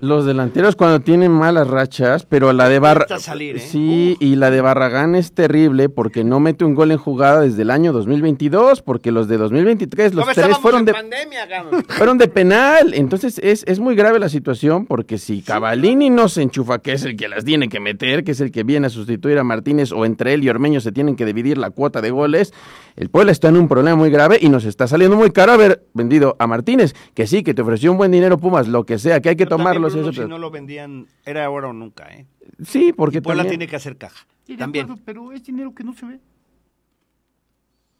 Los 0.00 0.24
delanteros 0.24 0.76
cuando 0.76 1.00
tienen 1.00 1.30
malas 1.30 1.68
rachas, 1.68 2.26
pero 2.26 2.52
la 2.52 2.68
de 2.68 2.78
Barra... 2.78 3.06
Cuesta 3.06 3.18
salir, 3.18 3.56
¿eh? 3.56 3.60
Sí, 3.60 4.16
y 4.20 4.36
la 4.36 4.50
de 4.50 4.60
Barragán 4.60 5.14
es 5.14 5.32
terrible 5.32 5.88
porque 5.88 6.24
no 6.24 6.40
mete 6.40 6.64
un 6.64 6.74
gol 6.74 6.90
en 6.90 6.98
jugada 6.98 7.40
desde 7.40 7.62
el 7.62 7.70
año 7.70 7.92
2022, 7.92 8.82
porque 8.82 9.12
los 9.12 9.28
de 9.28 9.36
2023, 9.38 10.14
los 10.14 10.24
¿Cómo 10.24 10.34
tres 10.34 10.58
fueron 10.58 10.84
de... 10.84 10.92
pandemia? 10.92 11.48
Fueron 11.88 12.18
de 12.18 12.28
penal, 12.28 12.94
entonces 12.94 13.38
es, 13.42 13.64
es 13.66 13.80
muy 13.80 13.94
grave 13.94 14.18
la 14.18 14.28
situación 14.28 14.86
porque 14.86 15.18
si 15.18 15.42
Cavalini 15.42 16.10
no 16.10 16.28
se 16.28 16.42
enchufa, 16.42 16.78
que 16.78 16.92
es 16.92 17.04
el 17.04 17.16
que 17.16 17.28
las 17.28 17.44
tiene 17.44 17.68
que 17.68 17.80
meter, 17.80 18.24
que 18.24 18.32
es 18.32 18.40
el 18.40 18.50
que 18.50 18.62
viene 18.62 18.86
a 18.86 18.90
sustituir 18.90 19.38
a 19.38 19.44
Martínez 19.44 19.92
o 19.92 20.04
entre 20.04 20.34
él 20.34 20.44
y 20.44 20.48
Ormeño 20.48 20.80
se 20.80 20.92
tienen 20.92 21.16
que 21.16 21.24
dividir 21.24 21.58
la 21.58 21.70
cuota 21.70 22.00
de 22.00 22.10
goles, 22.10 22.52
el 22.96 23.08
Puebla 23.08 23.32
está 23.32 23.48
en 23.48 23.56
un 23.56 23.68
problema 23.68 23.96
muy 23.96 24.10
grave 24.10 24.38
y 24.40 24.48
nos 24.48 24.64
está 24.64 24.86
saliendo 24.86 25.16
muy 25.16 25.30
caro 25.30 25.52
haber 25.52 25.84
vendido 25.94 26.36
a 26.38 26.46
Martínez, 26.46 26.94
que 27.14 27.26
sí, 27.26 27.42
que 27.42 27.54
te 27.54 27.62
ofreció 27.62 27.92
un 27.92 27.98
buen 27.98 28.10
dinero 28.10 28.38
Pumas, 28.38 28.68
lo 28.68 28.84
que 28.84 28.98
sea, 28.98 29.20
que 29.20 29.30
hay 29.30 29.36
que 29.36 29.46
también, 29.46 29.59
tomarlos. 29.64 29.92
Si 29.92 29.98
pero- 30.16 30.28
no 30.28 30.38
lo 30.38 30.50
vendían, 30.50 31.06
era 31.24 31.44
ahora 31.44 31.68
o 31.68 31.72
nunca, 31.72 32.04
¿eh? 32.12 32.26
Sí, 32.64 32.92
porque 32.92 33.22
Puebla 33.22 33.42
también... 33.44 33.58
tiene 33.60 33.70
que 33.70 33.76
hacer 33.76 33.96
caja. 33.96 34.26
Sí, 34.46 34.52
de 34.54 34.58
también. 34.58 34.84
acuerdo, 34.86 35.02
pero 35.04 35.32
es 35.32 35.44
dinero 35.44 35.74
que 35.74 35.84
no 35.84 35.92
se 35.94 36.06
ve. 36.06 36.20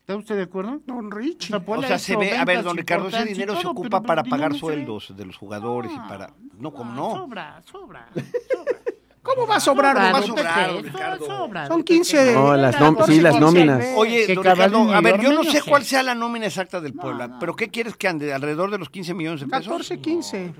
¿Está 0.00 0.16
usted 0.16 0.36
de 0.36 0.42
acuerdo? 0.42 0.80
Don 0.86 1.10
Rich. 1.10 1.48
sea, 1.48 1.62
O 1.64 1.82
sea, 1.82 1.98
se 1.98 2.16
ve, 2.16 2.36
a 2.36 2.44
ver, 2.44 2.62
don 2.64 2.76
Ricardo, 2.76 3.06
ese 3.08 3.16
importantes 3.18 3.30
y 3.30 3.40
dinero 3.40 3.54
se 3.56 3.62
todo, 3.62 3.72
ocupa 3.72 3.88
pero 4.00 4.02
para 4.06 4.20
el 4.22 4.24
dinero 4.24 4.36
pagar 4.40 4.52
no 4.52 4.58
sueldos 4.58 5.16
de 5.16 5.24
los 5.26 5.36
jugadores 5.36 5.92
y 5.92 5.96
para... 6.08 6.32
No, 6.58 6.72
como 6.72 6.92
no. 6.92 7.16
Sobra, 7.16 7.62
sobra. 7.70 8.08
¿Cómo 9.22 9.46
va 9.46 9.56
a 9.56 9.60
sobrar? 9.60 9.96
va 9.96 10.18
a 10.18 10.22
sobrar, 10.22 10.72
don 10.72 10.82
Ricardo. 10.82 11.26
sobra. 11.26 11.66
Son 11.68 11.84
15. 11.84 12.32
No, 12.34 12.56
las 12.56 12.74
nom- 12.76 12.94
14, 12.96 13.12
sí, 13.12 13.20
las 13.20 13.34
15. 13.34 13.44
nóminas. 13.46 13.86
Oye, 13.96 14.34
don 14.34 14.42
Ricardo, 14.44 14.92
a 14.94 15.00
ver, 15.02 15.20
yo 15.20 15.32
no 15.32 15.44
sé 15.44 15.60
sí. 15.60 15.68
cuál 15.70 15.84
sea 15.84 16.02
la 16.02 16.14
nómina 16.14 16.46
exacta 16.46 16.80
del 16.80 16.94
Puebla, 16.94 17.36
pero 17.38 17.54
¿qué 17.54 17.68
quieres 17.68 17.96
que 17.96 18.08
ande? 18.08 18.32
¿Alrededor 18.32 18.70
de 18.70 18.78
los 18.78 18.88
15 18.90 19.12
millones 19.14 19.40
de 19.42 19.46
pesos? 19.46 19.66
14, 19.66 20.00
15. 20.00 20.54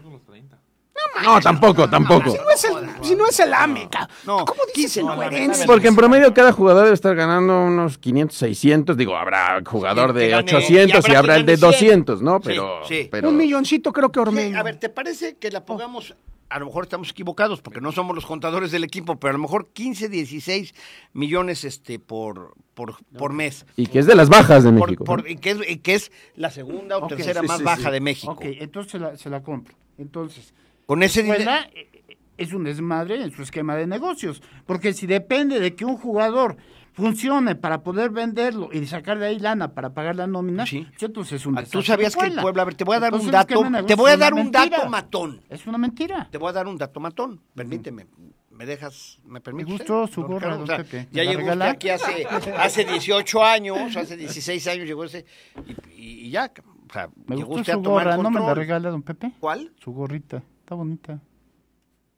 No, 1.25 1.41
tampoco, 1.41 1.89
tampoco. 1.89 2.31
Si 2.31 2.37
no 2.39 2.51
es 2.55 2.65
el, 2.65 3.05
si 3.05 3.15
no 3.15 3.27
es 3.27 3.41
el 3.41 3.53
AMECA. 3.53 4.09
No, 4.27 4.45
¿Cómo 4.45 4.63
dices 4.75 4.97
incoherencia? 5.03 5.67
Porque 5.67 5.89
en 5.89 5.97
promedio 5.97 6.33
cada 6.33 6.53
jugador 6.53 6.85
debe 6.85 6.95
estar 6.95 7.15
ganando 7.15 7.65
unos 7.65 7.99
500, 7.99 8.37
600. 8.37 8.97
Digo, 8.97 9.17
habrá 9.17 9.61
jugador 9.67 10.13
de 10.13 10.31
gane- 10.31 10.55
800 10.55 11.07
y 11.09 11.13
y 11.13 11.15
habrá 11.15 11.37
el 11.37 11.45
de 11.47 11.57
gane 11.57 11.73
100. 11.77 11.91
200, 12.05 12.23
¿no? 12.23 12.41
Pero, 12.41 12.81
sí. 12.87 13.09
pero 13.11 13.29
Un 13.29 13.37
milloncito 13.37 13.93
creo 13.93 14.11
que 14.11 14.19
Sí, 14.21 14.23
Ormeño. 14.23 14.59
a 14.59 14.63
ver, 14.63 14.77
¿te 14.77 14.89
parece 14.89 15.37
que 15.37 15.51
la 15.51 15.65
pongamos? 15.65 16.15
A 16.49 16.59
lo 16.59 16.67
mejor 16.67 16.83
estamos 16.85 17.11
equivocados 17.11 17.61
porque 17.63 17.81
no 17.81 17.93
somos 17.93 18.13
los 18.15 18.27
contadores 18.27 18.73
del 18.73 18.83
equipo, 18.83 19.15
pero 19.21 19.31
a 19.31 19.33
lo 19.35 19.39
mejor 19.39 19.69
15, 19.73 20.09
16 20.09 20.75
millones 21.13 21.65
este 21.65 21.99
por 22.01 22.55
por, 22.75 22.97
por 23.17 23.33
mes. 23.33 23.67
y 23.77 23.87
que 23.87 23.99
es 24.01 24.07
de 24.07 24.15
las 24.17 24.29
bajas 24.31 24.65
de 24.65 24.73
Por- 24.73 24.89
México. 24.89 25.05
por- 25.05 25.23
¿no? 25.23 25.29
y, 25.29 25.37
que 25.37 25.51
es, 25.51 25.59
y 25.69 25.77
que 25.79 25.95
es 25.95 26.11
la 26.35 26.51
segunda 26.51 26.97
o 26.97 27.05
Ok, 27.05 27.09
tercera 27.11 27.43
sí, 27.43 27.47
más 27.47 27.59
sí, 27.59 27.65
baja 27.65 27.85
sí. 27.85 27.91
de 27.91 28.01
México. 28.01 28.33
Ok, 28.33 28.43
entonces 28.45 28.91
se 28.93 28.99
la, 28.99 29.17
se 29.17 29.29
la 29.31 29.43
compro. 29.43 29.75
Entonces, 29.99 30.53
Con 30.90 31.05
ese 31.05 31.22
dinero. 31.22 31.48
Eh, 31.72 32.16
es 32.37 32.53
un 32.53 32.64
desmadre 32.64 33.22
en 33.22 33.31
su 33.31 33.42
esquema 33.42 33.76
de 33.76 33.87
negocios. 33.87 34.42
Porque 34.66 34.92
si 34.92 35.07
depende 35.07 35.61
de 35.61 35.76
que 35.76 35.85
un 35.85 35.96
jugador 35.96 36.57
funcione 36.94 37.55
para 37.55 37.85
poder 37.85 38.11
venderlo 38.11 38.70
y 38.72 38.85
sacar 38.87 39.20
de 39.20 39.26
ahí 39.26 39.38
lana 39.38 39.72
para 39.72 39.94
pagar 39.94 40.16
la 40.16 40.26
nómina, 40.26 40.66
Sí. 40.66 40.85
pues 40.90 41.00
entonces 41.05 41.35
es 41.40 41.46
un 41.46 41.57
Ah, 41.57 41.61
desastre 41.61 41.79
Tú 41.81 41.87
sabías 41.87 42.16
que 42.16 42.26
el 42.26 42.35
Puebla. 42.40 42.62
A 42.62 42.64
ver, 42.64 42.74
te 42.74 42.83
voy 42.83 42.96
a 42.96 42.98
dar 42.98 43.12
un 43.14 43.20
Entonces, 43.20 43.40
esquema 43.40 43.70
dato, 43.70 43.87
te 43.87 43.94
voy 43.94 44.11
a 44.11 44.16
dar 44.16 44.35
un 44.35 44.50
dato 44.50 44.88
matón. 44.88 45.40
Es 45.48 45.64
una 45.68 45.79
mentira. 45.79 46.26
Te 46.29 46.38
voy 46.38 46.48
a 46.48 46.53
dar 46.55 46.66
un 46.66 46.76
dato 46.76 46.98
matón. 46.98 47.40
Permíteme. 47.55 48.09
¿Me 48.50 48.66
dejas? 48.66 49.20
¿Me 49.24 49.40
permite? 49.40 49.70
gustó 49.70 50.03
usted, 50.03 50.14
su 50.16 50.22
gorra, 50.24 50.57
O 50.57 50.66
sea, 50.66 50.79
Pepe. 50.79 51.07
Ya 51.12 51.22
¿Me 51.22 51.29
llegó 51.31 51.53
usted 51.53 51.62
aquí 51.62 51.88
hace, 51.90 52.26
hace 52.59 52.85
18 52.85 53.44
años, 53.44 53.96
hace 53.96 54.16
16 54.16 54.66
años 54.66 54.87
llegó 54.88 55.05
ese. 55.05 55.24
Y, 55.96 56.26
y- 56.26 56.31
ya. 56.31 56.50
O 56.88 56.92
sea, 56.92 57.09
Me 57.26 57.37
llegó 57.37 57.46
gustó 57.50 57.61
usted 57.61 57.72
a 57.74 57.76
su 57.76 57.83
tomar 57.83 58.05
gorra, 58.05 58.16
¿no 58.16 58.31
me 58.33 58.40
la 58.40 58.53
regala, 58.55 58.90
don 58.90 59.03
Pepe? 59.03 59.33
¿Cuál? 59.38 59.72
Su 59.79 59.92
gorrita, 59.92 60.42
está 60.71 60.77
bonita. 60.77 61.21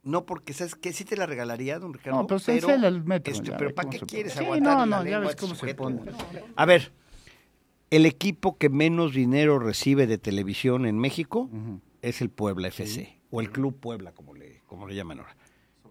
No, 0.03 0.27
porque 0.27 0.53
¿sabes 0.53 0.75
qué? 0.75 0.93
Sí 0.93 1.07
te 1.07 1.17
la 1.17 1.25
regalaría, 1.25 1.79
don 1.79 1.95
Ricardo. 1.95 2.21
No, 2.21 2.27
pero 2.27 2.39
se 2.39 2.57
enséñala 2.57 2.89
el 2.89 3.03
metro, 3.03 3.33
este, 3.33 3.49
ya 3.49 3.57
pero 3.57 3.75
¿para 3.75 3.89
qué 3.89 3.99
se 3.99 4.05
quieres. 4.05 4.33
Sí, 4.35 4.41
aguantar 4.41 4.75
no, 4.75 4.87
la 4.87 4.99
no, 4.99 5.05
ya 5.05 5.11
lengua 5.11 5.29
ves 5.29 5.37
cómo 5.37 5.55
se 5.55 5.75
pone. 5.75 6.03
A 6.55 6.67
ver, 6.67 6.93
el 7.89 8.05
equipo 8.05 8.59
que 8.59 8.69
menos 8.69 9.15
dinero 9.15 9.59
recibe 9.59 10.07
de 10.07 10.19
televisión 10.19 10.85
en 10.85 10.99
México 10.99 11.49
es 12.03 12.21
el 12.21 12.29
Puebla 12.29 12.69
FC, 12.69 13.21
o 13.31 13.41
el 13.41 13.51
Club 13.51 13.79
Puebla, 13.81 14.13
como 14.13 14.35
le, 14.35 14.61
como 14.67 14.87
le 14.87 14.97
llaman 14.97 15.21
ahora. 15.21 15.35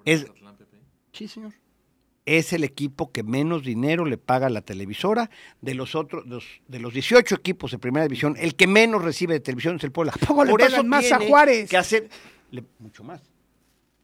Es, 0.05 0.27
sí, 1.13 1.27
señor. 1.27 1.53
Es 2.27 2.53
el 2.53 2.63
equipo 2.63 3.11
que 3.11 3.23
menos 3.23 3.63
dinero 3.63 4.05
le 4.05 4.19
paga 4.19 4.45
a 4.45 4.49
la 4.51 4.61
televisora 4.61 5.31
de 5.61 5.73
los 5.73 5.95
otros, 5.95 6.25
de 6.25 6.35
los, 6.35 6.61
de 6.67 6.79
los 6.79 6.93
18 6.93 7.33
equipos 7.33 7.71
de 7.71 7.79
primera 7.79 8.03
división. 8.03 8.35
El 8.37 8.55
que 8.55 8.67
menos 8.67 9.03
recibe 9.03 9.33
de 9.33 9.39
televisión 9.39 9.77
es 9.77 9.83
el 9.83 9.91
Puebla. 9.91 10.13
le 10.45 10.53
pagan 10.53 10.87
más 10.87 11.11
a 11.11 11.19
Juárez? 11.19 11.67
Que 11.67 11.77
hacer 11.77 12.09
le- 12.51 12.63
mucho 12.79 13.03
más, 13.03 13.21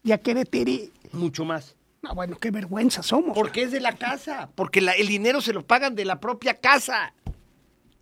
Y 0.04 0.12
a 0.12 0.18
Querétari. 0.18 0.92
mucho 1.14 1.46
más. 1.46 1.76
No, 2.02 2.14
bueno, 2.16 2.38
qué 2.38 2.52
vergüenza 2.52 3.04
somos. 3.04 3.36
Porque 3.38 3.64
es 3.64 3.72
de 3.72 3.80
la 3.80 3.94
casa, 3.94 4.50
porque 4.56 4.82
la- 4.82 4.94
el 4.94 5.08
dinero 5.08 5.42
se 5.42 5.54
lo 5.54 5.66
pagan 5.66 5.96
de 5.96 6.06
la 6.06 6.20
propia 6.20 6.54
casa. 6.56 7.14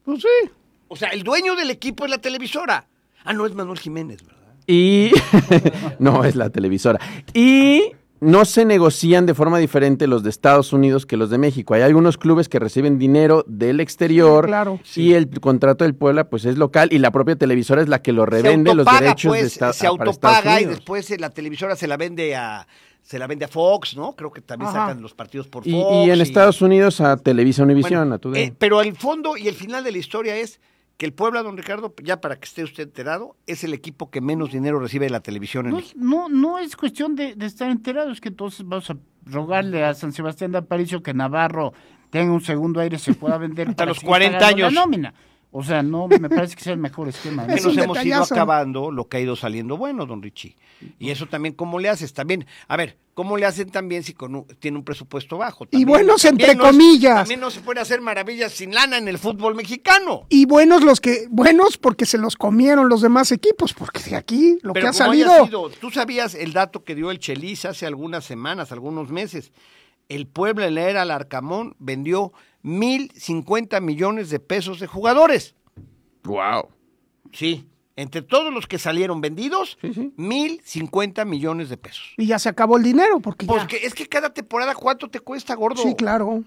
Pues 0.03 0.21
sí. 0.21 0.49
O 0.87 0.95
sea, 0.95 1.09
el 1.09 1.23
dueño 1.23 1.55
del 1.55 1.71
equipo 1.71 2.05
es 2.05 2.11
la 2.11 2.19
televisora. 2.19 2.87
Ah, 3.23 3.33
no, 3.33 3.45
es 3.45 3.53
Manuel 3.55 3.79
Jiménez, 3.79 4.23
¿verdad? 4.23 4.53
Y 4.67 5.11
no 5.99 6.23
es 6.23 6.35
la 6.35 6.49
televisora. 6.51 6.99
Y 7.33 7.91
no 8.25 8.45
se 8.45 8.65
negocian 8.65 9.25
de 9.25 9.33
forma 9.33 9.57
diferente 9.59 10.07
los 10.07 10.23
de 10.23 10.29
Estados 10.29 10.73
Unidos 10.73 11.05
que 11.05 11.17
los 11.17 11.29
de 11.29 11.37
México. 11.37 11.73
Hay 11.73 11.81
algunos 11.83 12.17
clubes 12.17 12.49
que 12.49 12.59
reciben 12.59 12.97
dinero 12.99 13.43
del 13.47 13.79
exterior 13.79 14.45
Sí, 14.45 14.47
claro. 14.49 14.79
y 14.95 15.13
el 15.13 15.29
contrato 15.39 15.83
del 15.83 15.95
Puebla 15.95 16.29
pues 16.29 16.45
es 16.45 16.57
local 16.57 16.89
y 16.91 16.99
la 16.99 17.11
propia 17.11 17.35
televisora 17.35 17.81
es 17.81 17.87
la 17.89 18.01
que 18.01 18.11
lo 18.11 18.25
revende 18.25 18.73
los 18.75 18.85
derechos 18.85 19.29
pues, 19.29 19.41
de 19.41 19.47
esta- 19.47 19.73
se 19.73 19.85
Estados 19.87 19.99
autopaga 20.09 20.61
y 20.61 20.65
después 20.65 21.09
eh, 21.11 21.17
la 21.19 21.29
televisora 21.29 21.75
se 21.75 21.87
la 21.87 21.97
vende 21.97 22.35
a 22.35 22.67
se 23.01 23.19
la 23.19 23.27
vende 23.27 23.45
a 23.45 23.47
Fox, 23.47 23.95
¿no? 23.95 24.15
Creo 24.15 24.31
que 24.31 24.41
también 24.41 24.69
Ajá. 24.69 24.87
sacan 24.87 25.01
los 25.03 25.13
partidos 25.13 25.47
por 25.47 25.63
Fox. 25.63 25.67
y 26.07 26.09
en 26.09 26.21
Estados 26.21 26.59
Unidos 26.63 27.01
a 27.01 27.17
Televisa 27.17 27.61
Univisión, 27.61 27.99
Bueno, 27.99 28.15
a 28.15 28.17
tu 28.17 28.33
eh, 28.33 28.51
pero 28.57 28.81
el 28.81 28.95
fondo 28.95 29.37
y 29.37 29.47
el 29.47 29.53
final 29.53 29.83
de 29.83 29.91
la 29.91 29.99
historia 29.99 30.35
es 30.35 30.59
que 30.97 31.05
el 31.05 31.13
Puebla, 31.13 31.43
don 31.43 31.57
Ricardo, 31.57 31.93
ya 32.03 32.21
para 32.21 32.37
que 32.37 32.45
esté 32.45 32.63
usted 32.63 32.83
enterado, 32.83 33.35
es 33.47 33.63
el 33.63 33.73
equipo 33.73 34.09
que 34.09 34.21
menos 34.21 34.51
dinero 34.51 34.79
recibe 34.79 35.05
de 35.05 35.11
la 35.11 35.19
televisión 35.19 35.65
en 35.65 35.71
No, 35.71 35.77
México. 35.77 35.99
no, 36.01 36.29
no 36.29 36.57
es 36.57 36.75
cuestión 36.75 37.15
de, 37.15 37.35
de 37.35 37.45
estar 37.45 37.69
enterados, 37.69 38.13
es 38.13 38.21
que 38.21 38.29
entonces 38.29 38.65
vamos 38.65 38.89
a 38.89 38.97
rogarle 39.25 39.83
a 39.83 39.93
San 39.93 40.13
Sebastián 40.13 40.51
de 40.51 40.59
Aparicio 40.59 41.03
que 41.03 41.13
Navarro 41.13 41.73
tenga 42.11 42.31
un 42.31 42.41
segundo 42.41 42.79
aire, 42.79 42.97
se 42.97 43.13
pueda 43.13 43.37
vender 43.37 43.67
Hasta 43.71 43.85
los 43.85 43.97
seguir 43.97 44.07
40 44.09 44.39
pagando 44.39 44.57
la 44.61 44.67
años. 44.67 44.73
nómina. 44.73 45.13
O 45.57 45.63
sea, 45.63 45.81
no 45.81 46.09
me 46.09 46.29
parece 46.29 46.53
que 46.57 46.63
sea 46.63 46.73
el 46.73 46.79
mejor 46.79 47.07
esquema. 47.07 47.47
que 47.47 47.53
Es 47.53 47.61
¿no? 47.63 47.69
nos 47.69 47.77
un 47.77 47.83
hemos 47.83 48.05
ido 48.05 48.21
acabando 48.23 48.91
lo 48.91 49.07
que 49.07 49.15
ha 49.15 49.19
ido 49.21 49.37
saliendo 49.37 49.77
bueno, 49.77 50.05
don 50.05 50.21
Richie. 50.21 50.57
Y 50.99 51.11
eso 51.11 51.27
también, 51.27 51.55
¿cómo 51.55 51.79
le 51.79 51.87
haces? 51.87 52.13
También, 52.13 52.45
a 52.67 52.75
ver, 52.75 52.97
¿cómo 53.13 53.37
le 53.37 53.45
hacen 53.45 53.69
también 53.69 54.03
si 54.03 54.11
con 54.13 54.35
un- 54.35 54.45
tiene 54.59 54.77
un 54.77 54.83
presupuesto 54.83 55.37
bajo? 55.37 55.65
Y 55.71 55.85
buenos 55.85 56.23
también 56.23 56.49
entre 56.49 56.57
no 56.61 56.65
es- 56.65 56.71
comillas. 56.71 57.15
también 57.15 57.39
no 57.39 57.49
se 57.51 57.61
puede 57.61 57.79
hacer 57.79 58.01
maravillas 58.01 58.51
sin 58.51 58.73
lana 58.73 58.97
en 58.97 59.07
el 59.07 59.17
fútbol 59.17 59.55
mexicano. 59.55 60.25
Y 60.27 60.45
buenos 60.45 60.83
los 60.83 60.99
que, 60.99 61.27
buenos 61.29 61.77
porque 61.77 62.05
se 62.05 62.17
los 62.17 62.35
comieron 62.35 62.89
los 62.89 62.99
demás 63.01 63.31
equipos, 63.31 63.73
porque 63.73 64.01
de 64.01 64.17
aquí 64.17 64.57
lo 64.61 64.73
Pero 64.73 64.83
que 64.83 64.89
ha 64.89 64.93
salido. 64.93 65.45
sido, 65.45 65.69
tú 65.69 65.89
sabías 65.89 66.35
el 66.35 66.51
dato 66.51 66.83
que 66.83 66.95
dio 66.95 67.11
el 67.11 67.19
Chelis 67.19 67.63
hace 67.63 67.85
algunas 67.85 68.25
semanas, 68.25 68.73
algunos 68.73 69.09
meses. 69.09 69.53
El 70.09 70.27
Puebla 70.27 70.67
en 70.67 70.75
la 70.75 70.89
era 70.89 71.05
Larcamón 71.05 71.75
vendió 71.79 72.33
mil 72.65 73.11
cincuenta 73.15 73.79
millones 73.79 74.31
de 74.31 74.39
pesos 74.39 74.79
de 74.79 74.87
jugadores. 74.87 75.53
Wow. 76.23 76.69
Sí. 77.31 77.67
Entre 77.95 78.23
todos 78.23 78.51
los 78.51 78.65
que 78.65 78.79
salieron 78.79 79.21
vendidos, 79.21 79.77
Sí, 79.79 79.93
sí. 79.93 80.13
mil 80.17 80.61
cincuenta 80.65 81.25
millones 81.25 81.69
de 81.69 81.77
pesos. 81.77 82.13
Y 82.17 82.25
ya 82.25 82.39
se 82.39 82.49
acabó 82.49 82.77
el 82.77 82.83
dinero, 82.83 83.19
porque 83.19 83.45
ya- 83.45 83.67
es 83.83 83.93
que 83.93 84.07
cada 84.07 84.33
temporada, 84.33 84.73
¿cuánto 84.73 85.07
te 85.07 85.19
cuesta, 85.19 85.53
gordo? 85.55 85.81
Sí, 85.83 85.93
claro. 85.95 86.43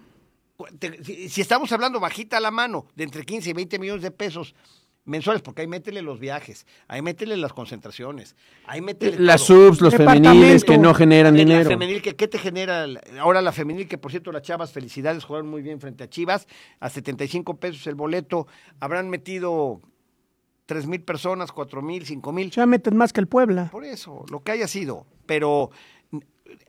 Te- 0.80 1.02
si, 1.04 1.28
si 1.28 1.40
estamos 1.40 1.70
hablando 1.70 2.00
bajita 2.00 2.38
a 2.38 2.40
la 2.40 2.50
mano, 2.50 2.86
de 2.96 3.04
entre 3.04 3.24
15 3.24 3.50
y 3.50 3.52
20 3.52 3.78
millones 3.78 4.02
de 4.02 4.10
pesos 4.10 4.54
mensuales, 5.08 5.42
porque 5.42 5.62
ahí 5.62 5.66
métele 5.66 6.02
los 6.02 6.20
viajes, 6.20 6.66
ahí 6.86 7.02
métele 7.02 7.36
las 7.36 7.52
concentraciones, 7.52 8.36
ahí 8.66 8.80
métele 8.80 9.18
Las 9.18 9.46
todo. 9.46 9.68
subs, 9.70 9.80
los 9.80 9.94
femeniles 9.96 10.64
que 10.64 10.78
no 10.78 10.94
generan 10.94 11.34
la 11.34 11.38
dinero. 11.40 11.68
femenil, 11.70 12.02
que, 12.02 12.14
¿qué 12.14 12.28
te 12.28 12.38
genera? 12.38 12.86
Ahora 13.18 13.42
la 13.42 13.52
femenil, 13.52 13.88
que 13.88 13.98
por 13.98 14.10
cierto, 14.10 14.30
las 14.32 14.42
chavas, 14.42 14.72
felicidades, 14.72 15.24
jugaron 15.24 15.48
muy 15.48 15.62
bien 15.62 15.80
frente 15.80 16.04
a 16.04 16.08
Chivas, 16.08 16.46
a 16.80 16.88
75 16.90 17.56
pesos 17.58 17.86
el 17.86 17.94
boleto, 17.94 18.46
habrán 18.80 19.08
metido 19.10 19.80
3 20.66 20.86
mil 20.86 21.02
personas, 21.02 21.50
4 21.52 21.80
mil, 21.80 22.04
5 22.04 22.30
mil. 22.32 22.50
Ya 22.50 22.66
meten 22.66 22.96
más 22.96 23.12
que 23.12 23.20
el 23.20 23.26
Puebla. 23.26 23.68
Por 23.72 23.84
eso, 23.84 24.24
lo 24.30 24.40
que 24.42 24.52
haya 24.52 24.68
sido. 24.68 25.06
Pero 25.26 25.70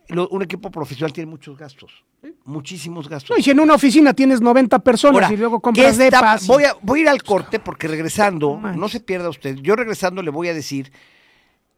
lo- 0.07 0.29
un 0.29 0.41
equipo 0.41 0.71
profesional 0.71 1.11
tiene 1.13 1.29
muchos 1.29 1.57
gastos, 1.57 2.03
muchísimos 2.45 3.07
gastos. 3.07 3.31
No, 3.31 3.37
y 3.37 3.43
si 3.43 3.51
en 3.51 3.59
una 3.59 3.75
oficina 3.75 4.13
tienes 4.13 4.41
90 4.41 4.79
personas 4.79 5.15
Ahora, 5.23 5.33
y 5.33 5.37
luego 5.37 5.59
¿qué 5.59 5.63
compras 5.63 5.99
está- 5.99 6.17
depas. 6.17 6.47
Voy 6.47 6.63
a, 6.65 6.75
voy 6.81 6.99
a 6.99 7.01
ir 7.03 7.09
al 7.09 7.23
corte 7.23 7.59
porque 7.59 7.87
regresando, 7.87 8.57
No 8.57 8.89
se 8.89 8.99
pierda 8.99 9.29
usted, 9.29 9.55
yo 9.57 9.75
regresando 9.75 10.21
le 10.21 10.29
voy 10.31 10.47
a 10.49 10.53
decir 10.53 10.91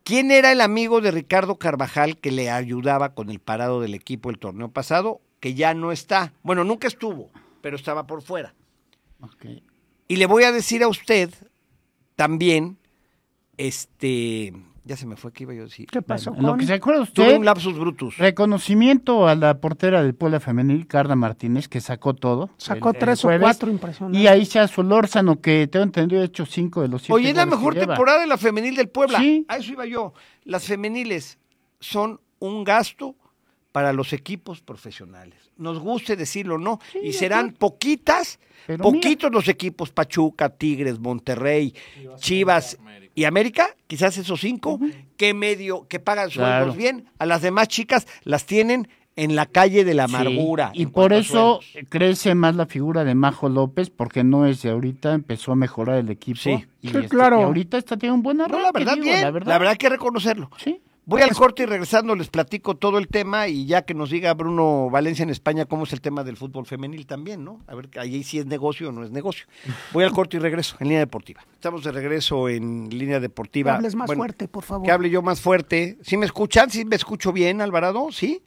quién 0.03 0.31
era 0.31 0.51
el 0.51 0.61
amigo 0.61 0.99
de 1.01 1.11
Ricardo 1.11 1.57
Carvajal 1.57 2.17
que 2.17 2.31
le 2.31 2.49
ayudaba 2.49 3.13
con 3.13 3.29
el 3.29 3.39
parado 3.39 3.81
del 3.81 3.93
equipo 3.93 4.29
el 4.29 4.39
torneo 4.39 4.69
pasado, 4.69 5.21
que 5.39 5.53
ya 5.53 5.73
no 5.73 5.91
está. 5.91 6.33
Bueno, 6.43 6.63
nunca 6.63 6.87
estuvo, 6.87 7.29
pero 7.61 7.75
estaba 7.75 8.07
por 8.07 8.21
fuera. 8.21 8.53
Y 10.07 10.15
le 10.15 10.25
voy 10.25 10.43
a 10.43 10.51
decir 10.51 10.81
a 10.83 10.87
usted 10.87 11.31
también, 12.15 12.77
este, 13.57 14.53
ya 14.83 14.97
se 14.97 15.05
me 15.05 15.15
fue, 15.15 15.31
¿qué 15.31 15.43
iba 15.43 15.53
yo 15.53 15.61
a 15.61 15.65
decir? 15.65 15.87
¿Qué 15.91 16.01
pasó, 16.01 16.33
Lo 16.37 16.57
que 16.57 16.65
se 16.65 16.73
acuerda 16.73 17.05
Tuve 17.05 17.23
usted, 17.25 17.37
un 17.37 17.45
lapsus 17.45 17.77
brutus. 17.77 18.17
reconocimiento 18.17 19.27
a 19.27 19.35
la 19.35 19.59
portera 19.59 20.01
del 20.01 20.15
Puebla 20.15 20.39
Femenil, 20.39 20.87
Carla 20.87 21.15
Martínez, 21.15 21.67
que 21.67 21.81
sacó 21.81 22.13
todo. 22.15 22.49
Sacó 22.57 22.89
el- 22.89 22.95
el 22.95 22.99
tres 22.99 23.23
o 23.25 23.29
cuatro 23.39 23.69
impresionantes. 23.69 24.21
Y 24.21 24.27
ahí 24.27 24.45
se 24.45 24.67
Solórzano, 24.67 25.39
que 25.39 25.67
tengo 25.67 25.83
entendido, 25.83 26.21
ha 26.21 26.25
hecho 26.25 26.45
cinco 26.45 26.81
de 26.81 26.87
los 26.87 27.03
siete 27.03 27.13
Oye, 27.13 27.29
es 27.29 27.35
la 27.35 27.45
que 27.45 27.51
mejor 27.51 27.75
temporada 27.75 28.21
de 28.21 28.27
la 28.27 28.37
femenil 28.37 28.75
del 28.75 28.89
Puebla. 28.89 29.19
Sí. 29.19 29.45
A 29.47 29.57
eso 29.57 29.71
iba 29.71 29.85
yo. 29.85 30.13
Las 30.45 30.65
femeniles 30.65 31.37
son 31.79 32.19
un 32.39 32.63
gasto 32.63 33.15
para 33.71 33.93
los 33.93 34.11
equipos 34.13 34.61
profesionales. 34.61 35.35
Nos 35.57 35.79
guste 35.79 36.15
decirlo 36.15 36.55
o 36.55 36.57
no. 36.57 36.79
y 37.01 37.13
serán 37.13 37.53
poquitas, 37.53 38.39
Pero 38.67 38.83
poquitos 38.83 39.31
los 39.31 39.47
equipos, 39.47 39.91
Pachuca, 39.91 40.49
Tigres, 40.49 40.99
Monterrey, 40.99 41.73
Chivas 42.17 42.77
y 43.15 43.23
América, 43.25 43.75
quizás 43.87 44.17
esos 44.17 44.39
cinco, 44.41 44.79
que 45.17 45.33
medio, 45.33 45.87
que 45.87 45.99
pagan 45.99 46.29
sueldos 46.29 46.57
Claro. 46.57 46.73
bien. 46.73 47.09
A 47.19 47.25
las 47.25 47.41
demás 47.41 47.67
chicas 47.67 48.07
las 48.23 48.45
tienen 48.45 48.87
en 49.17 49.35
la 49.35 49.45
calle 49.45 49.83
de 49.83 49.93
la 49.93 50.07
Sí, 50.07 50.15
amargura. 50.15 50.71
Y 50.73 50.85
por 50.87 51.11
eso 51.13 51.59
sueldos. 51.61 51.89
crece 51.89 52.33
más 52.33 52.55
la 52.55 52.65
figura 52.65 53.03
de 53.03 53.13
Majo 53.13 53.49
López, 53.49 53.89
porque 53.89 54.23
no 54.23 54.45
es 54.45 54.61
de 54.61 54.69
ahorita, 54.71 55.13
empezó 55.13 55.51
a 55.51 55.55
mejorar 55.55 55.97
el 55.97 56.09
equipo. 56.09 56.39
Sí. 56.39 56.65
y, 56.81 56.89
Sí, 56.89 56.97
este, 56.97 57.09
claro. 57.09 57.39
y 57.41 57.43
ahorita 57.43 57.77
está 57.77 57.97
tiene 57.97 58.15
un 58.15 58.23
buen 58.23 58.37
No, 58.37 58.47
la 58.47 58.71
verdad, 58.71 58.93
digo, 58.93 59.03
bien. 59.05 59.21
La 59.21 59.31
verdad, 59.31 59.67
hay 59.67 59.77
que 59.77 59.89
reconocerlo. 59.89 60.49
Sí. 60.57 60.81
Voy 61.03 61.23
al 61.23 61.31
corte 61.33 61.63
y 61.63 61.65
regresando 61.65 62.15
les 62.15 62.29
platico 62.29 62.75
todo 62.75 62.97
el 62.99 63.07
tema 63.07 63.47
y 63.47 63.65
ya 63.65 63.81
que 63.81 63.93
nos 63.95 64.11
diga 64.11 64.33
Bruno 64.35 64.89
Valencia 64.91 65.23
en 65.23 65.31
España 65.31 65.65
cómo 65.65 65.83
es 65.83 65.93
el 65.93 65.99
tema 65.99 66.23
del 66.23 66.37
fútbol 66.37 66.65
femenil 66.67 67.07
también, 67.07 67.43
¿no? 67.43 67.59
A 67.67 67.73
ver, 67.75 67.89
ahí 67.99 68.23
sí 68.23 68.37
es 68.37 68.45
negocio 68.45 68.89
o 68.89 68.91
no 68.91 69.03
es 69.03 69.09
negocio. 69.11 69.45
Voy 69.93 70.03
al 70.03 70.11
corte 70.11 70.37
y 70.37 70.39
regreso 70.39 70.75
en 70.79 70.87
línea 70.87 70.99
deportiva. 70.99 71.41
Estamos 71.53 71.83
de 71.83 71.91
regreso 71.91 72.47
en 72.49 72.87
línea 72.89 73.17
Que 73.17 73.21
deportiva. 73.21 73.75
hables 73.75 73.95
más 73.95 74.07
Bueno, 74.07 74.19
fuerte, 74.21 74.47
por 74.47 74.63
favor. 74.63 74.85
Que 74.85 74.91
hable 74.91 75.09
yo 75.09 75.21
más 75.23 75.41
fuerte. 75.41 75.97
¿Sí 76.03 76.17
me 76.17 76.25
escuchan? 76.27 76.69
¿Sí 76.69 76.85
me 76.85 76.95
escucho 76.95 77.33
bien, 77.33 77.61
Alvarado? 77.61 78.09
¿Sí? 78.11 78.43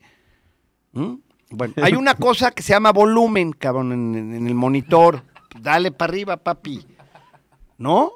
¿Mm? 0.92 1.14
Bueno, 1.50 1.74
hay 1.82 1.94
una 1.94 2.14
cosa 2.14 2.52
que 2.52 2.62
se 2.62 2.72
llama 2.72 2.92
volumen, 2.92 3.52
cabrón, 3.52 3.92
en, 3.92 4.14
en- 4.14 4.34
en 4.34 4.46
el 4.46 4.54
monitor. 4.54 5.22
Dale 5.60 5.90
para 5.90 6.10
arriba, 6.12 6.36
papi. 6.36 6.86
¿No? 7.78 8.12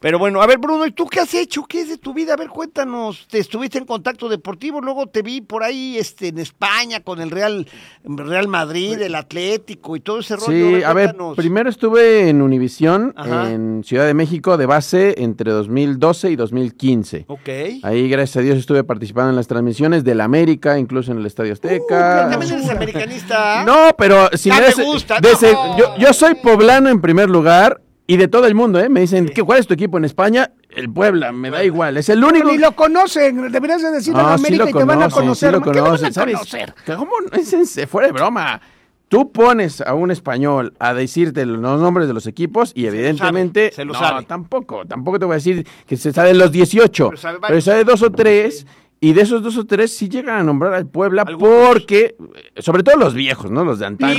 Pero 0.00 0.18
bueno, 0.18 0.40
a 0.40 0.46
ver, 0.46 0.56
Bruno, 0.56 0.86
¿y 0.86 0.92
tú 0.92 1.06
qué 1.06 1.20
has 1.20 1.34
hecho? 1.34 1.64
¿Qué 1.64 1.82
es 1.82 1.90
de 1.90 1.98
tu 1.98 2.14
vida? 2.14 2.32
A 2.32 2.36
ver, 2.36 2.48
cuéntanos. 2.48 3.28
Te 3.28 3.38
estuviste 3.38 3.76
en 3.76 3.84
contacto 3.84 4.30
deportivo, 4.30 4.80
luego 4.80 5.06
te 5.08 5.20
vi 5.20 5.42
por 5.42 5.62
ahí 5.62 5.98
este, 5.98 6.28
en 6.28 6.38
España 6.38 7.00
con 7.00 7.20
el 7.20 7.30
Real, 7.30 7.66
Real 8.04 8.48
Madrid, 8.48 8.98
el 9.02 9.14
Atlético 9.14 9.96
y 9.96 10.00
todo 10.00 10.20
ese 10.20 10.36
rollo. 10.36 10.78
Sí, 10.78 10.82
a 10.82 10.94
ver, 10.94 11.08
cuéntanos. 11.08 11.36
primero 11.36 11.68
estuve 11.68 12.30
en 12.30 12.40
Univisión, 12.40 13.14
en 13.18 13.84
Ciudad 13.84 14.06
de 14.06 14.14
México, 14.14 14.56
de 14.56 14.64
base 14.64 15.16
entre 15.18 15.50
2012 15.50 16.30
y 16.30 16.36
2015. 16.36 17.24
Ok. 17.28 17.48
Ahí, 17.82 18.08
gracias 18.08 18.38
a 18.38 18.40
Dios, 18.40 18.56
estuve 18.56 18.84
participando 18.84 19.28
en 19.28 19.36
las 19.36 19.48
transmisiones 19.48 20.02
del 20.02 20.22
América, 20.22 20.78
incluso 20.78 21.12
en 21.12 21.18
el 21.18 21.26
Estadio 21.26 21.52
Azteca. 21.52 22.24
Uh, 22.26 22.30
También 22.30 22.54
eres 22.54 22.70
americanista. 22.70 23.64
No, 23.66 23.94
pero 23.98 24.30
si 24.32 24.48
me 24.48 24.72
gusta, 24.82 25.20
no. 25.20 25.78
yo, 25.78 25.96
yo 25.98 26.12
soy 26.14 26.36
poblano 26.36 26.88
en 26.88 27.02
primer 27.02 27.28
lugar 27.28 27.82
y 28.12 28.16
de 28.16 28.26
todo 28.26 28.46
el 28.46 28.56
mundo, 28.56 28.80
¿eh? 28.80 28.88
Me 28.88 29.00
dicen, 29.00 29.28
¿qué, 29.28 29.44
¿cuál 29.44 29.60
es 29.60 29.68
tu 29.68 29.74
equipo 29.74 29.96
en 29.96 30.04
España? 30.04 30.50
El 30.70 30.92
Puebla, 30.92 31.30
me 31.30 31.48
da 31.48 31.62
igual. 31.62 31.96
Es 31.96 32.08
el 32.08 32.24
único. 32.24 32.50
Ni 32.50 32.58
lo 32.58 32.72
conocen, 32.72 33.52
deberías 33.52 33.82
de 33.82 33.92
decir 33.92 34.12
No, 34.12 34.32
en 34.32 34.38
sí 34.38 34.44
América 34.46 34.64
lo 34.64 34.70
y 34.70 34.72
te 34.72 34.78
van 34.84 34.90
a 35.02 35.08
conocen, 35.08 35.20
conocer. 35.20 35.50
sí 35.50 35.54
lo 35.54 35.62
¿Qué 35.62 35.68
van 35.68 35.78
a 35.78 35.82
conocen, 35.84 36.12
¿sabes? 36.12 36.34
conocer? 36.34 36.74
¿Cómo? 36.86 37.12
no? 37.20 37.38
Es 37.38 37.88
fuera 37.88 38.08
de 38.08 38.12
broma. 38.12 38.60
Tú 39.06 39.30
pones 39.30 39.80
a 39.80 39.94
un 39.94 40.10
español 40.10 40.74
a 40.80 40.92
decirte 40.92 41.46
los 41.46 41.60
nombres 41.80 42.08
de 42.08 42.14
los 42.14 42.26
equipos 42.26 42.72
y 42.74 42.86
evidentemente... 42.86 43.70
se 43.72 43.84
lo 43.84 43.92
no, 43.92 43.98
sabe. 44.00 44.24
tampoco. 44.24 44.84
Tampoco 44.86 45.20
te 45.20 45.24
voy 45.26 45.34
a 45.34 45.36
decir 45.36 45.64
que 45.86 45.96
se 45.96 46.12
sabe 46.12 46.34
los 46.34 46.50
18. 46.50 47.08
Pero 47.10 47.16
sabe 47.20 47.38
Pero 47.46 47.60
sabe 47.60 47.84
dos 47.84 48.02
o 48.02 48.10
tres. 48.10 48.66
Y 49.02 49.14
de 49.14 49.22
esos 49.22 49.42
dos 49.42 49.56
o 49.56 49.64
tres 49.64 49.96
sí 49.96 50.10
llegan 50.10 50.36
a 50.36 50.42
nombrar 50.42 50.74
al 50.74 50.86
Puebla 50.86 51.22
Algunos. 51.22 51.68
porque... 51.68 52.16
Sobre 52.58 52.82
todo 52.82 52.96
los 52.96 53.14
viejos, 53.14 53.50
¿no? 53.50 53.64
Los 53.64 53.78
de 53.78 53.86
antaño. 53.86 54.14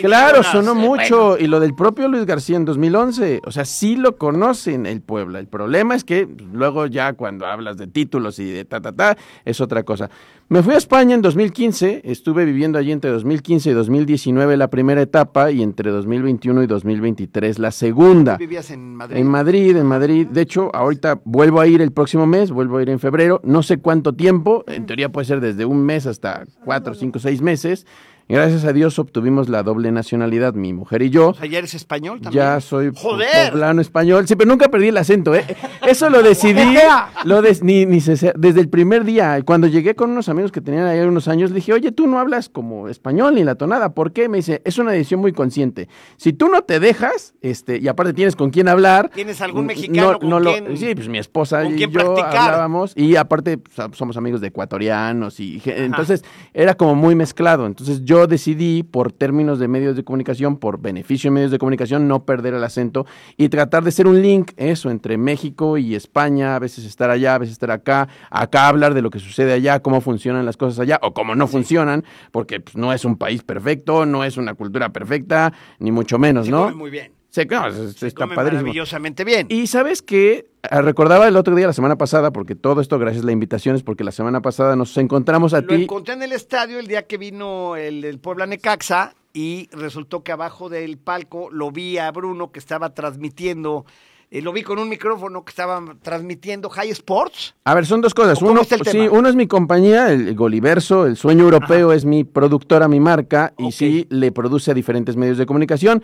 Claro, 0.00 0.42
Jonas, 0.42 0.52
sonó 0.52 0.72
eh, 0.72 0.74
mucho. 0.74 1.38
Y 1.38 1.46
lo 1.46 1.60
del 1.60 1.72
propio 1.76 2.08
Luis 2.08 2.26
García 2.26 2.56
en 2.56 2.64
2011. 2.64 3.42
O 3.44 3.52
sea, 3.52 3.64
sí 3.64 3.94
lo 3.94 4.16
conocen 4.16 4.86
el 4.86 5.02
Puebla. 5.02 5.38
El 5.38 5.46
problema 5.46 5.94
es 5.94 6.02
que 6.02 6.26
pues, 6.26 6.48
luego 6.52 6.86
ya 6.86 7.12
cuando 7.12 7.46
hablas 7.46 7.76
de 7.76 7.86
títulos 7.86 8.40
y 8.40 8.50
de 8.50 8.64
ta, 8.64 8.80
ta, 8.80 8.90
ta, 8.90 9.16
es 9.44 9.60
otra 9.60 9.84
cosa. 9.84 10.10
Me 10.48 10.62
fui 10.62 10.74
a 10.74 10.76
España 10.76 11.16
en 11.16 11.22
2015. 11.22 12.02
Estuve 12.04 12.44
viviendo 12.44 12.78
allí 12.78 12.92
entre 12.92 13.10
2015 13.10 13.70
y 13.70 13.72
2019 13.72 14.56
la 14.56 14.70
primera 14.70 15.02
etapa 15.02 15.50
y 15.50 15.60
entre 15.60 15.90
2021 15.90 16.62
y 16.62 16.66
2023 16.68 17.58
la 17.58 17.72
segunda. 17.72 18.36
Vivías 18.36 18.70
en 18.70 18.94
Madrid. 18.94 19.16
En 19.16 19.26
Madrid, 19.26 19.76
en 19.76 19.86
Madrid. 19.86 20.28
De 20.28 20.42
hecho, 20.42 20.70
ahorita 20.72 21.20
vuelvo 21.24 21.60
a 21.60 21.66
ir 21.66 21.82
el 21.82 21.90
próximo 21.90 22.26
mes, 22.26 22.52
vuelvo 22.52 22.76
a 22.76 22.82
ir 22.82 22.90
en 22.90 23.00
febrero. 23.00 23.40
No 23.42 23.64
sé 23.64 23.78
cuánto 23.78 24.14
tiempo, 24.14 24.62
en 24.68 24.86
teoría 24.86 25.10
puede 25.10 25.24
ser 25.24 25.40
desde 25.40 25.64
un 25.64 25.84
mes 25.84 26.06
hasta 26.06 26.44
cuatro, 26.64 26.94
cinco, 26.94 27.18
seis 27.18 27.42
meses. 27.42 27.84
Y 28.28 28.34
gracias 28.34 28.64
a 28.64 28.72
Dios 28.72 28.98
obtuvimos 28.98 29.48
la 29.48 29.62
doble 29.62 29.92
nacionalidad, 29.92 30.54
mi 30.54 30.72
mujer 30.72 31.02
y 31.02 31.10
yo. 31.10 31.28
O 31.28 31.34
sea, 31.34 31.46
¿ya 31.46 31.58
eres 31.58 31.74
español 31.74 32.20
también? 32.20 32.42
Ya 32.44 32.60
soy 32.60 32.90
¡Joder! 32.96 33.52
poblano 33.52 33.80
español. 33.80 34.26
Sí, 34.26 34.34
pero 34.34 34.50
nunca 34.50 34.68
perdí 34.68 34.88
el 34.88 34.96
acento, 34.96 35.32
¿eh? 35.32 35.44
Eso 35.86 36.10
lo 36.10 36.22
decidí 36.24 36.60
lo 37.24 37.40
des- 37.40 37.62
ni, 37.62 37.86
ni 37.86 38.00
se- 38.00 38.32
desde 38.36 38.60
el 38.60 38.68
primer 38.68 39.04
día. 39.04 39.40
Cuando 39.44 39.68
llegué 39.68 39.94
con 39.94 40.10
unos 40.10 40.28
amigos 40.28 40.50
que 40.50 40.60
tenían 40.60 40.86
ahí 40.86 40.98
unos 41.00 41.28
años, 41.28 41.50
le 41.50 41.56
dije, 41.56 41.72
oye, 41.72 41.92
tú 41.92 42.08
no 42.08 42.18
hablas 42.18 42.48
como 42.48 42.88
español 42.88 43.36
ni 43.36 43.44
la 43.44 43.54
tonada. 43.54 43.90
¿Por 43.94 44.12
qué? 44.12 44.28
Me 44.28 44.38
dice, 44.38 44.60
es 44.64 44.78
una 44.78 44.90
decisión 44.90 45.20
muy 45.20 45.32
consciente. 45.32 45.88
Si 46.16 46.32
tú 46.32 46.48
no 46.48 46.62
te 46.62 46.80
dejas, 46.80 47.34
este, 47.42 47.78
y 47.78 47.86
aparte 47.86 48.12
tienes 48.12 48.34
con 48.34 48.50
quién 48.50 48.66
hablar. 48.68 49.10
¿Tienes 49.14 49.40
algún 49.40 49.66
mexicano 49.66 50.18
con 50.18 50.42
lo- 50.42 50.52
quien- 50.52 50.76
Sí, 50.76 50.96
pues 50.96 51.08
mi 51.08 51.18
esposa 51.18 51.64
y 51.64 51.78
yo 51.78 51.90
practicar? 51.92 52.36
hablábamos. 52.36 52.92
Y 52.96 53.14
aparte 53.14 53.58
pues, 53.58 53.76
somos 53.96 54.16
amigos 54.16 54.40
de 54.40 54.48
ecuatorianos. 54.48 55.38
y 55.38 55.62
Entonces 55.64 56.24
era 56.52 56.74
como 56.74 56.96
muy 56.96 57.14
mezclado. 57.14 57.66
Entonces 57.66 58.00
yo 58.04 58.15
decidí, 58.26 58.82
por 58.82 59.12
términos 59.12 59.58
de 59.58 59.68
medios 59.68 59.96
de 59.96 60.04
comunicación, 60.04 60.56
por 60.56 60.80
beneficio 60.80 61.28
de 61.28 61.34
medios 61.34 61.50
de 61.50 61.58
comunicación, 61.58 62.08
no 62.08 62.24
perder 62.24 62.54
el 62.54 62.64
acento 62.64 63.04
y 63.36 63.50
tratar 63.50 63.84
de 63.84 63.92
ser 63.92 64.06
un 64.06 64.22
link, 64.22 64.52
eso, 64.56 64.90
entre 64.90 65.18
México 65.18 65.76
y 65.76 65.94
España, 65.94 66.56
a 66.56 66.58
veces 66.58 66.86
estar 66.86 67.10
allá, 67.10 67.34
a 67.34 67.38
veces 67.38 67.52
estar 67.52 67.70
acá, 67.70 68.08
acá 68.30 68.68
hablar 68.68 68.94
de 68.94 69.02
lo 69.02 69.10
que 69.10 69.18
sucede 69.18 69.52
allá, 69.52 69.80
cómo 69.80 70.00
funcionan 70.00 70.46
las 70.46 70.56
cosas 70.56 70.80
allá 70.80 70.98
o 71.02 71.12
cómo 71.12 71.34
no 71.34 71.46
funcionan, 71.46 72.04
porque 72.32 72.60
pues, 72.60 72.76
no 72.76 72.92
es 72.94 73.04
un 73.04 73.16
país 73.16 73.42
perfecto, 73.42 74.06
no 74.06 74.24
es 74.24 74.38
una 74.38 74.54
cultura 74.54 74.90
perfecta, 74.90 75.52
ni 75.78 75.92
mucho 75.92 76.18
menos, 76.18 76.48
¿no? 76.48 76.74
muy 76.74 76.90
bien. 76.90 77.15
Se- 77.42 77.44
no, 77.46 77.70
Se 77.92 78.06
está 78.06 78.22
come 78.24 78.34
padrísimo. 78.34 78.62
maravillosamente 78.62 79.24
bien. 79.24 79.46
Y 79.50 79.66
sabes 79.66 80.00
que 80.02 80.48
recordaba 80.70 81.28
el 81.28 81.36
otro 81.36 81.54
día, 81.54 81.66
la 81.66 81.72
semana 81.72 81.96
pasada, 81.96 82.30
porque 82.32 82.54
todo 82.54 82.80
esto 82.80 82.98
gracias 82.98 83.22
a 83.24 83.26
la 83.26 83.32
invitación 83.32 83.76
es 83.76 83.82
porque 83.82 84.04
la 84.04 84.12
semana 84.12 84.40
pasada 84.40 84.74
nos 84.76 84.96
encontramos 84.96 85.52
a 85.54 85.60
Lo 85.60 85.66
ti. 85.68 85.82
encontré 85.82 86.14
en 86.14 86.22
el 86.22 86.32
estadio 86.32 86.78
el 86.78 86.86
día 86.86 87.02
que 87.06 87.18
vino 87.18 87.76
el, 87.76 88.04
el 88.04 88.18
Puebla 88.18 88.46
Necaxa 88.46 89.14
y 89.34 89.68
resultó 89.72 90.22
que 90.22 90.32
abajo 90.32 90.68
del 90.70 90.96
palco 90.96 91.48
lo 91.50 91.70
vi 91.70 91.98
a 91.98 92.10
Bruno 92.10 92.50
que 92.52 92.58
estaba 92.58 92.94
transmitiendo, 92.94 93.84
eh, 94.30 94.40
lo 94.40 94.52
vi 94.52 94.62
con 94.62 94.78
un 94.78 94.88
micrófono 94.88 95.44
que 95.44 95.50
estaba 95.50 95.84
transmitiendo 96.02 96.70
High 96.70 96.90
Sports. 96.90 97.54
A 97.64 97.74
ver, 97.74 97.84
son 97.84 98.00
dos 98.00 98.14
cosas. 98.14 98.38
¿O 98.38 98.46
cómo 98.46 98.52
Uno, 98.52 98.64
sí, 98.64 99.28
es 99.28 99.34
mi 99.36 99.46
compañía, 99.46 100.10
el 100.10 100.34
Goliverso, 100.34 101.06
el 101.06 101.16
Sueño 101.16 101.44
Europeo 101.44 101.92
es 101.92 102.04
mi 102.06 102.24
productora, 102.24 102.88
mi 102.88 102.98
marca, 102.98 103.52
y 103.58 103.72
sí 103.72 104.06
le 104.08 104.32
produce 104.32 104.70
a 104.70 104.74
diferentes 104.74 105.16
medios 105.16 105.36
de 105.38 105.44
comunicación. 105.46 106.02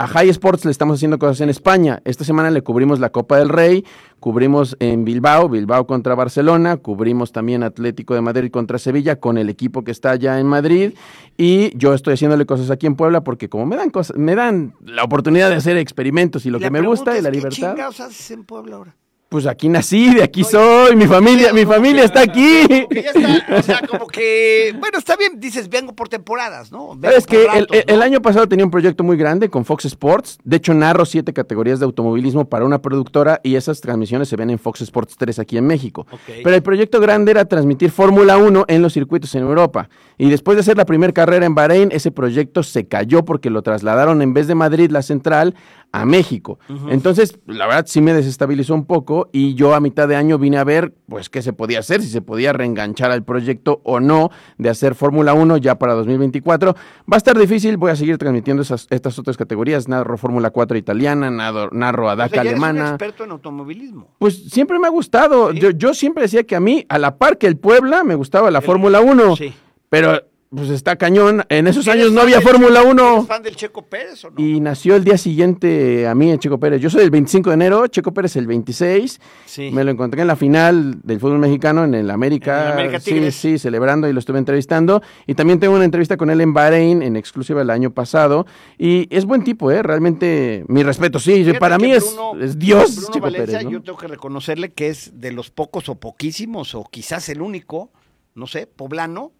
A 0.00 0.06
High 0.06 0.30
Sports 0.30 0.64
le 0.64 0.70
estamos 0.70 0.96
haciendo 0.96 1.18
cosas 1.18 1.42
en 1.42 1.50
España. 1.50 2.00
Esta 2.06 2.24
semana 2.24 2.48
le 2.50 2.62
cubrimos 2.62 3.00
la 3.00 3.10
Copa 3.10 3.36
del 3.36 3.50
Rey, 3.50 3.84
cubrimos 4.18 4.74
en 4.80 5.04
Bilbao, 5.04 5.50
Bilbao 5.50 5.86
contra 5.86 6.14
Barcelona, 6.14 6.78
cubrimos 6.78 7.32
también 7.32 7.62
Atlético 7.62 8.14
de 8.14 8.22
Madrid 8.22 8.50
contra 8.50 8.78
Sevilla 8.78 9.16
con 9.20 9.36
el 9.36 9.50
equipo 9.50 9.84
que 9.84 9.90
está 9.90 10.12
allá 10.12 10.40
en 10.40 10.46
Madrid 10.46 10.94
y 11.36 11.76
yo 11.76 11.92
estoy 11.92 12.14
haciéndole 12.14 12.46
cosas 12.46 12.70
aquí 12.70 12.86
en 12.86 12.96
Puebla 12.96 13.22
porque 13.22 13.50
como 13.50 13.66
me 13.66 13.76
dan 13.76 13.90
cosas, 13.90 14.16
me 14.16 14.34
dan 14.34 14.72
la 14.86 15.04
oportunidad 15.04 15.50
de 15.50 15.56
hacer 15.56 15.76
experimentos 15.76 16.46
y 16.46 16.50
lo 16.50 16.58
La 16.58 16.68
que 16.68 16.70
me 16.70 16.80
gusta 16.80 17.14
y 17.14 17.18
es, 17.18 17.22
la 17.22 17.30
¿qué 17.30 17.36
libertad. 17.36 17.74
chingados 17.74 18.00
haces 18.00 18.30
en 18.30 18.44
Puebla 18.44 18.76
ahora? 18.76 18.96
Pues 19.30 19.46
aquí 19.46 19.68
nací, 19.68 20.12
de 20.12 20.24
aquí 20.24 20.42
soy, 20.42 20.96
mi 20.96 21.06
familia, 21.06 21.52
mi 21.52 21.64
familia 21.64 22.02
está 22.02 22.22
aquí. 22.22 22.64
ya 22.90 23.10
está, 23.14 23.56
o 23.58 23.62
sea, 23.62 23.80
como 23.88 24.08
que, 24.08 24.74
bueno, 24.80 24.98
está 24.98 25.14
bien, 25.14 25.38
dices, 25.38 25.68
vengo 25.68 25.92
por 25.94 26.08
temporadas, 26.08 26.72
¿no? 26.72 26.96
Vengo 26.96 27.14
por 27.14 27.26
que 27.26 27.42
el, 27.44 27.46
ratos, 27.46 27.66
el- 27.76 27.84
el 27.86 27.98
¿no? 28.00 28.04
año 28.04 28.22
pasado 28.22 28.48
tenía 28.48 28.64
un 28.64 28.72
proyecto 28.72 29.04
muy 29.04 29.16
grande 29.16 29.48
con 29.48 29.64
Fox 29.64 29.84
Sports. 29.84 30.38
De 30.42 30.56
hecho, 30.56 30.74
narro 30.74 31.04
siete 31.04 31.32
categorías 31.32 31.78
de 31.78 31.84
automovilismo 31.84 32.48
para 32.48 32.64
una 32.64 32.82
productora 32.82 33.40
y 33.44 33.54
esas 33.54 33.80
transmisiones 33.80 34.28
se 34.28 34.34
ven 34.34 34.50
en 34.50 34.58
Fox 34.58 34.80
Sports 34.80 35.14
3 35.16 35.38
aquí 35.38 35.56
en 35.56 35.64
México. 35.68 36.08
Pero 36.26 36.52
el 36.56 36.62
proyecto 36.64 36.98
grande 37.00 37.30
era 37.30 37.44
transmitir 37.44 37.92
Fórmula 37.92 38.36
1 38.36 38.64
en 38.66 38.82
los 38.82 38.92
circuitos 38.92 39.32
en 39.36 39.42
Europa. 39.42 39.88
Y 40.20 40.28
después 40.28 40.56
de 40.56 40.60
hacer 40.60 40.76
la 40.76 40.84
primera 40.84 41.12
carrera 41.12 41.46
en 41.46 41.54
Bahrein, 41.54 41.88
ese 41.92 42.10
proyecto 42.10 42.62
se 42.62 42.86
cayó 42.86 43.24
porque 43.24 43.48
lo 43.48 43.62
trasladaron 43.62 44.20
en 44.20 44.34
vez 44.34 44.46
de 44.46 44.54
Madrid, 44.54 44.90
la 44.90 45.00
central, 45.00 45.54
a 45.92 46.04
México. 46.04 46.58
Entonces, 46.88 47.38
la 47.46 47.66
verdad 47.66 47.84
sí 47.88 48.00
me 48.00 48.12
desestabilizó 48.12 48.74
un 48.74 48.84
poco 48.84 49.28
y 49.32 49.54
yo 49.54 49.74
a 49.74 49.80
mitad 49.80 50.06
de 50.06 50.16
año 50.16 50.38
vine 50.38 50.58
a 50.58 50.64
ver 50.64 50.94
pues 51.08 51.30
qué 51.30 51.42
se 51.42 51.52
podía 51.52 51.80
hacer, 51.80 52.02
si 52.02 52.08
se 52.08 52.20
podía 52.20 52.52
reenganchar 52.52 53.10
al 53.10 53.24
proyecto 53.24 53.80
o 53.82 53.98
no 53.98 54.30
de 54.58 54.68
hacer 54.68 54.94
Fórmula 54.94 55.32
1 55.34 55.56
ya 55.56 55.78
para 55.78 55.94
2024. 55.94 56.74
Va 56.74 56.76
a 57.12 57.16
estar 57.16 57.36
difícil, 57.36 57.76
voy 57.76 57.90
a 57.90 57.96
seguir 57.96 58.18
transmitiendo 58.18 58.62
esas, 58.62 58.86
estas 58.90 59.18
otras 59.18 59.36
categorías, 59.36 59.88
narro 59.88 60.16
Fórmula 60.16 60.50
4 60.50 60.76
italiana, 60.76 61.30
narro, 61.30 61.70
narro 61.72 62.10
a 62.10 62.12
O 62.12 62.16
sea, 62.16 62.24
DACA 62.26 62.36
ya 62.36 62.40
eres 62.42 62.58
un 62.58 62.64
alemana. 62.64 62.90
experto 62.90 63.24
en 63.24 63.30
automovilismo. 63.32 64.08
Pues 64.18 64.36
siempre 64.50 64.78
me 64.78 64.86
ha 64.86 64.90
gustado. 64.90 65.50
Sí. 65.52 65.60
Yo, 65.60 65.70
yo 65.70 65.94
siempre 65.94 66.22
decía 66.24 66.44
que 66.44 66.54
a 66.54 66.60
mí, 66.60 66.84
a 66.88 66.98
la 66.98 67.16
par 67.16 67.38
que 67.38 67.46
el 67.46 67.56
Puebla, 67.56 68.04
me 68.04 68.14
gustaba 68.14 68.50
la 68.50 68.60
Fórmula 68.60 69.00
1. 69.00 69.36
Sí. 69.36 69.54
Pero, 69.90 70.22
pues 70.52 70.70
está 70.70 70.96
cañón. 70.96 71.44
En 71.48 71.68
esos 71.68 71.86
¿Eres 71.86 72.00
años 72.00 72.12
no 72.12 72.22
había 72.22 72.40
Fórmula 72.40 72.80
¿Eres 72.80 72.92
1. 72.92 73.24
fan 73.26 73.42
del 73.42 73.54
Checo 73.54 73.82
Pérez 73.82 74.24
o 74.24 74.30
no? 74.30 74.40
Y 74.40 74.58
nació 74.60 74.96
el 74.96 75.04
día 75.04 75.16
siguiente 75.16 76.08
a 76.08 76.14
mí, 76.16 76.36
Checo 76.38 76.58
Pérez. 76.58 76.80
Yo 76.80 76.90
soy 76.90 77.02
el 77.02 77.10
25 77.10 77.50
de 77.50 77.54
enero, 77.54 77.86
Checo 77.86 78.12
Pérez 78.12 78.34
el 78.34 78.48
26. 78.48 79.20
Sí. 79.46 79.70
Me 79.72 79.84
lo 79.84 79.92
encontré 79.92 80.22
en 80.22 80.26
la 80.26 80.34
final 80.34 81.00
del 81.02 81.20
fútbol 81.20 81.38
mexicano 81.38 81.84
en 81.84 81.94
el 81.94 82.10
América. 82.10 82.62
En 82.62 82.66
el 82.66 82.72
América 82.72 83.00
sí, 83.00 83.12
Tigres. 83.12 83.34
sí, 83.36 83.58
celebrando 83.58 84.08
y 84.08 84.12
lo 84.12 84.18
estuve 84.18 84.38
entrevistando. 84.38 85.02
Y 85.26 85.34
también 85.34 85.60
tengo 85.60 85.74
una 85.74 85.84
entrevista 85.84 86.16
con 86.16 86.30
él 86.30 86.40
en 86.40 86.52
Bahrein, 86.52 87.02
en 87.02 87.16
exclusiva 87.16 87.62
el 87.62 87.70
año 87.70 87.92
pasado. 87.92 88.44
Y 88.76 89.06
es 89.14 89.26
buen 89.26 89.44
tipo, 89.44 89.70
¿eh? 89.70 89.82
Realmente, 89.84 90.64
mi 90.66 90.82
respeto, 90.82 91.20
sí. 91.20 91.34
Fíjate 91.44 91.60
para 91.60 91.78
mí 91.78 91.92
es, 91.92 92.16
es 92.40 92.58
Dios, 92.58 92.96
Bruno 92.96 93.12
Checo 93.12 93.24
Valencia, 93.24 93.58
Pérez. 93.58 93.64
¿no? 93.64 93.70
yo 93.70 93.82
tengo 93.82 93.98
que 93.98 94.08
reconocerle 94.08 94.72
que 94.72 94.88
es 94.88 95.20
de 95.20 95.30
los 95.30 95.50
pocos 95.50 95.88
o 95.88 95.94
poquísimos, 95.94 96.74
o 96.74 96.84
quizás 96.90 97.28
el 97.28 97.40
único, 97.40 97.92
no 98.34 98.48
sé, 98.48 98.66
poblano, 98.66 99.30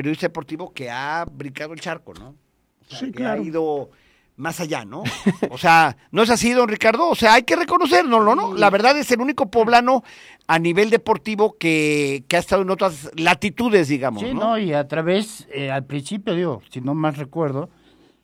periodista 0.00 0.26
deportivo 0.28 0.72
que 0.72 0.90
ha 0.90 1.24
brincado 1.30 1.72
el 1.74 1.80
charco, 1.80 2.14
¿no? 2.14 2.30
O 2.30 2.84
sea, 2.88 2.98
Sí, 2.98 3.06
que 3.06 3.12
claro. 3.12 3.40
ha 3.42 3.44
ido 3.44 3.90
más 4.36 4.58
allá, 4.60 4.84
¿no? 4.86 5.02
O 5.50 5.58
sea, 5.58 5.96
no 6.10 6.22
es 6.22 6.30
así, 6.30 6.52
don 6.52 6.66
Ricardo. 6.68 7.08
O 7.10 7.14
sea, 7.14 7.34
hay 7.34 7.42
que 7.42 7.56
reconocerlo, 7.56 8.34
¿no? 8.34 8.54
La 8.54 8.70
verdad 8.70 8.96
es 8.98 9.10
el 9.12 9.20
único 9.20 9.50
poblano 9.50 10.02
a 10.46 10.58
nivel 10.58 10.88
deportivo 10.88 11.58
que, 11.58 12.24
que 12.26 12.36
ha 12.36 12.38
estado 12.38 12.62
en 12.62 12.70
otras 12.70 13.10
latitudes, 13.16 13.88
digamos, 13.88 14.22
Sí, 14.22 14.32
¿no? 14.32 14.40
no, 14.40 14.58
y 14.58 14.72
a 14.72 14.88
través, 14.88 15.46
eh, 15.52 15.70
al 15.70 15.84
principio, 15.84 16.34
digo, 16.34 16.62
si 16.70 16.80
no 16.80 16.94
más 16.94 17.18
recuerdo, 17.18 17.68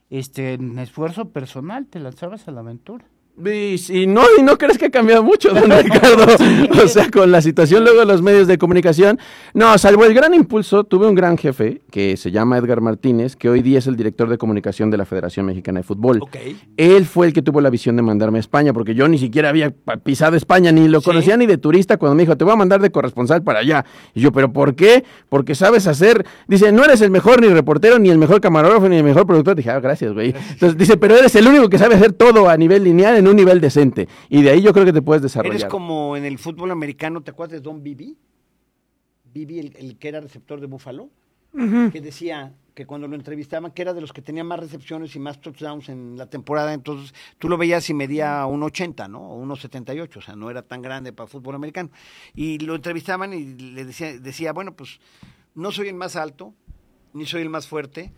este, 0.08 0.54
en 0.54 0.78
esfuerzo 0.78 1.28
personal 1.30 1.86
te 1.86 1.98
lanzabas 2.00 2.48
a 2.48 2.50
la 2.52 2.60
aventura. 2.60 3.04
Y, 3.44 3.76
y 4.02 4.06
no, 4.06 4.22
y 4.38 4.42
no 4.42 4.56
crees 4.56 4.78
que 4.78 4.86
ha 4.86 4.90
cambiado 4.90 5.22
mucho, 5.22 5.50
don 5.50 5.70
Ricardo. 5.82 6.24
O 6.82 6.88
sea, 6.88 7.10
con 7.10 7.30
la 7.30 7.42
situación 7.42 7.84
luego 7.84 8.00
de 8.00 8.06
los 8.06 8.22
medios 8.22 8.46
de 8.46 8.56
comunicación. 8.56 9.18
No, 9.52 9.76
salvo 9.76 10.04
el 10.06 10.14
gran 10.14 10.32
impulso, 10.32 10.84
tuve 10.84 11.06
un 11.06 11.14
gran 11.14 11.36
jefe 11.36 11.82
que 11.90 12.16
se 12.16 12.30
llama 12.30 12.56
Edgar 12.56 12.80
Martínez, 12.80 13.36
que 13.36 13.50
hoy 13.50 13.60
día 13.60 13.78
es 13.78 13.86
el 13.86 13.96
director 13.96 14.28
de 14.30 14.38
comunicación 14.38 14.90
de 14.90 14.96
la 14.96 15.04
Federación 15.04 15.44
Mexicana 15.46 15.80
de 15.80 15.84
Fútbol. 15.84 16.20
Él 16.78 17.04
fue 17.04 17.26
el 17.26 17.32
que 17.34 17.42
tuvo 17.42 17.60
la 17.60 17.68
visión 17.68 17.94
de 17.96 18.02
mandarme 18.02 18.38
a 18.38 18.40
España, 18.40 18.72
porque 18.72 18.94
yo 18.94 19.06
ni 19.06 19.18
siquiera 19.18 19.50
había 19.50 19.70
pisado 20.02 20.34
España, 20.36 20.72
ni 20.72 20.88
lo 20.88 21.00
Sí. 21.00 21.04
conocía 21.06 21.36
ni 21.36 21.44
de 21.46 21.58
turista, 21.58 21.98
cuando 21.98 22.14
me 22.16 22.22
dijo, 22.22 22.36
te 22.36 22.44
voy 22.44 22.54
a 22.54 22.56
mandar 22.56 22.80
de 22.80 22.90
corresponsal 22.90 23.42
para 23.42 23.58
allá. 23.60 23.84
Y 24.14 24.20
yo, 24.22 24.32
¿pero 24.32 24.50
por 24.52 24.74
qué? 24.74 25.04
Porque 25.28 25.54
sabes 25.54 25.86
hacer, 25.86 26.24
dice, 26.48 26.72
no 26.72 26.84
eres 26.84 27.02
el 27.02 27.10
mejor 27.10 27.40
ni 27.42 27.48
reportero, 27.48 27.98
ni 27.98 28.08
el 28.08 28.16
mejor 28.18 28.40
camarógrafo, 28.40 28.88
ni 28.88 28.96
el 28.96 29.04
mejor 29.04 29.26
productor. 29.26 29.56
Dije, 29.56 29.70
ah, 29.70 29.80
gracias, 29.80 30.14
güey. 30.14 30.34
Entonces 30.52 30.78
dice, 30.78 30.96
pero 30.96 31.16
eres 31.16 31.34
el 31.36 31.46
único 31.46 31.68
que 31.68 31.76
sabe 31.78 31.96
hacer 31.96 32.12
todo 32.12 32.48
a 32.48 32.56
nivel 32.56 32.82
lineal 32.84 33.16
en 33.16 33.25
un 33.28 33.36
nivel 33.36 33.60
decente. 33.60 34.08
Y 34.28 34.42
de 34.42 34.50
ahí 34.50 34.62
yo 34.62 34.72
creo 34.72 34.84
que 34.84 34.92
te 34.92 35.02
puedes 35.02 35.22
desarrollar. 35.22 35.56
Eres 35.56 35.70
como 35.70 36.16
en 36.16 36.24
el 36.24 36.38
fútbol 36.38 36.70
americano, 36.70 37.22
¿te 37.22 37.30
acuerdas 37.30 37.52
de 37.54 37.60
Don 37.60 37.82
Bibi? 37.82 38.16
Bibi, 39.32 39.58
el, 39.58 39.76
el 39.76 39.98
que 39.98 40.08
era 40.08 40.20
receptor 40.20 40.60
de 40.60 40.66
Búfalo, 40.66 41.10
que 41.92 42.00
decía 42.02 42.52
que 42.74 42.84
cuando 42.84 43.08
lo 43.08 43.16
entrevistaban, 43.16 43.70
que 43.70 43.80
era 43.80 43.94
de 43.94 44.02
los 44.02 44.12
que 44.12 44.20
tenía 44.20 44.44
más 44.44 44.60
recepciones 44.60 45.16
y 45.16 45.18
más 45.18 45.40
touchdowns 45.40 45.88
en 45.88 46.18
la 46.18 46.26
temporada, 46.26 46.74
entonces 46.74 47.14
tú 47.38 47.48
lo 47.48 47.56
veías 47.56 47.88
y 47.88 47.94
medía 47.94 48.44
un 48.44 48.62
80, 48.62 49.08
¿no? 49.08 49.20
O 49.20 49.42
1.78, 49.42 50.16
o 50.16 50.20
sea, 50.20 50.36
no 50.36 50.50
era 50.50 50.60
tan 50.60 50.82
grande 50.82 51.14
para 51.14 51.26
fútbol 51.26 51.54
americano. 51.54 51.90
Y 52.34 52.58
lo 52.58 52.74
entrevistaban 52.74 53.32
y 53.32 53.54
le 53.54 53.86
decía, 53.86 54.18
decía, 54.18 54.52
bueno, 54.52 54.74
pues 54.74 55.00
no 55.54 55.72
soy 55.72 55.88
el 55.88 55.94
más 55.94 56.16
alto, 56.16 56.52
ni 57.14 57.24
soy 57.24 57.40
el 57.40 57.48
más 57.48 57.66
fuerte, 57.66 58.12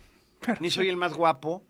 ni 0.58 0.70
soy 0.70 0.88
el 0.88 0.96
más 0.96 1.14
guapo, 1.14 1.62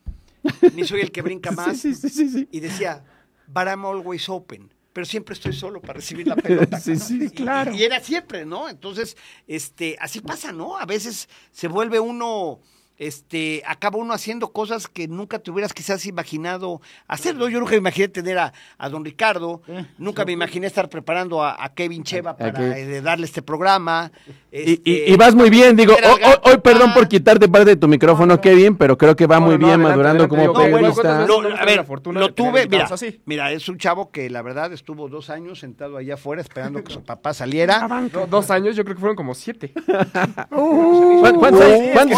ni 0.75 0.85
soy 0.85 1.03
el 1.03 1.13
que 1.13 1.21
brinca 1.21 1.51
más. 1.53 1.79
Sí, 1.79 1.95
sí, 1.95 2.09
sí, 2.09 2.31
sí. 2.31 2.49
Y 2.51 2.61
decía, 2.61 3.05
but 3.49 3.67
I'm 3.67 3.85
always 3.85 4.29
open. 4.29 4.73
Pero 4.93 5.05
siempre 5.05 5.35
estoy 5.35 5.53
solo 5.53 5.81
para 5.81 5.95
recibir 5.95 6.27
la 6.27 6.37
pelota. 6.37 6.79
Sí, 6.81 6.93
¿no? 6.93 6.99
sí, 6.99 7.19
Y- 7.25 7.31
claro. 7.31 7.73
Y, 7.75 7.83
era 7.85 8.01
siempre, 8.01 8.45
¿no? 8.45 8.69
Entonces, 8.69 9.17
este, 9.47 9.97
así 10.01 10.21
pasa, 10.21 10.53
¿no? 10.53 10.77
A 10.77 10.87
veces 10.87 11.29
se 11.53 11.69
vuelve 11.69 12.01
uno, 12.01 12.61
este, 12.99 13.63
acaba 13.67 13.99
uno 13.99 14.13
haciendo 14.13 14.53
cosas 14.53 14.89
que 14.89 15.07
nunca 15.09 15.39
te 15.39 15.51
hubieras 15.51 15.73
quizás 15.73 16.05
imaginado 16.07 16.81
hacerlo. 17.07 17.49
Yo 17.49 17.61
nunca 17.61 17.73
me 17.73 17.79
imaginé 17.79 18.09
tener 18.09 18.39
a, 18.39 18.53
a 18.77 18.89
don 18.89 19.05
Ricardo, 19.05 19.63
nunca 19.99 20.25
me 20.25 20.33
imaginé 20.33 20.67
estar 20.67 20.89
preparando 20.89 21.43
a, 21.43 21.63
a 21.65 21.75
Kevin 21.75 22.03
Cheva 22.03 22.37
para 22.37 22.77
eh, 22.79 23.01
darle 23.01 23.27
este 23.27 23.43
programa. 23.43 24.11
Y, 24.51 24.73
Este, 24.73 24.91
y- 24.91 25.13
y 25.13 25.17
vas 25.17 25.35
muy 25.35 25.51
bien, 25.51 25.77
digo, 25.77 25.95
hoy, 25.95 26.01
hoy- 26.05 26.21
hoy 26.23 26.39
Gata. 26.53 26.61
perdón 26.63 26.95
por 26.95 27.07
quitarte 27.07 27.49
parte 27.49 27.71
de 27.71 27.77
tu 27.77 27.87
micrófono, 27.87 28.41
Kevin, 28.41 28.77
pero 28.77 28.97
creo 28.99 29.15
que 29.15 29.27
va 29.27 29.39
No, 29.39 29.47
muy 29.47 29.53
no, 29.59 29.67
bien 29.67 29.71
adelante, 29.81 29.89
madurando 29.91 30.25
adelante, 30.25 30.29
como 30.29 30.53
bueno, 30.55 30.77
periodista. 30.77 31.03
¿cuántas 31.03 31.19
veces 31.19 31.29
Lo, 31.37 31.43
no 31.43 31.49
hemos 31.49 31.61
a 31.61 31.65
ver, 31.65 31.77
la 31.77 31.85
fortuna 31.85 32.21
lo 32.21 32.35
tuve, 32.35 32.67
mira, 32.69 32.89
mira, 33.27 33.53
es 33.53 33.69
un 33.69 33.79
chavo 33.79 34.11
que 34.11 34.29
la 34.31 34.43
verdad 34.43 34.73
estuvo 34.73 35.09
dos 35.09 35.31
años 35.31 35.61
sentado 35.61 35.97
allá 35.99 36.15
afuera 36.15 36.43
esperando 36.43 36.83
que 36.83 36.93
su 36.93 37.03
papá 37.05 37.33
saliera. 37.35 37.87
Do- 38.13 38.27
dos 38.27 38.51
años, 38.51 38.75
yo 38.75 38.85
creo 38.85 38.97
que 38.97 39.01
fueron 39.01 39.17
como 39.17 39.35
siete. 39.35 39.73
¿Cuán- 40.51 41.37
¿Cuántos, 41.37 41.63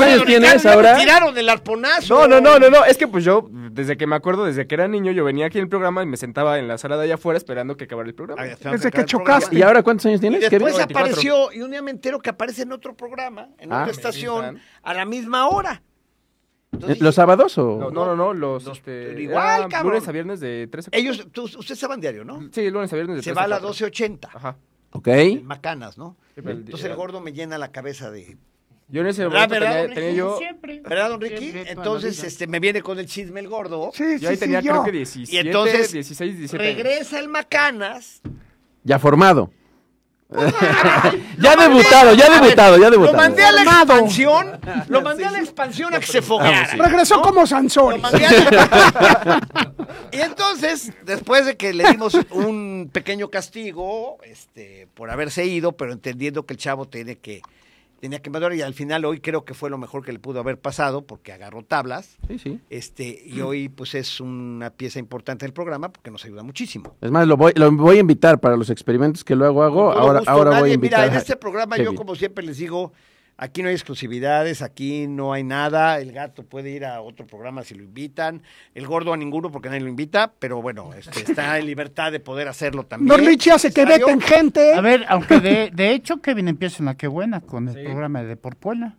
años- 0.01 0.25
tienes? 0.25 0.65
Ahora. 0.75 0.97
tiraron 0.99 1.37
el 1.37 1.49
arponazo. 1.49 2.15
No, 2.15 2.29
no, 2.29 2.41
no, 2.41 2.59
no, 2.59 2.71
no, 2.71 2.85
es 2.85 2.97
que 2.99 3.07
pues 3.09 3.25
yo, 3.25 3.49
desde 3.51 3.97
que 3.97 4.07
me 4.07 4.17
acuerdo, 4.17 4.45
desde 4.45 4.67
que 4.67 4.75
era 4.75 4.89
niño, 4.89 5.13
yo 5.13 5.25
venía 5.25 5.47
aquí 5.47 5.59
en 5.59 5.65
el 5.65 5.69
programa 5.69 6.03
y 6.03 6.07
me 6.07 6.17
sentaba 6.17 6.59
en 6.59 6.69
la 6.69 6.79
sala 6.79 6.97
de 6.97 7.05
allá 7.05 7.15
afuera 7.15 7.37
esperando 7.39 7.77
que 7.77 7.85
acabara 7.85 8.09
el 8.09 8.15
programa. 8.15 8.43
Ahí 8.43 8.51
estamos 8.51 8.81
Desde 8.81 8.91
que 8.91 9.05
chocaste. 9.05 9.57
¿Y 9.57 9.63
ahora 9.63 9.83
cuántos 9.83 10.07
años 10.07 10.19
Y 10.19 10.21
tienes, 10.21 10.41
después 10.41 10.61
Kevin? 10.63 10.77
24. 10.77 10.99
apareció 11.13 11.53
y 11.53 11.63
un 11.63 11.71
día 11.71 11.83
me 11.83 11.91
entero 11.91 12.19
que 12.21 12.31
aparece 12.31 12.63
en 12.63 12.73
otro 12.73 12.95
programa, 12.97 13.49
en 13.59 13.73
Ah. 13.73 13.81
otra 13.83 13.93
estación, 13.93 14.61
a 14.83 14.95
la 14.95 15.05
misma 15.05 15.49
hora. 15.49 15.83
Entonces 16.73 17.01
¿Los 17.01 17.17
sábados 17.17 17.59
o...? 17.59 17.79
No, 17.79 17.91
no, 17.91 18.07
no, 18.07 18.15
no, 18.17 18.33
los, 18.33 18.65
Los- 18.65 18.79
este, 18.79 19.07
pero 19.09 19.21
igual, 19.21 19.61
era 19.63 19.69
cabrón. 19.69 19.93
lunes 19.95 20.09
a 20.09 20.13
viernes 20.13 20.39
de 20.39 20.69
13 20.71 20.91
a 20.93 20.97
Ellos, 20.97 21.27
tú, 21.33 21.43
ustedes 21.43 21.81
saben 21.81 22.01
diario, 22.01 22.25
¿no? 22.25 22.41
Sí, 22.53 22.71
lunes 22.71 22.93
a 22.93 22.97
viernes 22.97 23.17
de 23.17 23.23
Se 23.23 23.31
13 23.33 23.37
va 23.37 23.43
a 23.45 23.49
las 23.49 23.61
4. 23.61 23.89
12.80. 23.89 24.29
Ajá. 24.33 24.57
Ok. 24.93 25.09
en 25.09 25.47
Macanas, 25.47 25.99
¿no? 25.99 26.17
Sí, 26.35 26.43
pero 26.43 26.51
el- 26.51 26.59
Entonces 26.59 26.87
el 26.89 26.95
gordo 26.97 27.21
me 27.21 27.33
llena 27.33 27.59
la 27.59 27.73
cabeza 27.73 28.11
de... 28.13 28.37
Yo 28.93 29.03
en 29.03 29.07
ese 29.07 29.23
¿Verdad, 29.25 29.49
momento 29.49 29.55
verdad, 29.55 29.71
tenía, 29.71 29.83
don 29.87 29.95
tenía 29.95 30.09
Ricky? 30.11 30.19
yo... 30.19 30.39
Siempre. 30.39 30.81
¿Verdad, 30.81 31.09
don 31.11 31.21
Ricky? 31.21 31.39
Siempre, 31.39 31.65
la 31.65 31.71
Entonces 31.71 32.25
este, 32.25 32.47
me 32.47 32.59
viene 32.61 32.83
con 32.83 32.99
el 32.99 33.07
chisme 33.07 33.41
el 33.41 33.49
gordo. 33.49 33.91
Sí, 33.95 34.19
Yo 34.19 34.29
ahí 34.31 34.35
sí, 34.37 34.41
tenía 34.41 34.61
sí, 34.61 34.69
creo 34.69 34.81
yo. 34.81 34.85
que 34.85 34.93
17, 34.93 35.33
Y 35.37 35.39
entonces 35.47 35.93
16, 35.93 36.39
17 36.39 36.65
años. 36.65 36.77
regresa 36.77 37.19
el 37.21 37.29
Macanas. 37.29 38.21
Ya 38.83 38.99
formado. 38.99 39.51
ya 41.39 41.57
debutado, 41.57 42.15
ya 42.15 42.31
debutado, 42.41 42.77
ya 42.79 42.85
Lo 42.85 42.91
debutado. 42.93 43.17
mandé 43.17 43.43
a 43.45 43.51
la 43.53 43.63
expansión. 43.63 44.61
Lo 44.89 45.03
mandé 45.03 45.25
a 45.27 45.31
la 45.33 45.41
expansión 45.41 45.93
a 45.95 45.99
que 46.01 46.07
se 46.07 46.23
fogueara. 46.23 46.75
Regresó 46.77 47.21
como 47.21 47.41
Lo 47.41 47.47
Sansón. 47.49 48.01
mandé 48.01 48.27
a- 48.27 49.41
y 50.13 50.21
entonces, 50.21 50.93
después 51.05 51.47
de 51.47 51.57
que 51.57 51.73
le 51.73 51.91
dimos 51.91 52.15
un 52.31 52.91
pequeño 52.93 53.29
castigo, 53.29 54.19
este, 54.25 54.87
por 54.95 55.11
haberse 55.11 55.47
ido, 55.47 55.73
pero 55.73 55.93
entendiendo 55.93 56.47
que 56.47 56.55
el 56.55 56.59
chavo 56.61 56.87
tiene 56.87 57.17
que, 57.17 57.43
tenía 58.01 58.21
que 58.21 58.31
madurar, 58.31 58.55
y 58.55 58.63
al 58.63 58.75
final 58.75 59.05
hoy 59.05 59.21
creo 59.21 59.45
que 59.45 59.55
fue 59.55 59.71
lo 59.71 59.79
mejor 59.79 60.05
que 60.05 60.13
le 60.13 60.19
pudo 60.19 60.41
haber 60.41 60.59
pasado, 60.59 61.03
porque 61.03 61.33
agarró 61.33 61.63
tablas. 61.63 62.19
Sí, 62.29 62.39
sí. 62.39 62.61
Este, 62.71 63.23
y 63.25 63.41
hoy 63.41 63.69
pues 63.69 63.95
es 63.95 64.21
una 64.21 64.71
pieza 64.71 64.99
importante 64.99 65.45
del 65.45 65.53
programa 65.53 65.93
porque 65.93 66.11
nos 66.11 66.25
ayuda 66.25 66.43
muchísimo. 66.43 66.97
Es 67.01 67.11
más, 67.11 67.27
lo 67.27 67.37
voy, 67.37 67.53
lo 67.55 67.71
voy 67.73 67.99
a 67.99 68.01
invitar 68.01 68.41
para 68.41 68.57
los 68.57 68.71
experimentos 68.71 69.23
que 69.23 69.37
luego 69.37 69.63
hago. 69.63 69.93
Ahora, 69.93 70.21
gusto, 70.21 70.31
ahora 70.31 70.61
voy 70.61 70.71
a 70.71 70.75
invitar 70.75 71.01
Mira, 71.01 71.13
en 71.13 71.19
este 71.19 71.37
programa 71.37 71.77
yo 71.77 71.95
como 71.95 72.15
siempre 72.15 72.45
les 72.45 72.59
digo, 72.59 72.93
aquí 73.41 73.63
no 73.63 73.69
hay 73.69 73.75
exclusividades, 73.75 74.61
aquí 74.61 75.09
no 75.09 75.33
hay 75.33 75.43
nada, 75.43 75.99
el 75.99 76.13
gato 76.13 76.45
puede 76.45 76.71
ir 76.71 76.85
a 76.85 77.01
otro 77.01 77.27
programa 77.27 77.65
si 77.65 77.75
lo 77.75 77.83
invitan, 77.83 78.43
el 78.75 78.87
gordo 78.87 79.15
a 79.15 79.17
ninguno 79.17 79.51
porque 79.51 79.71
nadie 79.71 79.81
lo 79.81 79.89
invita, 79.89 80.33
pero 80.39 80.61
bueno, 80.61 80.93
este, 80.93 81.21
está 81.23 81.59
en 81.59 81.65
libertad 81.67 82.13
de 82.13 82.21
poder 82.21 82.49
hacerlo 82.49 82.85
también. 82.85 83.19
Richie 83.19 83.53
hace 83.53 83.73
que 83.73 83.87
veten 83.87 84.21
gente. 84.21 84.75
A 84.75 84.83
ver, 84.83 85.07
aunque 85.09 85.41
de, 85.41 85.71
de 85.73 85.93
hecho 85.93 86.21
Kevin 86.21 86.49
empieza 86.49 86.79
en 86.81 86.87
la 86.87 86.97
que 86.97 87.09
buena 87.09 87.41
con 87.41 87.69
el 87.69 87.83
programa 87.83 88.23
de 88.23 88.37
Por 88.37 88.57
Puebla. 88.57 88.97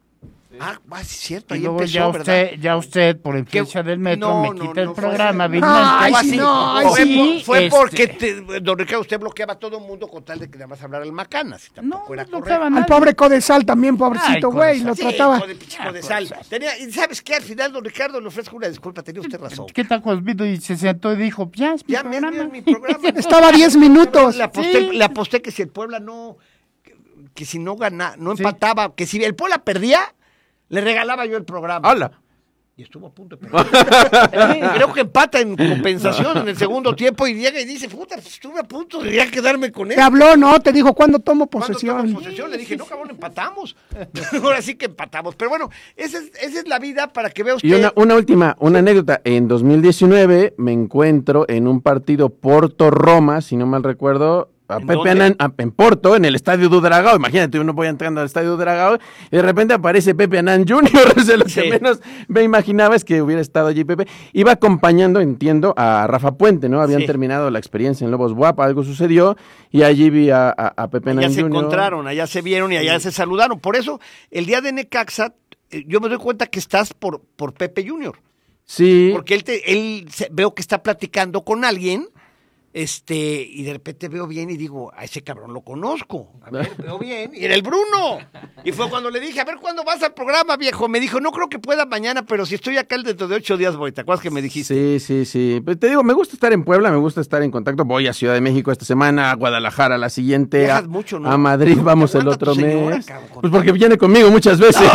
Ah, 0.59 0.79
ah, 0.91 0.97
sí 1.03 1.15
es 1.15 1.19
cierto, 1.21 1.55
Y 1.55 1.57
ahí 1.59 1.63
luego 1.63 1.79
empezó, 1.79 1.93
ya 1.93 2.05
¿verdad? 2.07 2.19
usted, 2.19 2.59
ya 2.59 2.77
usted 2.77 3.19
por 3.21 3.37
influencia 3.37 3.83
del 3.83 3.99
metro 3.99 4.27
No, 4.27 4.41
me 4.41 4.49
no, 4.49 4.55
quita 4.67 4.81
el 4.81 4.87
no 4.87 4.93
fue 4.93 5.01
programa 5.03 5.47
vilmente. 5.47 5.77
Ay, 5.79 6.11
Fue 6.13 6.23
sí, 6.23 6.37
no, 6.37 6.77
ay, 6.77 6.85
fue, 6.87 7.03
sí. 7.03 7.15
por- 7.17 7.41
fue 7.45 7.65
Este- 7.65 7.77
porque, 7.77 8.07
te- 8.07 8.59
don 8.59 8.77
Ricardo, 8.77 9.01
usted 9.01 9.19
bloqueaba 9.19 9.53
a 9.53 9.59
todo 9.59 9.77
el 9.77 9.83
mundo 9.85 10.07
con 10.09 10.25
tal 10.25 10.39
de 10.39 10.49
que 10.49 10.57
nada 10.57 10.67
más 10.67 10.81
hablara 10.83 11.05
el 11.05 11.13
Macanas. 11.13 11.67
y 11.69 11.85
No, 11.85 12.03
era 12.13 12.25
no 12.25 12.77
Al 12.77 12.85
pobre 12.85 13.15
Codesal 13.15 13.65
también, 13.65 13.95
pobrecito, 13.97 14.51
güey. 14.51 14.81
Codesal. 14.81 14.87
Lo 14.87 14.95
Sí, 14.95 15.01
trataba. 15.03 15.37
hijo 15.37 15.47
de 15.47 15.55
pichico 15.55 15.91
de 15.93 16.01
sal. 16.03 16.35
Tenía- 16.49 16.77
y 16.77 16.91
sabes 16.91 17.21
qué, 17.21 17.35
al 17.35 17.43
final, 17.43 17.71
don 17.71 17.83
Ricardo, 17.85 18.19
le 18.19 18.27
ofrezco 18.27 18.55
una 18.57 18.67
disculpa, 18.67 19.03
tenía 19.03 19.21
usted 19.21 19.39
razón. 19.39 19.67
¿Qué 19.73 19.83
tal 19.85 20.01
vino 20.21 20.45
y 20.45 20.57
se 20.59 20.75
sentó 20.75 21.13
y 21.13 21.15
dijo, 21.15 21.49
ya 21.55 21.73
es 21.75 21.87
mi 21.87 21.93
Ya 21.93 22.03
me 22.03 22.19
programa? 22.19 22.43
es 22.43 22.51
mi 22.51 22.61
programa. 22.61 22.99
Estaba 23.15 23.51
10 23.53 23.77
minutos. 23.77 24.35
Le 24.35 24.43
aposté, 24.43 24.89
Sí. 24.89 24.97
le 24.97 25.03
aposté 25.03 25.41
que 25.41 25.51
si 25.51 25.61
el 25.61 25.69
Puebla 25.69 25.99
no, 26.01 26.37
que, 26.83 26.95
que 27.33 27.45
si 27.45 27.57
no 27.57 27.75
gana, 27.77 28.15
no 28.17 28.35
Sí. 28.35 28.43
empataba, 28.43 28.93
que 28.95 29.05
si 29.07 29.23
el 29.23 29.33
Puebla 29.35 29.59
perdía, 29.63 30.01
le 30.71 30.81
regalaba 30.81 31.25
yo 31.25 31.37
el 31.37 31.43
programa. 31.43 31.87
¡Hala! 31.87 32.11
Y 32.77 32.83
estuvo 32.83 33.07
a 33.07 33.11
punto 33.13 33.35
de 33.35 33.45
perder. 33.45 34.71
Creo 34.75 34.93
que 34.93 35.01
empata 35.01 35.41
en 35.41 35.57
compensación 35.57 36.37
en 36.37 36.47
el 36.47 36.57
segundo 36.57 36.95
tiempo 36.95 37.27
y 37.27 37.33
llega 37.33 37.59
y 37.59 37.65
dice, 37.65 37.89
puta, 37.89 38.15
pues, 38.15 38.27
estuve 38.27 38.59
a 38.61 38.63
punto 38.63 39.01
de 39.01 39.13
ya 39.13 39.29
quedarme 39.29 39.73
con 39.73 39.91
él. 39.91 39.97
Te 39.97 40.01
habló, 40.01 40.37
¿no? 40.37 40.57
Te 40.61 40.71
dijo, 40.71 40.93
¿cuándo 40.93 41.19
tomo 41.19 41.47
¿Cuándo 41.47 41.67
posesión? 41.67 41.97
tomamos 41.97 42.23
posesión? 42.23 42.49
Le 42.49 42.57
dije, 42.57 42.77
no, 42.77 42.85
cabrón, 42.85 43.09
empatamos. 43.09 43.75
Ahora 44.41 44.61
sí 44.61 44.75
que 44.75 44.85
empatamos. 44.85 45.35
Pero 45.35 45.49
bueno, 45.49 45.69
esa 45.97 46.17
es, 46.19 46.31
esa 46.41 46.59
es 46.59 46.67
la 46.67 46.79
vida 46.79 47.11
para 47.11 47.29
que 47.29 47.43
vea 47.43 47.55
usted. 47.55 47.67
Y 47.67 47.73
una, 47.73 47.91
una 47.95 48.15
última, 48.15 48.55
una 48.59 48.79
anécdota. 48.79 49.19
En 49.25 49.49
2019 49.49 50.53
me 50.57 50.71
encuentro 50.71 51.45
en 51.49 51.67
un 51.67 51.81
partido 51.81 52.29
Porto-Roma, 52.29 53.41
si 53.41 53.57
no 53.57 53.65
mal 53.65 53.83
recuerdo, 53.83 54.49
a 54.71 54.77
¿En 54.77 54.87
Pepe? 54.87 55.09
Anán, 55.09 55.35
a- 55.39 55.51
en 55.57 55.71
Porto, 55.71 56.15
en 56.15 56.25
el 56.25 56.35
Estadio 56.35 56.69
Dudragao. 56.69 57.15
Imagínate, 57.15 57.59
uno 57.59 57.73
voy 57.73 57.87
entrando 57.87 58.21
al 58.21 58.27
Estadio 58.27 58.51
Dudragao 58.51 58.97
y 59.31 59.35
de 59.35 59.41
repente 59.41 59.73
aparece 59.73 60.15
Pepe 60.15 60.39
Anán 60.39 60.65
Jr. 60.67 61.21
Sea, 61.23 61.37
lo 61.37 61.45
que 61.45 61.69
menos 61.69 61.99
me 62.27 62.43
imaginaba 62.43 62.95
es 62.95 63.03
que 63.05 63.21
hubiera 63.21 63.41
estado 63.41 63.67
allí 63.67 63.83
Pepe. 63.83 64.07
Iba 64.33 64.51
acompañando, 64.53 65.19
entiendo, 65.19 65.73
a 65.77 66.07
Rafa 66.07 66.33
Puente, 66.33 66.69
¿no? 66.69 66.81
Habían 66.81 67.01
Sí. 67.01 67.07
terminado 67.07 67.49
la 67.49 67.59
experiencia 67.59 68.05
en 68.05 68.11
Lobos 68.11 68.33
Guapa, 68.33 68.65
algo 68.65 68.83
sucedió 68.83 69.35
y 69.71 69.83
allí 69.83 70.09
vi 70.09 70.29
a, 70.29 70.49
a- 70.49 70.73
a 70.77 70.89
Pepe 70.89 71.11
Allá 71.11 71.19
Anán 71.19 71.33
se 71.33 71.41
Jr. 71.41 71.57
encontraron, 71.57 72.07
allá 72.07 72.27
se 72.27 72.41
vieron 72.41 72.71
y 72.71 72.77
allá 72.77 72.99
se 72.99 73.11
saludaron. 73.11 73.59
Por 73.59 73.75
eso, 73.75 73.99
el 74.29 74.45
día 74.45 74.61
de 74.61 74.71
Necaxa, 74.71 75.33
eh, 75.69 75.83
yo 75.87 75.99
me 76.01 76.09
doy 76.09 76.17
cuenta 76.17 76.47
que 76.47 76.59
estás 76.59 76.93
por, 76.93 77.21
por 77.35 77.53
Pepe 77.53 77.87
Junior. 77.87 78.17
Sí. 78.65 79.09
Porque 79.13 79.33
él, 79.33 79.43
te- 79.43 79.71
él 79.73 80.07
se- 80.11 80.29
veo 80.31 80.53
que 80.53 80.61
está 80.61 80.81
platicando 80.83 81.43
con 81.43 81.65
alguien, 81.65 82.07
este, 82.73 83.15
y 83.15 83.63
de 83.63 83.73
repente 83.73 84.07
veo 84.07 84.27
bien 84.27 84.49
y 84.49 84.57
digo, 84.57 84.91
a 84.95 85.03
ese 85.03 85.21
cabrón 85.21 85.53
lo 85.53 85.61
conozco. 85.61 86.31
A 86.43 86.49
ver, 86.49 86.71
veo 86.77 86.97
bien. 86.99 87.31
Y 87.33 87.43
era 87.45 87.53
el 87.55 87.61
Bruno. 87.61 88.19
Y 88.63 88.71
fue 88.71 88.89
cuando 88.89 89.09
le 89.09 89.19
dije, 89.19 89.39
a 89.41 89.45
ver, 89.45 89.57
¿cuándo 89.61 89.83
vas 89.83 90.01
al 90.03 90.13
programa, 90.13 90.55
viejo? 90.57 90.87
Me 90.87 90.99
dijo, 90.99 91.19
no 91.19 91.31
creo 91.31 91.49
que 91.49 91.59
pueda 91.59 91.85
mañana, 91.85 92.23
pero 92.25 92.45
si 92.45 92.55
estoy 92.55 92.77
acá 92.77 92.97
dentro 92.97 93.27
de 93.27 93.35
ocho 93.35 93.57
días 93.57 93.75
voy. 93.75 93.91
¿Te 93.91 94.01
acuerdas 94.01 94.21
que 94.23 94.31
me 94.31 94.41
dijiste? 94.41 94.73
Sí, 94.99 95.05
sí, 95.05 95.25
sí. 95.25 95.61
Pues 95.63 95.79
te 95.79 95.89
digo, 95.89 96.03
me 96.03 96.13
gusta 96.13 96.35
estar 96.35 96.53
en 96.53 96.63
Puebla, 96.63 96.91
me 96.91 96.97
gusta 96.97 97.21
estar 97.21 97.41
en 97.43 97.51
contacto. 97.51 97.83
Voy 97.85 98.07
a 98.07 98.13
Ciudad 98.13 98.33
de 98.33 98.41
México 98.41 98.71
esta 98.71 98.85
semana, 98.85 99.31
a 99.31 99.35
Guadalajara 99.35 99.97
la 99.97 100.09
siguiente, 100.09 100.69
a, 100.71 100.81
mucho, 100.83 101.19
¿no? 101.19 101.29
a 101.31 101.37
Madrid 101.37 101.77
vamos 101.81 102.11
¿Te 102.11 102.19
el 102.19 102.27
otro 102.27 102.53
señora, 102.55 102.97
mes. 102.97 103.05
cabrón, 103.05 103.29
Pues 103.41 103.51
porque 103.51 103.71
viene 103.71 103.97
conmigo 103.97 104.29
muchas 104.31 104.59
veces. 104.59 104.81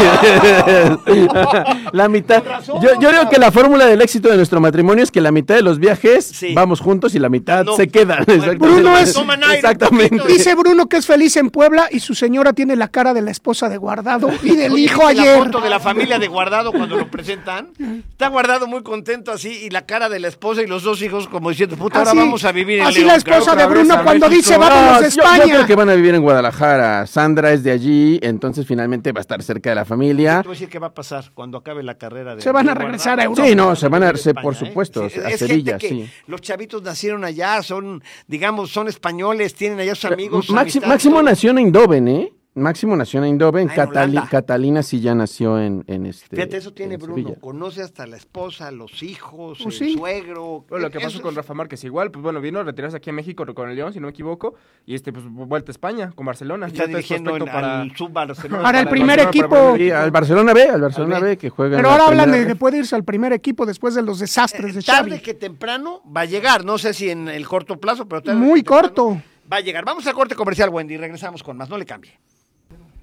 la 1.93 2.09
mitad. 2.09 2.45
Razón, 2.45 2.81
yo, 2.83 2.91
yo 3.01 3.09
creo 3.11 3.29
que 3.29 3.39
la 3.39 3.51
fórmula 3.51 3.87
del 3.87 4.01
éxito 4.03 4.29
de 4.29 4.37
nuestro 4.37 4.61
matrimonio 4.61 5.03
es 5.05 5.11
que 5.11 5.21
la 5.21 5.33
mitad 5.33 5.55
de 5.55 5.62
los 5.62 5.79
viajes 5.79 6.27
Sí. 6.27 6.55
vamos 6.55 6.81
juntos 6.81 7.15
y 7.15 7.19
la 7.19 7.29
mitad 7.29 7.65
No. 7.66 7.76
se 7.76 7.88
quedan. 7.88 8.24
Bruno 8.59 8.96
es- 8.98 9.12
Toman 9.12 9.42
aire 9.44 9.46
un 9.46 9.55
Exactamente. 9.57 10.26
Dice 10.29 10.55
Bruno 10.55 10.87
que 10.88 10.96
es 10.98 11.07
feliz 11.07 11.37
en 11.37 11.50
Puebla 11.50 11.88
y 11.90 12.00
su 12.00 12.14
señora 12.14 12.52
tiene 12.52 12.76
la 12.76 12.88
cara 12.88 13.12
de 13.14 13.22
la 13.22 13.31
esposa 13.31 13.68
de 13.68 13.76
Guardado 13.76 14.31
y 14.42 14.57
del 14.57 14.72
Oye, 14.72 14.83
hijo 14.83 15.07
¿viste 15.09 15.20
ayer. 15.22 15.38
La 15.38 15.44
foto 15.44 15.61
de 15.61 15.70
la 15.70 15.81
familia 15.81 16.18
de 16.18 16.29
Guardado 16.29 16.72
cuando 16.72 16.96
lo 16.96 17.11
presentan. 17.11 17.68
Está 18.11 18.29
Guardado 18.29 18.66
muy 18.66 18.83
contento 18.83 19.33
así 19.33 19.48
y 19.64 19.70
la 19.70 19.85
cara 19.87 20.09
de 20.09 20.20
la 20.20 20.29
esposa 20.29 20.62
y 20.62 20.66
los 20.66 20.83
dos 20.83 21.02
hijos 21.02 21.29
como 21.29 21.50
diciendo, 21.50 21.76
puta, 21.76 21.98
ahora 21.98 22.14
vamos 22.14 22.44
a 22.44 22.52
vivir 22.52 22.81
en 22.81 22.87
Así 22.87 22.98
León. 22.98 23.09
la 23.09 23.16
esposa 23.16 23.55
de 23.55 23.66
Bruno 23.66 23.94
a 23.94 24.02
cuando 24.02 24.29
dice 24.29 24.57
vámonos 24.57 24.92
No, 24.92 25.00
de 25.00 25.11
yo- 25.11 25.16
Yo, 25.16 25.22
España. 25.22 25.44
creo 25.55 25.66
que 25.66 25.74
van 25.74 25.90
a 25.90 25.94
vivir 25.94 26.14
en 26.14 26.22
Guadalajara. 26.22 27.07
Sandra 27.07 27.52
es 27.52 27.62
de 27.62 27.72
allí, 27.72 28.18
entonces 28.22 28.66
finalmente 28.66 29.12
va 29.12 29.20
a 29.20 29.22
estar 29.22 29.42
cerca 29.42 29.70
de 29.70 29.76
la 29.76 29.83
Te 29.83 29.88
familia. 29.88 30.42
voy 30.42 30.50
a 30.50 30.50
decir 30.52 30.68
qué 30.68 30.79
va 30.79 30.88
a 30.88 30.94
pasar 30.94 31.24
cuando 31.35 31.59
acabe 31.59 31.83
la 31.83 31.96
carrera 31.98 32.35
de 32.37 32.42
Se 32.42 32.52
van 32.52 32.68
a 32.68 32.74
regresar 32.74 33.20
a. 33.20 33.24
Europa. 33.24 33.48
Sí, 33.48 33.55
no, 33.55 33.74
se 33.76 33.88
van 33.88 34.02
a- 34.02 34.11
España, 34.11 34.42
por 34.42 34.55
¿eh? 34.55 34.57
supuesto, 34.59 35.02
a 35.02 35.07
es 35.07 35.12
gente 35.14 35.38
Sevilla, 35.38 35.79
que 35.79 35.88
sí. 35.88 36.11
Los 36.26 36.40
chavitos 36.40 36.83
nacieron 36.83 37.24
allá, 37.24 37.56
son, 37.62 38.03
digamos, 38.27 38.71
son 38.71 38.88
españoles, 38.88 39.55
tienen 39.55 39.81
allá 39.81 39.95
sus 39.95 40.07
amigos. 40.11 40.47
Maxi- 40.51 40.81
Máximo 40.87 41.23
nació 41.23 41.51
en 41.51 41.59
Eindhoven, 41.59 42.09
¿eh? 42.09 42.33
Máximo 42.57 42.97
nació 42.97 43.19
en 43.21 43.27
Eindhoven. 43.27 43.69
Ah, 43.69 43.73
en 43.75 43.77
Catali- 43.79 44.11
Holanda. 44.12 44.29
Catalina 44.31 44.83
sí 44.83 45.01
ya 45.01 45.14
nació 45.14 45.61
en, 45.61 45.85
en 45.87 46.07
este. 46.07 46.35
Fíjate, 46.35 46.57
eso 46.57 46.73
tiene 46.73 46.95
en 46.95 47.01
Bruno. 47.01 47.16
Sevilla. 47.16 47.40
Conoce 47.40 47.83
hasta 47.83 48.07
la 48.07 48.16
esposa, 48.16 48.71
los 48.71 49.03
hijos, 49.03 49.59
Pues 49.62 49.81
el 49.81 49.88
sí. 49.88 49.95
suegro. 49.95 50.64
Bueno, 50.69 50.87
lo 50.87 50.90
que 50.90 50.99
Eso 50.99 51.07
pasó 51.09 51.23
con 51.23 51.35
Rafa 51.35 51.55
Márquez 51.55 51.85
igual, 51.85 52.11
pues 52.11 52.23
bueno, 52.23 52.40
vino 52.40 52.59
a 52.61 52.62
retirarse 52.64 52.97
aquí 52.97 53.11
a 53.11 53.12
México 53.12 53.45
con 53.55 53.69
el 53.71 53.77
León, 53.77 53.92
si 53.92 54.01
no 54.01 54.07
me 54.07 54.11
equivoco, 54.11 54.55
y 54.87 54.95
este, 54.95 55.12
pues 55.12 55.25
vuelta 55.29 55.71
a 55.71 55.73
España 55.73 56.12
con 56.14 56.25
Barcelona. 56.27 56.66
Está 56.66 56.85
está 56.85 56.97
dirigiendo 56.97 57.37
en, 57.37 57.45
para... 57.45 57.83
al 57.83 57.95
sub-Barcelona. 57.97 58.62
Para 58.62 58.81
el 58.81 58.88
primer 58.88 59.19
Barcelona, 59.19 59.31
equipo. 59.31 59.49
para 59.73 59.77
Sí, 59.77 59.90
al 59.90 60.11
Barcelona 60.11 60.53
B, 60.55 60.62
al 60.69 60.81
Barcelona 60.81 61.16
Al 61.16 61.23
B. 61.23 61.29
B, 61.29 61.37
que 61.37 61.51
juega 61.51 61.77
en 61.77 61.83
Pero 61.83 61.90
ahora 61.92 62.07
hablan 62.07 62.33
de 62.33 62.47
que 62.47 62.57
puede 62.57 62.79
irse 62.79 62.97
al 62.97 63.05
primer 63.05 63.33
equipo 63.33 63.66
después 63.66 63.95
de 63.95 64.03
los 64.03 64.19
desastres 64.19 64.75
de 64.75 64.83
tarde 64.83 65.11
Xavi. 65.11 65.23
que 65.23 65.35
temprano 65.35 66.01
va 66.16 66.23
a 66.23 66.25
llegar. 66.25 66.64
No 66.64 66.79
sé 66.79 66.95
si 66.95 67.11
en 67.11 67.29
el 67.29 67.47
corto 67.47 67.79
plazo, 67.79 68.09
pero 68.09 68.23
tarde 68.23 68.38
Muy 68.40 68.62
corto. 68.62 69.21
Va 69.53 69.59
a 69.59 69.61
llegar. 69.61 69.85
Vamos 69.85 70.05
al 70.07 70.14
corte 70.14 70.35
comercial, 70.35 70.71
Wendy. 70.71 70.97
Regresamos 70.97 71.42
con 71.42 71.57
más. 71.57 71.69
No 71.69 71.79
le 71.79 71.85
cambie. 71.87 72.19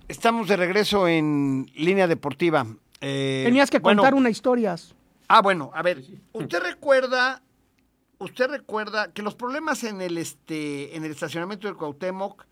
Estamos 0.07 0.47
de 0.47 0.57
regreso 0.57 1.07
en 1.07 1.69
línea 1.75 2.07
deportiva. 2.07 2.65
Eh, 3.01 3.43
Tenías 3.45 3.69
que 3.69 3.79
bueno, 3.79 4.01
contar 4.01 4.13
una 4.15 4.29
historia. 4.29 4.75
Ah, 5.27 5.41
bueno, 5.41 5.71
a 5.73 5.81
ver. 5.81 6.03
¿Usted 6.33 6.61
recuerda, 6.61 7.41
usted 8.19 8.47
recuerda 8.49 9.11
que 9.11 9.21
los 9.21 9.35
problemas 9.35 9.83
en 9.83 10.01
el 10.01 10.17
este, 10.17 10.95
en 10.95 11.03
el 11.05 11.11
estacionamiento 11.11 11.67
del 11.67 11.77
Cuauhtémoc, 11.77 12.45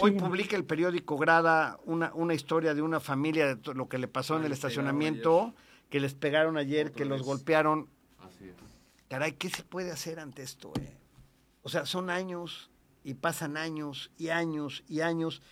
hoy 0.00 0.12
publica 0.12 0.56
el 0.56 0.64
periódico 0.64 1.16
Grada 1.16 1.78
una, 1.84 2.12
una 2.14 2.34
historia 2.34 2.74
de 2.74 2.82
una 2.82 3.00
familia 3.00 3.46
de 3.46 3.56
to- 3.56 3.74
lo 3.74 3.88
que 3.88 3.98
le 3.98 4.08
pasó 4.08 4.36
en 4.36 4.44
el 4.44 4.52
estacionamiento, 4.52 5.54
que 5.90 6.00
les 6.00 6.14
pegaron 6.14 6.56
ayer, 6.56 6.92
que 6.92 7.04
los 7.04 7.22
golpearon. 7.22 7.88
Caray, 9.08 9.32
¿qué 9.32 9.50
se 9.50 9.62
puede 9.62 9.90
hacer 9.90 10.18
ante 10.20 10.42
esto? 10.42 10.72
eh? 10.80 10.96
O 11.62 11.68
sea, 11.68 11.84
son 11.84 12.08
años 12.08 12.70
y 13.04 13.14
pasan 13.14 13.56
años 13.58 14.10
y 14.16 14.28
años 14.30 14.84
y 14.88 15.00
años 15.02 15.42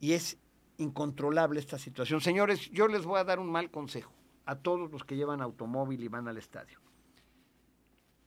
y 0.00 0.12
es 0.12 0.38
incontrolable 0.78 1.60
esta 1.60 1.78
situación. 1.78 2.20
Señores, 2.20 2.70
yo 2.70 2.88
les 2.88 3.04
voy 3.04 3.18
a 3.18 3.24
dar 3.24 3.38
un 3.38 3.50
mal 3.50 3.70
consejo 3.70 4.12
a 4.46 4.56
todos 4.56 4.90
los 4.90 5.04
que 5.04 5.16
llevan 5.16 5.42
automóvil 5.42 6.02
y 6.02 6.08
van 6.08 6.28
al 6.28 6.38
estadio. 6.38 6.80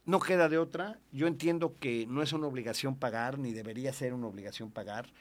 No 0.05 0.19
queda 0.19 0.49
de 0.49 0.57
otra. 0.57 0.99
Yo 1.11 1.27
entiendo 1.27 1.77
que 1.79 2.05
no 2.07 2.21
es 2.21 2.33
una 2.33 2.47
obligación 2.47 2.97
pagar, 2.97 3.39
ni 3.39 3.53
debería 3.53 3.93
ser 3.93 4.13
una 4.13 4.27
obligación 4.27 4.71
pagar, 4.71 5.11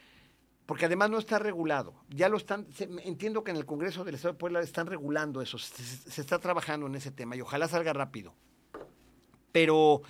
porque 0.66 0.86
además 0.86 1.11
no 1.11 1.18
está 1.18 1.38
regulado. 1.38 1.94
Ya 2.09 2.28
lo 2.28 2.36
están, 2.36 2.66
entiendo 3.05 3.44
que 3.44 3.51
en 3.51 3.57
el 3.57 3.66
Congreso 3.66 4.05
del 4.05 4.14
Estado 4.14 4.34
de 4.34 4.38
Puebla 4.38 4.61
están 4.61 4.86
regulando 4.86 5.42
eso, 5.42 5.59
se 5.59 6.20
está 6.20 6.38
trabajando 6.38 6.86
en 6.86 6.94
ese 6.94 7.11
tema 7.11 7.36
y 7.36 7.40
ojalá 7.40 7.68
salga 7.68 7.92
rápido. 7.92 8.34
Pero 9.53 10.03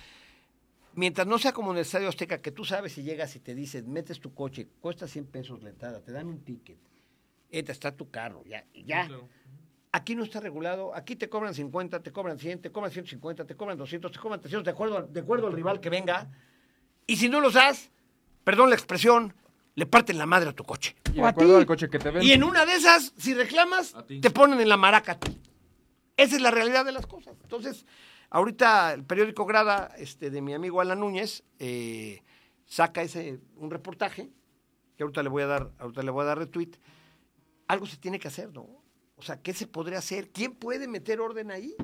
mientras 0.95 1.27
no 1.27 1.37
sea 1.39 1.51
como 1.53 1.71
en 1.71 1.77
el 1.77 1.81
Estadio 1.81 2.09
Azteca, 2.09 2.41
que 2.41 2.51
tú 2.51 2.65
sabes 2.65 2.93
si 2.93 3.03
llegas 3.03 3.35
y 3.35 3.39
te 3.39 3.55
dicen, 3.55 3.91
metes 3.91 4.19
tu 4.19 4.33
coche, 4.33 4.67
cuesta 4.79 5.07
100 5.07 5.25
pesos 5.27 5.63
la 5.63 5.69
entrada, 5.69 6.01
te 6.01 6.11
dan 6.11 6.27
un 6.27 6.43
ticket, 6.43 6.77
entra, 7.49 7.73
está 7.73 7.91
tu 7.95 8.09
carro, 8.09 8.43
ya, 8.45 8.65
ya. 8.73 9.09
Aquí 9.93 10.15
no 10.15 10.23
está 10.23 10.39
regulado, 10.39 10.95
aquí 10.95 11.15
te 11.17 11.27
cobran 11.27 11.53
50, 11.53 12.01
te 12.01 12.11
cobran 12.11 12.39
100, 12.39 12.61
te 12.61 12.71
cobran 12.71 12.91
150, 12.91 13.45
te 13.45 13.55
cobran 13.55 13.77
200, 13.77 14.11
te 14.11 14.19
cobran 14.19 14.39
300, 14.39 14.63
de 14.63 14.71
acuerdo, 14.71 15.01
de 15.03 15.19
acuerdo 15.19 15.47
al 15.47 15.53
rival 15.53 15.81
que 15.81 15.89
venga. 15.89 16.29
Y 17.05 17.17
si 17.17 17.27
no 17.27 17.41
los 17.41 17.55
das, 17.55 17.91
perdón 18.45 18.69
la 18.69 18.75
expresión, 18.75 19.33
le 19.75 19.85
parten 19.85 20.17
la 20.17 20.25
madre 20.25 20.49
a 20.49 20.53
tu 20.53 20.63
coche. 20.63 20.95
Y 21.09 21.15
de 21.15 21.21
O 21.21 21.25
a 21.25 21.29
acuerdo 21.29 21.55
ti. 21.55 21.59
al 21.59 21.65
coche 21.65 21.89
que 21.89 21.99
te 21.99 22.09
ven. 22.09 22.23
Y 22.23 22.31
en 22.31 22.43
una 22.43 22.65
de 22.65 22.73
esas, 22.75 23.13
si 23.17 23.33
reclamas, 23.33 23.93
te 24.21 24.29
ponen 24.29 24.61
en 24.61 24.69
la 24.69 24.77
maraca 24.77 25.13
a 25.13 25.19
ti. 25.19 25.37
Esa 26.15 26.35
es 26.37 26.41
la 26.41 26.51
realidad 26.51 26.85
de 26.85 26.93
las 26.93 27.05
cosas. 27.05 27.35
Entonces, 27.41 27.85
ahorita 28.31 28.93
el 28.93 29.03
periódico 29.03 29.45
Grada, 29.45 29.93
este, 29.97 30.31
de 30.31 30.41
mi 30.41 30.53
amigo 30.53 30.81
Alan 30.81 30.99
Núñez, 30.99 31.43
eh, 31.59 32.23
saca 32.65 33.03
ese, 33.03 33.39
un 33.57 33.69
reportaje, 33.69 34.31
que 34.97 35.03
ahorita 35.03 35.21
le 35.21 35.29
voy 35.29 35.43
a 35.43 35.47
dar, 35.47 35.71
ahorita 35.77 36.01
le 36.01 36.11
voy 36.11 36.23
a 36.23 36.25
dar 36.25 36.39
retweet. 36.39 36.71
Algo 37.67 37.85
se 37.85 37.97
tiene 37.97 38.19
que 38.19 38.27
hacer, 38.27 38.51
¿no? 38.51 38.67
O 39.15 39.21
sea, 39.21 39.39
¿qué 39.39 39.53
se 39.53 39.67
podría 39.67 39.99
hacer? 39.99 40.31
¿Quién 40.31 40.55
puede 40.55 40.87
meter 40.87 41.21
orden 41.21 41.51
ahí? 41.51 41.75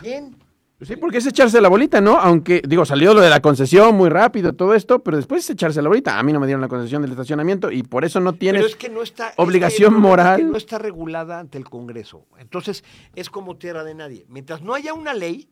¿Quién? 0.00 0.36
Pues 0.82 0.88
sí, 0.88 0.96
porque 0.96 1.18
es 1.18 1.26
echarse 1.28 1.60
la 1.60 1.68
bolita, 1.68 2.00
¿no? 2.00 2.18
Aunque, 2.18 2.60
digo, 2.66 2.84
salió 2.84 3.14
lo 3.14 3.20
de 3.20 3.30
la 3.30 3.40
concesión 3.40 3.94
muy 3.94 4.08
rápido, 4.08 4.52
todo 4.54 4.74
esto, 4.74 5.00
pero 5.04 5.16
después 5.16 5.44
es 5.44 5.50
echarse 5.50 5.80
la 5.80 5.86
bolita. 5.88 6.18
A 6.18 6.24
mí 6.24 6.32
no 6.32 6.40
me 6.40 6.46
dieron 6.48 6.60
la 6.60 6.66
concesión 6.66 7.02
del 7.02 7.12
estacionamiento 7.12 7.70
y 7.70 7.84
por 7.84 8.04
eso 8.04 8.18
no 8.18 8.32
tienes... 8.32 8.62
Pero 8.62 8.68
es 8.68 8.74
que 8.74 8.88
no 8.88 9.00
está. 9.00 9.28
es 9.28 9.36
que 9.36 9.42
obligación 9.42 9.90
problema 9.92 10.06
es 10.08 10.10
moral. 10.10 10.36
que 10.38 10.44
no 10.46 10.56
está 10.56 10.78
regulada 10.78 11.38
ante 11.38 11.56
el 11.56 11.70
Congreso. 11.70 12.26
Entonces, 12.36 12.82
es 13.14 13.30
como 13.30 13.56
tierra 13.58 13.84
de 13.84 13.94
nadie. 13.94 14.26
Mientras 14.28 14.60
no 14.62 14.74
haya 14.74 14.92
una 14.92 15.14
ley 15.14 15.48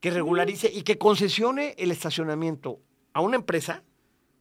que 0.00 0.10
regularice 0.10 0.72
y 0.72 0.84
que 0.84 0.96
concesione 0.96 1.74
el 1.76 1.90
estacionamiento 1.90 2.80
a 3.12 3.20
una 3.20 3.36
empresa, 3.36 3.82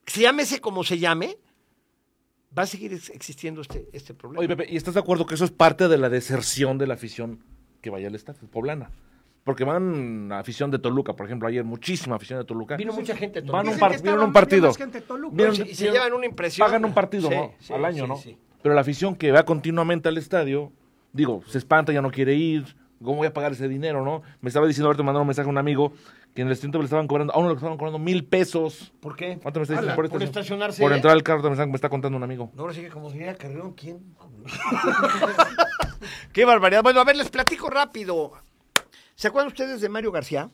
se 0.06 0.22
llámese 0.22 0.62
como 0.62 0.86
se 0.86 0.98
llame, 0.98 1.40
va 2.58 2.64
a 2.64 2.68
seguir 2.68 2.94
ex- 2.94 3.10
existiendo 3.10 3.60
este, 3.60 3.90
este 3.92 4.14
problema. 4.14 4.40
Oye, 4.40 4.48
Pepe, 4.48 4.72
¿y 4.72 4.78
estás 4.78 4.94
de 4.94 5.02
acuerdo 5.02 5.26
que 5.26 5.36
eso 5.36 5.44
es 5.44 5.52
parte 5.52 5.90
de 5.90 5.98
la 5.98 6.08
deserción 6.08 6.78
de 6.78 6.88
la 6.88 6.94
afición 6.94 7.44
que 7.82 7.90
vaya 7.90 8.08
al 8.08 8.16
estadio 8.16 8.48
poblana? 8.50 8.92
Porque 9.50 9.64
van 9.64 10.32
a 10.32 10.38
afición 10.38 10.70
de 10.70 10.78
Toluca, 10.78 11.14
por 11.16 11.26
ejemplo, 11.26 11.48
ayer 11.48 11.64
muchísima 11.64 12.18
afición 12.18 12.38
de 12.38 12.46
Toluca. 12.46 12.78
Vino 12.78 12.94
mucha 12.94 13.16
gente. 13.16 13.42
Van 13.42 13.48
Toluca. 13.48 13.60
un 13.62 13.66
Dicen 13.66 13.80
par- 13.80 13.92
que 13.94 13.98
vieron 14.04 14.14
estaba 14.20 14.28
un 14.28 14.34
partido. 14.34 14.68
más 14.68 14.78
gente 14.78 14.98
en 15.00 15.04
Toluca. 15.06 15.36
Vieron- 15.36 15.56
y 15.68 15.74
se 15.74 15.90
llevan 15.92 16.14
una 16.14 16.26
impresión. 16.28 16.68
Pagan 16.68 16.86
un 16.86 16.94
partido 16.94 17.30
Sí, 17.30 17.36
¿no? 17.36 17.52
sí, 17.58 17.74
al 17.74 17.84
año, 17.86 18.04
sí, 18.04 18.10
¿no? 18.10 18.16
sí. 18.18 18.38
Pero 18.62 18.76
la 18.76 18.82
afición 18.82 19.16
que 19.16 19.32
va 19.32 19.42
continuamente 19.46 20.08
al 20.08 20.20
estadio, 20.20 20.72
digo, 21.14 21.42
se 21.48 21.58
espanta, 21.58 21.92
ya 21.92 22.04
no 22.04 22.12
quiere 22.12 22.36
ir. 22.36 22.76
¿Cómo 23.04 23.16
voy 23.16 23.26
a 23.28 23.34
pagar 23.34 23.54
ese 23.54 23.68
dinero, 23.68 24.06
no? 24.06 24.22
Me 24.40 24.50
estaba 24.50 24.68
diciendo, 24.68 24.86
ahorita 24.90 25.02
me 25.02 25.08
mandaron 25.08 25.24
un 25.24 25.28
mensaje 25.30 25.48
a 25.48 25.50
un 25.50 25.58
amigo 25.58 25.94
que 26.36 26.42
en 26.44 26.48
el 26.48 26.54
estadio 26.54 26.78
le 26.78 26.84
estaban 26.84 27.08
cobrando, 27.08 27.34
a 27.34 27.40
uno 27.40 27.50
le 27.50 27.56
estaban 27.56 27.76
cobrando 27.78 27.98
mil 27.98 28.24
pesos. 28.26 28.94
¿Por 29.00 29.16
qué? 29.16 29.40
¿Cuánto 29.42 29.62
me 29.62 29.64
está 29.64 29.74
diciendo 29.74 29.96
por, 29.96 30.10
por 30.12 30.22
estacion- 30.22 30.28
estacionarse. 30.28 30.84
Por 30.84 30.94
entrar 30.94 31.14
al 31.16 31.24
carro, 31.24 31.42
me 31.42 31.54
está, 31.54 31.66
me 31.66 31.74
está 31.76 31.90
contando 31.90 32.16
un 32.20 32.24
amigo. 32.24 32.52
No, 32.54 32.62
ahora 32.62 32.76
sí 32.76 32.82
que 32.82 32.90
como 32.90 33.10
diría 33.10 33.34
Carrión, 33.36 33.74
¿quién? 33.74 34.14
Qué 36.34 36.46
barbaridad. 36.46 36.84
Bueno, 36.84 37.00
a 37.02 37.04
ver, 37.04 37.16
les 37.16 37.30
platico 37.30 37.70
rápido. 37.70 38.34
¿Se 39.20 39.28
acuerdan 39.28 39.48
ustedes 39.52 39.82
de 39.82 39.90
Mario 39.90 40.14
García? 40.14 40.50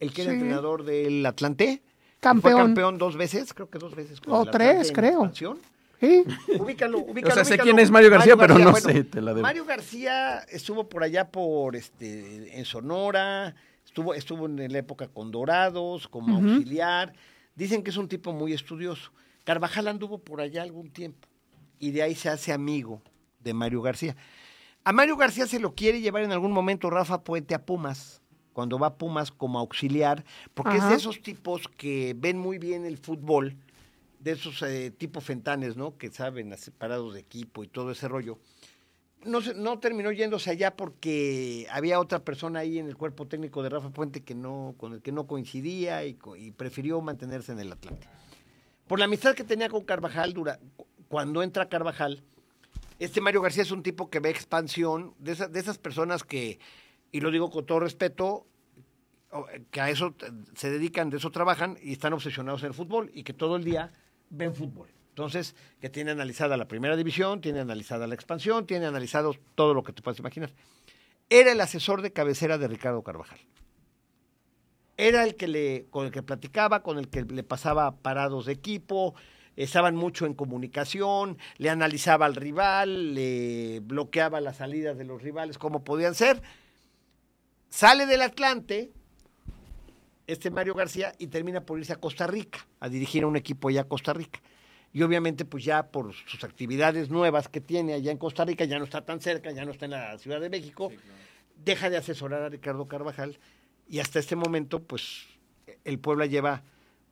El 0.00 0.14
que 0.14 0.22
era 0.22 0.30
Sí. 0.30 0.36
entrenador 0.38 0.82
del 0.82 1.26
Atlante. 1.26 1.82
Campeón. 2.20 2.52
Fue 2.54 2.62
campeón 2.62 2.96
dos 2.96 3.18
veces, 3.18 3.52
creo 3.52 3.68
que 3.68 3.78
dos 3.78 3.94
veces. 3.94 4.18
con 4.22 4.32
O 4.32 4.44
el 4.44 4.50
tres, 4.50 4.90
creo. 4.92 5.10
expansión. 5.26 5.58
Sí. 6.00 6.24
Ubícalo, 6.58 7.00
ubícalo. 7.00 7.32
O 7.32 7.34
sea, 7.34 7.44
sé 7.44 7.50
ubícalo. 7.52 7.64
quién 7.64 7.78
es 7.80 7.90
Mario 7.90 8.08
García, 8.10 8.34
pero 8.38 8.58
no 8.58 8.74
sé, 8.76 9.04
te 9.04 9.20
la 9.20 9.34
debo. 9.34 9.42
Mario 9.42 9.66
García 9.66 10.38
estuvo 10.48 10.88
por 10.88 11.02
allá 11.02 11.30
por 11.30 11.76
este 11.76 12.58
en 12.58 12.64
Sonora, 12.64 13.54
estuvo 13.84 14.14
estuvo 14.14 14.46
en 14.46 14.72
la 14.72 14.78
época 14.78 15.08
con 15.08 15.30
Dorados 15.30 16.08
como 16.08 16.36
auxiliar. 16.36 17.12
Dicen 17.56 17.82
que 17.82 17.90
es 17.90 17.98
un 17.98 18.08
tipo 18.08 18.32
muy 18.32 18.54
estudioso. 18.54 19.12
Carvajal 19.44 19.86
anduvo 19.86 20.16
por 20.18 20.40
allá 20.40 20.62
algún 20.62 20.90
tiempo 20.90 21.28
y 21.78 21.90
de 21.90 22.02
ahí 22.02 22.14
se 22.14 22.30
hace 22.30 22.54
amigo 22.54 23.02
de 23.40 23.52
Mario 23.52 23.82
García. 23.82 24.16
A 24.88 24.92
Mario 24.94 25.18
García 25.18 25.46
se 25.46 25.60
lo 25.60 25.74
quiere 25.74 26.00
llevar 26.00 26.22
en 26.22 26.32
algún 26.32 26.50
momento 26.50 26.88
Rafa 26.88 27.22
Puente 27.22 27.54
a 27.54 27.66
Pumas, 27.66 28.22
cuando 28.54 28.78
va 28.78 28.86
a 28.86 28.96
Pumas 28.96 29.30
como 29.30 29.58
auxiliar, 29.58 30.24
porque 30.54 30.78
es 30.78 30.88
de 30.88 30.94
esos 30.94 31.20
tipos 31.20 31.68
que 31.68 32.16
ven 32.16 32.38
muy 32.38 32.56
bien 32.56 32.86
el 32.86 32.96
fútbol, 32.96 33.54
de 34.18 34.30
esos 34.30 34.62
eh, 34.62 34.90
tipo 34.90 35.20
fentanes, 35.20 35.76
¿no? 35.76 35.98
Que 35.98 36.10
saben, 36.10 36.56
separados 36.56 37.12
de 37.12 37.20
equipo 37.20 37.62
y 37.62 37.68
todo 37.68 37.90
ese 37.90 38.08
rollo. 38.08 38.38
No, 39.26 39.40
no 39.56 39.78
terminó 39.78 40.10
yéndose 40.10 40.48
allá 40.52 40.74
porque 40.74 41.66
había 41.70 42.00
otra 42.00 42.20
persona 42.20 42.60
ahí 42.60 42.78
en 42.78 42.86
el 42.86 42.96
cuerpo 42.96 43.26
técnico 43.26 43.62
de 43.62 43.68
Rafa 43.68 43.90
Puente 43.90 44.22
que 44.22 44.34
no, 44.34 44.74
con 44.78 44.94
el 44.94 45.02
que 45.02 45.12
no 45.12 45.26
coincidía 45.26 46.02
y, 46.06 46.16
prefirió 46.56 47.02
mantenerse 47.02 47.52
en 47.52 47.60
el 47.60 47.70
Atlante. 47.72 48.08
Por 48.86 48.98
la 48.98 49.04
amistad 49.04 49.34
que 49.34 49.44
tenía 49.44 49.68
con 49.68 49.84
Carvajal, 49.84 50.32
dura, 50.32 50.58
cuando 51.08 51.42
entra 51.42 51.68
Carvajal, 51.68 52.24
este 52.98 53.20
Mario 53.20 53.42
García 53.42 53.62
es 53.62 53.70
un 53.70 53.82
tipo 53.82 54.10
que 54.10 54.20
ve 54.20 54.30
expansión, 54.30 55.14
de, 55.18 55.34
de 55.34 55.60
esas 55.60 55.78
personas 55.78 56.24
que, 56.24 56.58
y 57.12 57.20
lo 57.20 57.30
digo 57.30 57.50
con 57.50 57.66
todo 57.66 57.80
respeto, 57.80 58.46
que 59.70 59.80
a 59.80 59.90
eso 59.90 60.14
se 60.54 60.70
dedican, 60.70 61.10
de 61.10 61.18
eso 61.18 61.30
trabajan 61.30 61.76
y 61.82 61.92
están 61.92 62.12
obsesionados 62.12 62.62
en 62.62 62.68
el 62.68 62.74
fútbol 62.74 63.10
y 63.12 63.24
que 63.24 63.34
todo 63.34 63.56
el 63.56 63.64
día 63.64 63.92
ven 64.30 64.54
fútbol. 64.54 64.88
Entonces, 65.10 65.56
que 65.80 65.90
tiene 65.90 66.12
analizada 66.12 66.56
la 66.56 66.68
primera 66.68 66.96
división, 66.96 67.40
tiene 67.40 67.60
analizada 67.60 68.06
la 68.06 68.14
expansión, 68.14 68.66
tiene 68.66 68.86
analizado 68.86 69.34
todo 69.54 69.74
lo 69.74 69.82
que 69.82 69.92
te 69.92 70.00
puedas 70.00 70.18
imaginar. 70.20 70.52
Era 71.28 71.52
el 71.52 71.60
asesor 71.60 72.02
de 72.02 72.12
cabecera 72.12 72.56
de 72.56 72.68
Ricardo 72.68 73.02
Carvajal. 73.02 73.40
Era 74.96 75.24
el 75.24 75.36
que 75.36 75.48
le, 75.48 75.86
con 75.90 76.06
el 76.06 76.12
que 76.12 76.22
platicaba, 76.22 76.82
con 76.82 76.98
el 76.98 77.08
que 77.08 77.22
le 77.22 77.42
pasaba 77.42 77.96
parados 77.96 78.46
de 78.46 78.52
equipo, 78.52 79.14
estaban 79.64 79.96
mucho 79.96 80.24
en 80.24 80.34
comunicación, 80.34 81.36
le 81.56 81.68
analizaba 81.68 82.26
al 82.26 82.36
rival, 82.36 83.14
le 83.14 83.80
bloqueaba 83.80 84.40
las 84.40 84.58
salidas 84.58 84.96
de 84.96 85.04
los 85.04 85.20
rivales, 85.20 85.58
como 85.58 85.82
podían 85.82 86.14
ser. 86.14 86.40
Sale 87.68 88.06
del 88.06 88.22
Atlante, 88.22 88.92
este 90.28 90.50
Mario 90.50 90.74
García, 90.74 91.12
y 91.18 91.26
termina 91.26 91.62
por 91.62 91.78
irse 91.78 91.92
a 91.92 91.96
Costa 91.96 92.26
Rica, 92.26 92.66
a 92.78 92.88
dirigir 92.88 93.24
a 93.24 93.26
un 93.26 93.36
equipo 93.36 93.68
allá 93.68 93.82
a 93.82 93.88
Costa 93.88 94.12
Rica. 94.12 94.40
Y 94.92 95.02
obviamente, 95.02 95.44
pues 95.44 95.64
ya 95.64 95.88
por 95.88 96.14
sus 96.14 96.44
actividades 96.44 97.10
nuevas 97.10 97.48
que 97.48 97.60
tiene 97.60 97.94
allá 97.94 98.12
en 98.12 98.18
Costa 98.18 98.44
Rica, 98.44 98.64
ya 98.64 98.78
no 98.78 98.84
está 98.84 99.04
tan 99.04 99.20
cerca, 99.20 99.50
ya 99.50 99.64
no 99.64 99.72
está 99.72 99.86
en 99.86 99.90
la 99.90 100.16
Ciudad 100.18 100.40
de 100.40 100.50
México, 100.50 100.90
deja 101.56 101.90
de 101.90 101.96
asesorar 101.96 102.42
a 102.42 102.48
Ricardo 102.48 102.86
Carvajal 102.86 103.38
y 103.88 103.98
hasta 103.98 104.20
este 104.20 104.36
momento, 104.36 104.82
pues 104.82 105.26
el 105.84 105.98
Puebla 105.98 106.26
lleva 106.26 106.62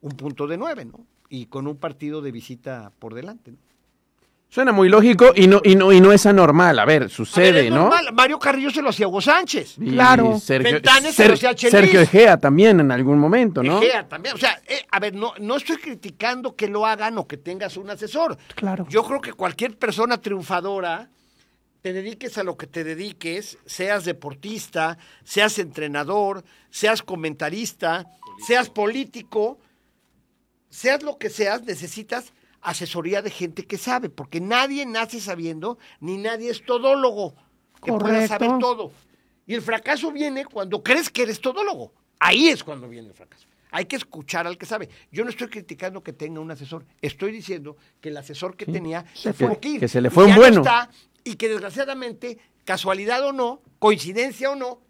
un 0.01 0.12
punto 0.12 0.47
de 0.47 0.57
nueve, 0.57 0.84
¿no? 0.84 1.05
Y 1.29 1.47
con 1.47 1.66
un 1.66 1.77
partido 1.77 2.22
de 2.22 2.31
visita 2.33 2.93
por 2.99 3.14
delante, 3.14 3.53
¿no? 3.53 3.59
Suena 4.49 4.70
muy 4.70 4.89
lógico 4.89 5.33
y 5.35 5.49
no, 5.49 5.61
y 5.64 5.74
no, 5.74 5.93
y 5.93 6.01
no 6.01 6.12
es 6.12 6.24
anormal. 6.24 6.79
A 6.79 6.85
ver, 6.85 7.03
A 7.03 7.05
ver, 7.07 7.11
sucede, 7.11 7.64
es 7.66 7.70
¿no? 7.70 7.83
normal. 7.91 8.12
Mario 8.14 8.39
Carrillo 8.39 8.70
se 8.70 8.81
lo 8.81 8.91
hacía 8.91 9.09
Hugo 9.09 9.20
Sánchez. 9.20 9.74
Y 9.81 9.91
Claro. 9.91 10.39
Sergio, 10.39 10.70
Fentanes 10.70 11.14
se 11.16 11.22
Ser- 11.24 11.43
lo 11.43 11.51
hacía. 11.51 11.70
Sergio 11.70 12.01
Egea 12.01 12.39
también 12.39 12.79
en 12.79 12.93
algún 12.93 13.18
momento, 13.18 13.62
¿no? 13.64 13.83
Egea 13.83 14.07
también. 14.09 14.37
O 14.37 14.39
sea, 14.39 14.62
eh, 14.68 14.87
a 14.93 15.01
ver, 15.01 15.14
no, 15.16 15.33
no 15.41 15.57
estoy 15.57 15.77
criticando 15.79 16.55
que 16.55 16.68
lo 16.68 16.87
hagan 16.87 17.18
o 17.18 17.27
que 17.27 17.37
tengas 17.39 17.77
un 17.77 17.91
asesor. 17.91 18.39
Claro. 18.55 18.87
Yo 18.89 19.03
creo 19.03 19.20
que 19.20 19.33
cualquier 19.33 19.77
persona 19.77 20.18
triunfadora, 20.18 21.11
te 21.83 21.93
dediques 21.93 22.39
a 22.39 22.45
lo 22.45 22.57
que 22.57 22.68
te 22.68 22.85
dediques, 22.85 23.59
seas 23.66 24.05
deportista, 24.05 24.97
seas 25.24 25.59
entrenador, 25.59 26.45
seas 26.70 27.03
comentarista, 27.03 28.07
seas 28.47 28.70
político, 28.70 29.59
seas 30.77 31.03
lo 31.03 31.16
que 31.16 31.31
seas, 31.31 31.62
necesitas 31.62 32.35
asesoría 32.61 33.22
de 33.22 33.31
gente 33.31 33.64
que 33.64 33.79
sabe, 33.79 34.11
porque 34.11 34.41
nadie 34.41 34.85
nace 34.85 35.20
sabiendo, 35.20 35.79
ni 36.01 36.18
nadie 36.18 36.51
es 36.51 36.64
todólogo, 36.66 37.35
que 37.83 37.93
pueda 37.93 38.27
saber 38.29 38.59
todo. 38.59 38.93
Y 39.47 39.55
el 39.55 39.62
fracaso 39.62 40.12
viene 40.12 40.45
cuando 40.45 40.83
crees 40.83 41.09
que 41.09 41.22
eres 41.22 41.41
todólogo. 41.41 41.95
Ahí 42.18 42.49
es 42.49 42.62
cuando 42.62 42.89
viene 42.89 43.09
el 43.09 43.14
fracaso. 43.14 43.47
Hay 43.70 43.87
que 43.87 43.97
escuchar 43.97 44.47
al 44.47 44.59
que 44.59 44.66
sabe. 44.66 44.91
Yo 45.11 45.24
no 45.24 45.31
estoy 45.31 45.49
criticando 45.49 46.03
que 46.03 46.12
tenga 46.12 46.41
un 46.41 46.51
asesor. 46.51 46.85
Estoy 47.01 47.33
diciendo 47.33 47.77
que 48.01 48.11
el 48.11 48.16
asesor 48.16 48.57
que 48.57 48.66
tenía 48.66 49.07
se 49.14 49.33
fue 49.33 49.59
ir. 49.62 49.81
que 49.81 49.89
se 49.89 50.01
le 50.01 50.11
fue 50.11 50.24
un 50.24 50.31
no 50.31 50.37
bueno. 50.37 50.61
está, 50.61 50.91
y 51.24 51.37
que 51.37 51.49
desgraciadamente, 51.49 52.39
casualidad 52.64 53.24
o 53.27 53.33
no, 53.33 53.62
coincidencia 53.79 54.51
o 54.51 54.57
no, 54.57 54.81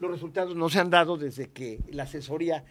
los 0.00 0.10
resultados 0.10 0.56
no 0.56 0.68
se 0.70 0.80
han 0.80 0.90
dado 0.90 1.16
desde 1.16 1.50
que 1.50 1.80
la 1.90 2.04
asesoría 2.04 2.64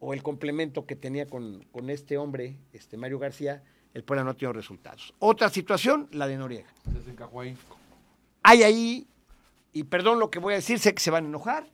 o 0.00 0.14
el 0.14 0.22
complemento 0.22 0.86
que 0.86 0.96
tenía 0.96 1.26
con, 1.26 1.64
con 1.72 1.90
este 1.90 2.18
hombre, 2.18 2.56
este 2.72 2.96
Mario 2.96 3.18
García, 3.18 3.62
el 3.94 4.04
Puebla 4.04 4.24
no 4.24 4.30
ha 4.30 4.34
tenido 4.34 4.52
resultados. 4.52 5.14
Otra 5.18 5.48
situación, 5.48 6.08
la 6.12 6.26
de 6.26 6.36
Noriega. 6.36 6.68
Se 6.84 6.92
desencajó 6.92 7.40
ahí. 7.40 7.56
Hay 8.42 8.62
ahí, 8.62 9.06
y 9.72 9.84
perdón 9.84 10.20
lo 10.20 10.30
que 10.30 10.38
voy 10.38 10.52
a 10.54 10.56
decir, 10.56 10.78
sé 10.78 10.94
que 10.94 11.00
se 11.00 11.10
van 11.10 11.24
a 11.24 11.28
enojar, 11.28 11.66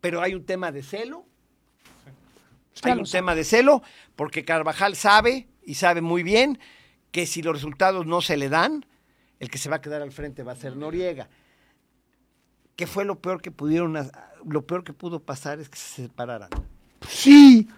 pero 0.00 0.20
hay 0.20 0.34
un 0.34 0.44
tema 0.44 0.72
de 0.72 0.82
celo. 0.82 1.24
Hay 2.82 2.92
un 2.92 3.04
tema 3.04 3.34
de 3.34 3.44
celo, 3.44 3.82
porque 4.16 4.44
Carvajal 4.44 4.96
sabe, 4.96 5.48
y 5.64 5.74
sabe 5.74 6.00
muy 6.00 6.22
bien, 6.22 6.58
que 7.12 7.26
si 7.26 7.42
los 7.42 7.54
resultados 7.54 8.06
no 8.06 8.20
se 8.20 8.36
le 8.36 8.48
dan, 8.48 8.86
el 9.38 9.50
que 9.50 9.58
se 9.58 9.68
va 9.68 9.76
a 9.76 9.80
quedar 9.80 10.02
al 10.02 10.12
frente 10.12 10.42
va 10.42 10.52
a 10.52 10.56
ser 10.56 10.76
Noriega. 10.76 11.28
¿Qué 12.76 12.86
fue 12.86 13.04
lo 13.04 13.20
peor 13.20 13.42
que 13.42 13.50
pudieron, 13.50 13.98
lo 14.46 14.66
peor 14.66 14.84
que 14.84 14.92
pudo 14.92 15.20
pasar 15.20 15.60
es 15.60 15.68
que 15.68 15.76
se 15.76 16.02
separaran? 16.02 16.50
Sí, 17.08 17.68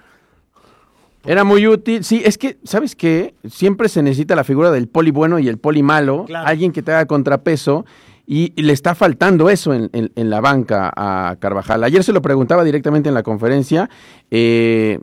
Era 1.24 1.44
muy 1.44 1.66
útil. 1.68 2.02
Sí, 2.04 2.20
es 2.24 2.36
que, 2.36 2.58
¿sabes 2.64 2.96
qué? 2.96 3.34
Siempre 3.48 3.88
se 3.88 4.02
necesita 4.02 4.34
la 4.34 4.42
figura 4.44 4.70
del 4.72 4.88
poli 4.88 5.12
bueno 5.12 5.38
y 5.38 5.46
el 5.48 5.56
poli 5.58 5.82
malo. 5.82 6.24
Claro. 6.26 6.48
Alguien 6.48 6.72
que 6.72 6.82
te 6.82 6.90
haga 6.92 7.06
contrapeso. 7.06 7.84
Y, 8.26 8.52
y 8.56 8.62
le 8.62 8.72
está 8.72 8.94
faltando 8.94 9.50
eso 9.50 9.74
en, 9.74 9.90
en- 9.92 10.10
en 10.14 10.30
la 10.30 10.40
banca 10.40 10.92
a 10.96 11.36
Carvajal. 11.38 11.82
Ayer 11.84 12.02
se 12.04 12.12
lo 12.12 12.22
preguntaba 12.22 12.64
directamente 12.64 13.08
en 13.08 13.14
la 13.14 13.22
conferencia. 13.22 13.88
eh, 14.30 14.98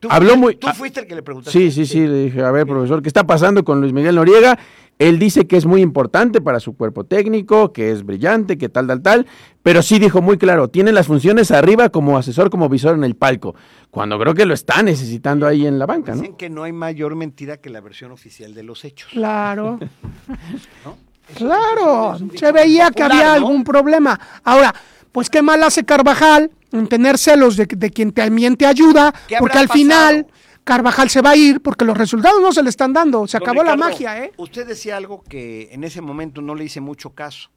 ¿Tú 0.00 0.08
habló 0.10 0.30
fuiste- 0.30 0.38
muy. 0.40 0.54
¿Tú 0.56 0.66
fuiste 0.74 1.00
el 1.00 1.06
que 1.06 1.14
le 1.14 1.22
preguntaste? 1.22 1.56
Sí, 1.58 1.70
sí, 1.70 1.86
sí, 1.86 2.00
le 2.06 2.24
dije, 2.24 2.42
a 2.42 2.50
ver, 2.50 2.66
profesor, 2.66 3.00
¿qué 3.02 3.08
está 3.08 3.24
pasando 3.24 3.62
con 3.62 3.80
Luis 3.80 3.92
Miguel 3.92 4.14
Noriega? 4.16 4.58
Él 4.98 5.18
dice 5.18 5.46
que 5.46 5.56
es 5.56 5.66
muy 5.66 5.80
importante 5.80 6.40
para 6.40 6.60
su 6.60 6.76
cuerpo 6.76 7.04
técnico, 7.04 7.72
que 7.72 7.90
es 7.90 8.04
brillante, 8.04 8.56
que 8.56 8.68
tal, 8.68 8.86
tal, 8.86 9.02
tal, 9.02 9.26
pero 9.62 9.82
sí 9.82 9.98
dijo 9.98 10.22
muy 10.22 10.38
claro, 10.38 10.68
tiene 10.68 10.92
las 10.92 11.06
funciones 11.06 11.50
arriba 11.50 11.88
como 11.88 12.16
asesor, 12.16 12.50
como 12.50 12.68
visor 12.68 12.94
en 12.94 13.02
el 13.04 13.16
palco, 13.16 13.54
cuando 13.90 14.18
creo 14.18 14.34
que 14.34 14.46
lo 14.46 14.54
está 14.54 14.82
necesitando 14.82 15.46
ahí 15.46 15.66
en 15.66 15.78
la 15.78 15.86
banca, 15.86 16.14
¿no? 16.14 16.20
Dicen 16.20 16.36
que 16.36 16.50
no 16.50 16.62
hay 16.62 16.72
mayor 16.72 17.16
mentira 17.16 17.56
que 17.56 17.70
la 17.70 17.80
versión 17.80 18.12
oficial 18.12 18.54
de 18.54 18.62
los 18.62 18.84
hechos. 18.84 19.10
claro. 19.12 19.78
¿no? 20.84 20.96
Claro, 21.34 22.18
se 22.34 22.52
veía 22.52 22.90
que 22.90 23.02
había 23.02 23.26
¿no? 23.26 23.32
algún 23.32 23.64
problema. 23.64 24.18
Ahora, 24.44 24.74
pues 25.12 25.30
qué 25.30 25.40
mal 25.40 25.62
hace 25.62 25.84
Carvajal 25.84 26.50
en 26.72 26.88
tener 26.88 27.16
celos 27.16 27.56
de, 27.56 27.66
de 27.66 27.90
quien 27.90 28.12
también 28.12 28.56
te 28.56 28.66
ayuda, 28.66 29.14
¿Qué 29.28 29.36
porque 29.38 29.58
al 29.58 29.68
final? 29.68 30.26
Carvajal 30.64 31.10
se 31.10 31.22
va 31.22 31.30
a 31.30 31.36
ir 31.36 31.60
porque 31.60 31.84
los 31.84 31.96
resultados 31.96 32.40
no 32.40 32.52
se 32.52 32.62
le 32.62 32.70
están 32.70 32.92
dando. 32.92 33.26
Se 33.26 33.38
Don 33.38 33.48
acabó 33.48 33.64
la 33.64 33.76
magia, 33.76 34.24
¿eh? 34.24 34.32
Usted 34.36 34.66
decía 34.66 34.96
algo 34.96 35.22
que 35.22 35.68
en 35.72 35.84
ese 35.84 36.00
momento 36.00 36.40
no 36.40 36.54
le 36.54 36.64
hice 36.64 36.80
mucho 36.80 37.10
caso. 37.10 37.50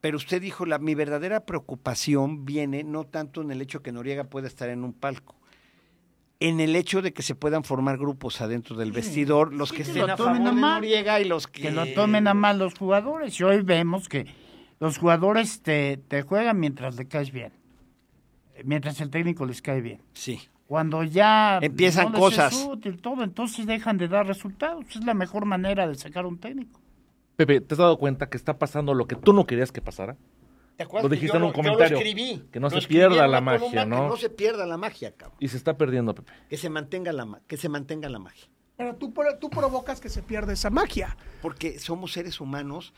Pero 0.00 0.16
usted 0.16 0.40
dijo, 0.40 0.64
la, 0.64 0.78
mi 0.78 0.94
verdadera 0.94 1.44
preocupación 1.44 2.44
viene 2.44 2.84
no 2.84 3.04
tanto 3.04 3.42
en 3.42 3.50
el 3.50 3.60
hecho 3.60 3.82
que 3.82 3.90
Noriega 3.90 4.24
pueda 4.24 4.46
estar 4.46 4.68
en 4.68 4.84
un 4.84 4.92
palco, 4.92 5.34
en 6.38 6.60
el 6.60 6.76
hecho 6.76 7.02
de 7.02 7.12
que 7.12 7.22
se 7.22 7.34
puedan 7.34 7.64
formar 7.64 7.98
grupos 7.98 8.40
adentro 8.40 8.76
del 8.76 8.92
vestidor, 8.92 9.52
los 9.52 9.72
que 9.72 9.78
que 9.78 9.82
estén 9.82 10.06
lo 10.06 10.12
a 10.12 10.16
favor 10.16 10.34
tomen 10.34 10.44
de 10.44 10.50
a 10.50 10.52
mal. 10.52 10.74
Noriega 10.74 11.20
y 11.20 11.24
los 11.24 11.48
que... 11.48 11.62
que 11.62 11.70
lo 11.72 11.84
tomen 11.94 12.28
a 12.28 12.34
mal 12.34 12.58
los 12.58 12.74
jugadores. 12.78 13.40
Y 13.40 13.42
hoy 13.42 13.62
vemos 13.62 14.08
que 14.08 14.26
los 14.78 14.98
jugadores 14.98 15.62
te, 15.62 15.96
te 15.96 16.22
juegan 16.22 16.60
mientras 16.60 16.94
le 16.94 17.08
caes 17.08 17.32
bien. 17.32 17.52
Mientras 18.64 19.00
el 19.00 19.10
técnico 19.10 19.46
les 19.46 19.62
cae 19.62 19.80
bien. 19.80 20.00
Sí. 20.12 20.48
Cuando 20.68 21.02
ya 21.02 21.58
Empiezan 21.62 22.12
no 22.12 22.18
les 22.18 22.18
es 22.18 22.24
cosas. 22.52 22.66
útil 22.70 23.00
todo, 23.00 23.24
entonces 23.24 23.64
dejan 23.64 23.96
de 23.96 24.06
dar 24.06 24.26
resultados. 24.26 24.84
Es 24.90 25.02
la 25.02 25.14
mejor 25.14 25.46
manera 25.46 25.88
de 25.88 25.94
sacar 25.94 26.26
un 26.26 26.38
técnico. 26.38 26.78
Pepe, 27.36 27.62
¿te 27.62 27.72
has 27.72 27.78
dado 27.78 27.96
cuenta 27.98 28.28
que 28.28 28.36
está 28.36 28.58
pasando 28.58 28.92
lo 28.92 29.06
que 29.06 29.16
tú 29.16 29.32
no 29.32 29.46
querías 29.46 29.72
que 29.72 29.80
pasara? 29.80 30.18
¿Te 30.76 30.82
acuerdas 30.82 31.04
Lo 31.04 31.08
que 31.08 31.14
dijiste 31.16 31.38
yo 31.38 31.38
en 31.38 31.42
un 31.44 31.48
lo- 31.48 31.56
yo 31.56 31.62
lo 31.62 31.68
comentario, 31.70 31.96
escribí? 31.96 32.44
que 32.52 32.60
no 32.60 32.68
Lo 32.68 32.80
se 32.82 32.86
pierda 32.86 33.26
la 33.26 33.40
magia, 33.40 33.86
¿no? 33.86 33.96
Que 34.02 34.08
no 34.08 34.16
se 34.18 34.28
pierda 34.28 34.66
la 34.66 34.76
magia, 34.76 35.10
cabrón. 35.12 35.38
Y 35.40 35.48
se 35.48 35.56
está 35.56 35.76
perdiendo, 35.78 36.14
Pepe. 36.14 36.30
Que 36.50 36.58
se 36.58 36.68
mantenga 36.68 37.12
la, 37.14 37.40
que 37.46 37.56
se 37.56 37.70
mantenga 37.70 38.10
la 38.10 38.18
magia. 38.18 38.46
Pero 38.76 38.94
tú, 38.96 39.12
tú 39.40 39.48
provocas 39.48 40.00
que 40.00 40.10
se 40.10 40.22
pierda 40.22 40.52
esa 40.52 40.68
magia. 40.68 41.16
porque 41.40 41.78
somos 41.78 42.12
seres 42.12 42.40
humanos 42.42 42.92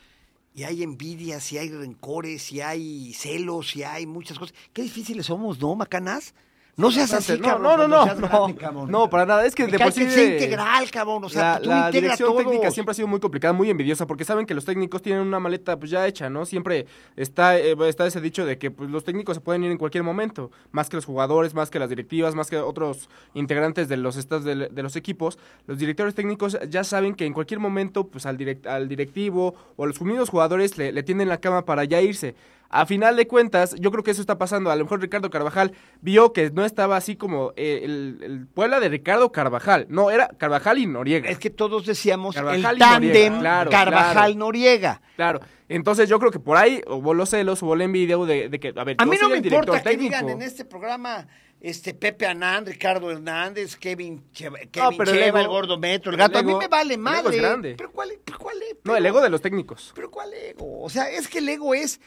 y 0.53 0.63
hay 0.63 0.83
envidias, 0.83 1.49
y 1.53 1.57
hay 1.57 1.69
rencores, 1.69 2.51
y 2.51 2.59
hay 2.59 3.13
celos, 3.13 3.75
y 3.77 3.83
hay 3.83 4.05
muchas 4.05 4.37
cosas. 4.37 4.53
Qué 4.73 4.81
difíciles 4.81 5.27
somos, 5.27 5.59
¿no, 5.61 5.73
Macanas? 5.75 6.35
No 6.77 6.89
seas 6.89 7.13
así, 7.13 7.33
no, 7.33 7.39
cabrón, 7.47 7.63
no, 7.63 7.77
no, 7.77 7.87
no, 7.87 8.15
no, 8.15 8.53
grande, 8.55 8.91
no, 8.91 9.09
para 9.09 9.25
nada, 9.25 9.45
es 9.45 9.53
que 9.53 9.67
de 9.67 9.77
por 9.77 9.91
sí 9.91 10.05
de- 10.05 10.33
integral, 10.35 10.89
cabrón, 10.89 11.23
o 11.25 11.29
sea, 11.29 11.53
la, 11.55 11.59
tú 11.61 11.69
la 11.69 11.75
integra 11.87 11.91
dirección 12.01 12.29
técnica 12.37 12.71
siempre 12.71 12.91
ha 12.91 12.93
sido 12.95 13.07
muy 13.09 13.19
complicada, 13.19 13.53
muy 13.53 13.69
envidiosa, 13.69 14.07
porque 14.07 14.23
saben 14.23 14.45
que 14.45 14.53
los 14.53 14.63
técnicos 14.65 15.01
tienen 15.01 15.21
una 15.21 15.39
maleta 15.39 15.77
pues 15.77 15.91
ya 15.91 16.07
hecha, 16.07 16.29
¿no? 16.29 16.45
Siempre 16.45 16.87
está, 17.17 17.57
eh, 17.59 17.75
está 17.87 18.07
ese 18.07 18.21
dicho 18.21 18.45
de 18.45 18.57
que 18.57 18.71
pues, 18.71 18.89
los 18.89 19.03
técnicos 19.03 19.35
se 19.35 19.41
pueden 19.41 19.63
ir 19.65 19.71
en 19.71 19.77
cualquier 19.77 20.03
momento, 20.03 20.49
más 20.71 20.89
que 20.89 20.95
los 20.95 21.05
jugadores, 21.05 21.53
más 21.53 21.69
que 21.69 21.77
las 21.77 21.89
directivas, 21.89 22.35
más 22.35 22.49
que 22.49 22.57
otros 22.57 23.09
integrantes 23.33 23.89
de 23.89 23.97
los 23.97 24.15
estados 24.15 24.45
de, 24.45 24.69
de 24.69 24.83
los 24.83 24.95
equipos. 24.95 25.37
Los 25.67 25.77
directores 25.77 26.15
técnicos 26.15 26.57
ya 26.69 26.83
saben 26.85 27.15
que 27.15 27.25
en 27.25 27.33
cualquier 27.33 27.59
momento 27.59 28.07
pues 28.07 28.25
al, 28.25 28.37
direct- 28.37 28.65
al 28.67 28.87
directivo 28.87 29.53
o 29.75 29.83
a 29.83 29.87
los 29.87 30.01
mismos 30.01 30.29
jugadores 30.29 30.77
le, 30.77 30.91
le 30.93 31.03
tienden 31.03 31.27
la 31.29 31.37
cama 31.39 31.65
para 31.65 31.83
ya 31.83 32.01
irse. 32.01 32.33
A 32.73 32.85
final 32.85 33.15
de 33.17 33.27
cuentas, 33.27 33.75
yo 33.77 33.91
creo 33.91 34.03
que 34.03 34.11
eso 34.11 34.21
está 34.21 34.37
pasando. 34.37 34.71
A 34.71 34.75
lo 34.77 34.85
mejor 34.85 35.01
Ricardo 35.01 35.29
Carvajal 35.29 35.73
vio 36.01 36.31
que 36.31 36.49
no 36.51 36.63
estaba 36.63 36.95
así 36.95 37.15
como 37.17 37.51
eh, 37.57 37.81
el, 37.83 38.19
el 38.23 38.47
Puebla 38.47 38.79
de 38.79 38.87
Ricardo 38.89 39.31
Carvajal. 39.31 39.87
No, 39.89 40.09
era 40.09 40.29
Carvajal 40.37 40.77
y 40.77 40.85
Noriega. 40.87 41.29
Es 41.29 41.37
que 41.37 41.49
todos 41.49 41.85
decíamos 41.85 42.33
Carvajal 42.35 42.73
el 42.75 42.79
tándem 42.79 43.33
Noriega, 43.33 43.39
claro, 43.39 43.71
Carvajal-Noriega. 43.71 45.01
Claro. 45.15 45.39
Entonces 45.69 46.09
yo 46.09 46.19
creo 46.19 46.31
que 46.31 46.39
por 46.39 46.57
ahí 46.57 46.81
hubo 46.87 47.13
los 47.13 47.29
celos, 47.29 47.61
hubo 47.61 47.75
la 47.75 47.83
envidia 47.85 48.17
de, 48.17 48.49
de 48.49 48.59
que, 48.59 48.73
a 48.75 48.83
ver, 48.83 48.95
A 48.99 49.05
mí 49.05 49.17
no 49.21 49.29
me 49.29 49.37
el 49.37 49.45
importa 49.45 49.77
que 49.81 49.89
técnico. 49.89 50.03
digan 50.15 50.29
en 50.29 50.41
este 50.41 50.65
programa 50.65 51.27
este 51.61 51.93
Pepe 51.93 52.25
Anán, 52.25 52.65
Ricardo 52.65 53.11
Hernández, 53.11 53.75
Kevin, 53.75 54.23
Che- 54.33 54.49
Kevin 54.49 54.69
No, 54.91 54.97
pero 54.97 55.11
el 55.11 55.17
Cheva, 55.19 55.39
ego- 55.39 55.41
el 55.41 55.47
gordo 55.47 55.77
metro, 55.77 56.11
el 56.11 56.17
pero 56.17 56.25
el 56.25 56.31
gato. 56.31 56.39
a 56.39 56.43
mí 56.43 56.51
ego- 56.51 56.59
me 56.59 56.67
vale 56.67 56.93
el 56.95 56.99
ego 56.99 57.03
madre. 57.03 57.75
Pero 57.77 57.91
cuál, 57.91 58.09
pero 58.25 58.39
cuál 58.39 58.57
es? 58.63 58.77
No, 58.83 58.95
el 58.95 59.03
Pero- 59.03 59.07
ego 59.15 59.21
de 59.21 59.29
los 59.29 59.41
técnicos. 59.41 59.91
Pero 59.95 60.09
¿cuál 60.09 60.33
ego? 60.33 60.81
O 60.81 60.89
sea, 60.89 61.09
es 61.09 61.27
que 61.27 61.37
el 61.37 61.47
ego 61.49 61.73
es. 61.75 62.01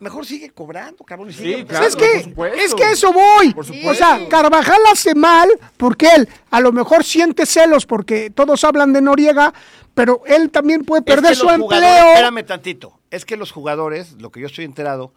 Mejor 0.00 0.24
sigue 0.24 0.50
cobrando, 0.50 1.04
cabrón. 1.04 1.32
sigue 1.32 1.58
Sí, 1.58 1.64
claro, 1.64 1.86
es 1.86 1.94
que, 1.94 2.32
por 2.34 2.48
es 2.48 2.74
que 2.74 2.90
eso 2.90 3.12
voy. 3.12 3.52
Por 3.52 3.66
O 3.84 3.94
sea, 3.94 4.26
Carvajal 4.28 4.80
hace 4.90 5.14
mal 5.14 5.48
porque 5.76 6.08
él 6.16 6.28
a 6.50 6.60
lo 6.60 6.72
mejor 6.72 7.04
siente 7.04 7.44
celos 7.44 7.84
porque 7.84 8.30
todos 8.30 8.64
hablan 8.64 8.94
de 8.94 9.02
Noriega, 9.02 9.52
pero 9.94 10.22
él 10.26 10.50
también 10.50 10.84
puede 10.84 11.00
Es 11.00 11.04
perder 11.04 11.30
que 11.32 11.36
su 11.36 11.48
empleo. 11.50 12.08
Espérame 12.08 12.44
tantito. 12.46 12.98
Es 13.10 13.26
que 13.26 13.36
los 13.36 13.52
jugadores, 13.52 14.12
lo 14.20 14.30
que 14.30 14.40
yo 14.40 14.46
estoy 14.46 14.64
enterado, 14.64 15.12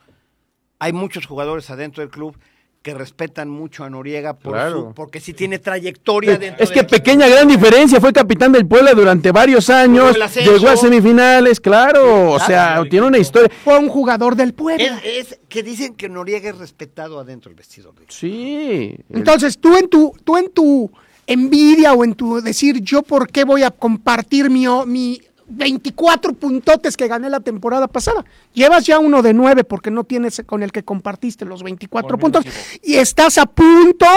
hay 0.79 0.91
muchos 0.91 1.25
jugadores 1.27 1.69
adentro 1.69 2.01
del 2.01 2.09
club 2.09 2.37
que 2.83 2.93
respetan 2.93 3.49
mucho 3.49 3.85
a 3.85 3.89
Noriega 3.89 4.33
por 4.33 4.51
Claro. 4.53 4.81
su- 4.89 4.93
porque 4.93 5.21
sí 5.21 5.33
tiene 5.33 5.57
trayectoria 5.57 6.37
dentro 6.37 6.61
Es 6.61 6.69
que 6.69 6.83
pequeña 6.83 7.29
gran 7.29 7.47
diferencia, 7.47 7.99
fue 8.01 8.11
capitán 8.11 8.51
del 8.51 8.67
Puebla 8.67 8.93
durante 8.93 9.31
varios 9.31 9.69
años, 9.69 10.17
llegó 10.35 10.67
a 10.67 10.75
semifinales, 10.75 11.61
claro, 11.61 12.31
o 12.31 12.39
sea, 12.41 12.83
tiene 12.89 13.07
una 13.07 13.17
historia. 13.17 13.49
Fue 13.63 13.79
un 13.79 13.87
jugador 13.87 14.35
del 14.35 14.53
Puebla. 14.53 14.99
Es, 15.01 15.31
es 15.31 15.39
que 15.47 15.63
dicen 15.63 15.95
que 15.95 16.09
Noriega 16.09 16.49
es 16.49 16.57
respetado 16.57 17.19
adentro 17.19 17.49
del 17.49 17.55
vestidor. 17.55 17.93
Sí. 18.09 18.93
Entonces, 19.09 19.57
tú 19.57 19.77
en 19.77 19.87
tu, 19.87 20.13
tú 20.25 20.35
en 20.37 20.51
tu 20.51 20.91
envidia 21.25 21.93
o 21.93 22.03
en 22.03 22.15
tu 22.15 22.41
decir 22.41 22.81
yo 22.81 23.01
por 23.01 23.29
qué 23.31 23.45
voy 23.45 23.63
a 23.63 23.71
compartir 23.71 24.49
mi, 24.49 24.67
o- 24.67 24.85
mi 24.85 25.21
24 25.47 26.33
puntotes 26.33 26.97
que 26.97 27.07
gané 27.07 27.29
la 27.29 27.39
temporada 27.39 27.87
pasada. 27.87 28.25
Llevas 28.53 28.85
ya 28.85 28.99
uno 28.99 29.21
de 29.21 29.33
nueve 29.33 29.63
porque 29.63 29.91
no 29.91 30.03
tienes 30.03 30.41
con 30.45 30.63
el 30.63 30.71
que 30.71 30.83
compartiste 30.83 31.45
los 31.45 31.63
24 31.63 32.17
puntos 32.17 32.45
y 32.81 32.95
estás 32.95 33.37
a 33.37 33.45
punto 33.45 34.07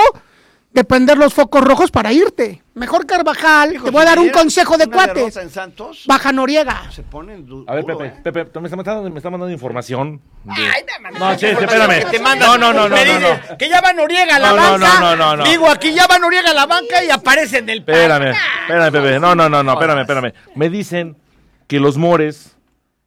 de 0.76 0.84
prender 0.84 1.16
los 1.16 1.32
focos 1.32 1.64
rojos 1.64 1.90
para 1.90 2.12
irte. 2.12 2.62
Mejor 2.74 3.06
Carvajal, 3.06 3.72
te 3.82 3.90
voy 3.90 4.02
a 4.02 4.04
dar 4.04 4.18
un 4.18 4.28
consejo 4.28 4.76
de 4.76 4.86
cuates. 4.86 5.34
en 5.38 5.48
Santos, 5.48 6.04
Baja 6.06 6.30
Noriega. 6.32 6.90
se 6.92 7.02
ponen 7.02 7.46
du- 7.46 7.64
A 7.66 7.74
ver, 7.74 7.82
duro, 7.84 7.96
Pepe, 7.96 8.10
¿eh? 8.10 8.20
Pepe, 8.22 8.44
tú 8.44 8.60
me 8.60 8.66
está 8.68 8.76
mandando, 8.76 9.08
me 9.10 9.16
está 9.18 9.30
mandando 9.30 9.50
información. 9.50 10.20
de- 10.44 10.52
Ay, 10.52 10.84
me 11.00 11.18
No, 11.18 11.38
sí, 11.38 11.46
espérame. 11.46 12.04
que 12.04 12.10
te 12.18 12.20
mandan. 12.20 12.46
No, 12.48 12.58
no, 12.58 12.72
no, 12.74 12.88
no, 12.90 12.94
Me 12.94 13.04
no, 13.06 13.20
no. 13.20 13.56
Que 13.58 13.70
ya 13.70 13.80
va 13.80 13.94
Noriega 13.94 14.36
a 14.36 14.38
la 14.38 14.50
No, 14.50 14.56
no, 14.56 14.84
banca. 14.84 15.00
no, 15.00 15.16
no, 15.16 15.36
no. 15.38 15.44
Digo, 15.44 15.66
aquí 15.70 15.94
ya 15.94 16.06
va 16.06 16.18
Noriega 16.18 16.50
a 16.50 16.54
la 16.54 16.66
banca 16.66 17.02
y 17.02 17.08
aparece 17.08 17.58
en 17.58 17.70
el 17.70 17.78
Espérame, 17.78 18.34
espérame, 18.68 18.92
Pepe. 18.92 19.18
No, 19.18 19.34
no, 19.34 19.48
no, 19.48 19.62
no, 19.62 19.72
espérame, 19.72 20.00
espérame. 20.02 20.32
Me 20.54 20.68
dicen 20.68 21.16
que 21.66 21.80
los 21.80 21.96
mores 21.96 22.54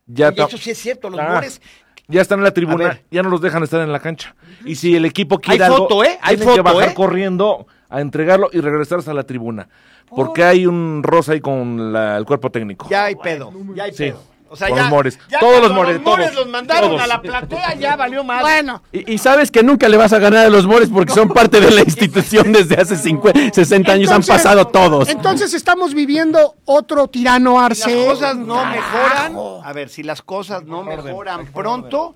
ya, 0.07 0.33
Y 0.35 0.41
eso 0.41 0.57
sí 0.57 0.71
es 0.71 0.79
cierto, 0.79 1.11
los 1.11 1.19
Ah, 1.19 1.33
mores. 1.35 1.61
Ya 2.09 2.21
están 2.21 2.39
en 2.39 2.43
la 2.43 2.51
tribuna, 2.51 2.99
ya 3.09 3.23
no 3.23 3.29
los 3.29 3.39
dejan 3.39 3.63
estar 3.63 3.79
en 3.81 3.91
la 3.91 3.99
cancha. 4.01 4.35
Y 4.65 4.75
si 4.75 4.95
el 4.95 5.05
equipo 5.05 5.39
quiere 5.39 5.63
Hay 5.63 5.71
algo, 5.71 5.87
foto, 5.87 6.03
¿eh? 6.03 6.17
Hay 6.21 6.35
tienen 6.35 6.55
que 6.55 6.61
foto, 6.61 6.73
bajar 6.75 6.89
¿eh? 6.89 6.93
corriendo 6.93 7.67
a 7.89 8.01
entregarlo 8.01 8.49
y 8.51 8.59
regresarse 8.59 9.09
a 9.09 9.13
la 9.13 9.23
tribuna. 9.23 9.69
Porque 10.09 10.43
hay 10.43 10.65
un 10.65 11.01
rosa 11.03 11.33
ahí 11.33 11.39
con 11.39 11.93
la- 11.93 12.17
el 12.17 12.25
cuerpo 12.25 12.49
técnico. 12.51 12.87
Ya 12.89 13.05
hay 13.05 13.15
pedo. 13.15 13.51
Ya 13.75 13.83
hay 13.83 13.91
Sí, 13.93 14.05
pedo. 14.09 14.23
O 14.51 14.55
sea, 14.55 14.67
con 14.69 14.77
ya, 14.77 14.83
los 14.83 14.91
mores. 14.91 15.19
ya 15.29 15.39
Todos 15.39 15.61
los 15.61 15.71
mores, 15.71 15.95
Los 15.97 16.03
mores 16.03 16.31
todos, 16.31 16.43
los 16.45 16.51
mandaron 16.51 16.89
todos. 16.89 17.01
a 17.01 17.07
la 17.07 17.21
platea, 17.21 17.75
ya 17.75 17.95
valió 17.95 18.23
más. 18.23 18.41
Bueno, 18.41 18.81
Y, 18.91 19.13
y 19.13 19.17
sabes 19.19 19.51
que 19.51 19.61
nunca 19.61 19.87
le 19.87 19.95
vas 19.97 20.11
a 20.11 20.19
ganar 20.19 20.45
a 20.47 20.49
los 20.49 20.65
Mores 20.65 20.89
porque 20.91 21.13
son 21.13 21.29
parte 21.29 21.61
de 21.61 21.69
la 21.71 21.81
institución 21.81 22.51
desde 22.51 22.75
hace 22.75 22.95
50, 22.95 23.53
60 23.53 23.91
años, 23.91 24.09
han 24.09 24.15
entonces- 24.21 24.35
pasado 24.43 24.65
todos. 24.67 25.07
Entonces 25.09 25.53
estamos 25.53 25.93
viviendo 25.93 26.55
otro 26.65 27.07
tirano 27.07 27.51
Si 27.59 27.65
Arce. 27.83 27.95
las 27.95 28.05
cosas 28.07 28.35
no 28.37 28.55
Carajo. 28.55 28.75
mejoran, 28.75 29.35
a 29.69 29.73
ver, 29.73 29.89
si 29.89 30.01
las 30.03 30.21
cosas 30.21 30.63
no 30.63 30.83
mejoran 30.83 31.45
pronto, 31.53 32.13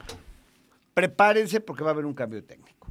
prepárense 0.93 1.59
porque 1.59 1.83
va 1.83 1.91
a 1.91 1.93
haber 1.93 2.05
un 2.05 2.13
cambio 2.13 2.43
técnico. 2.43 2.87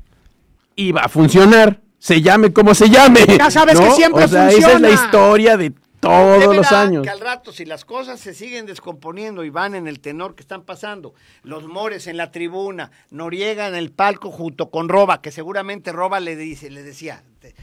Y 0.74 0.93
va 0.93 1.03
a 1.03 1.09
funcionar, 1.09 1.80
se 1.99 2.20
llame 2.22 2.53
como 2.53 2.74
se 2.74 2.88
llame. 2.88 3.26
Ya 3.38 3.51
sabes 3.51 3.78
que 3.78 3.90
siempre 3.93 4.24
o 4.24 4.28
sea, 4.28 4.49
Esa 4.51 4.72
es 4.72 4.80
la 4.80 4.90
historia 4.90 5.57
de 5.57 5.72
todos 6.03 6.55
los 6.57 6.73
años. 6.73 7.03
Que 7.05 7.11
al 7.11 7.21
rato, 7.21 7.53
si 7.53 7.65
las 7.65 7.85
cosas 7.85 8.19
se 8.21 8.35
siguen 8.35 8.67
descomponiendo 8.67 9.45
y 9.45 9.51
van 9.51 9.75
en 9.75 9.87
el 9.87 10.01
tenor 10.01 10.35
que 10.35 10.43
están 10.43 10.63
pasando, 10.65 11.15
los 11.45 11.65
Mores 11.67 12.07
en 12.09 12.17
la 12.17 12.31
tribuna, 12.33 12.91
Noriega 13.11 13.69
en 13.69 13.75
el 13.77 13.93
palco 13.93 14.31
junto 14.31 14.71
con 14.71 14.89
Roba, 14.89 15.23
que 15.23 15.31
seguramente 15.31 15.93
Roba 15.93 16.21
le 16.21 16.37
dice, 16.37 16.69
le 16.71 16.83
decía, 16.83 17.23
te- 17.39 17.55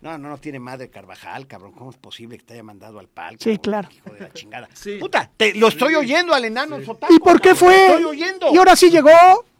no, 0.00 0.18
no, 0.18 0.30
no 0.30 0.38
tiene 0.38 0.58
madre 0.58 0.90
Carvajal, 0.90 1.46
cabrón, 1.46 1.72
¿cómo 1.72 1.90
es 1.90 1.96
posible 1.96 2.36
que 2.38 2.44
te 2.44 2.54
haya 2.54 2.62
mandado 2.64 2.98
al 2.98 3.08
palco? 3.08 3.44
Sí, 3.44 3.58
claro. 3.58 3.88
Hijo 3.94 4.10
de 4.14 4.20
la 4.20 4.32
chingada. 4.32 4.68
Puta, 4.98 5.30
te, 5.36 5.54
lo 5.54 5.68
estoy 5.68 5.94
oyendo 5.94 6.34
al 6.34 6.44
enano 6.44 6.82
Sotaco, 6.82 7.14
¿Y 7.14 7.18
por 7.20 7.40
qué 7.40 7.50
cabrón, 7.50 7.56
fue? 7.58 7.76
Lo 7.76 7.94
estoy 7.94 8.04
oyendo. 8.04 8.52
Y 8.52 8.56
ahora 8.56 8.74
sí 8.74 8.90
llegó. 8.90 9.10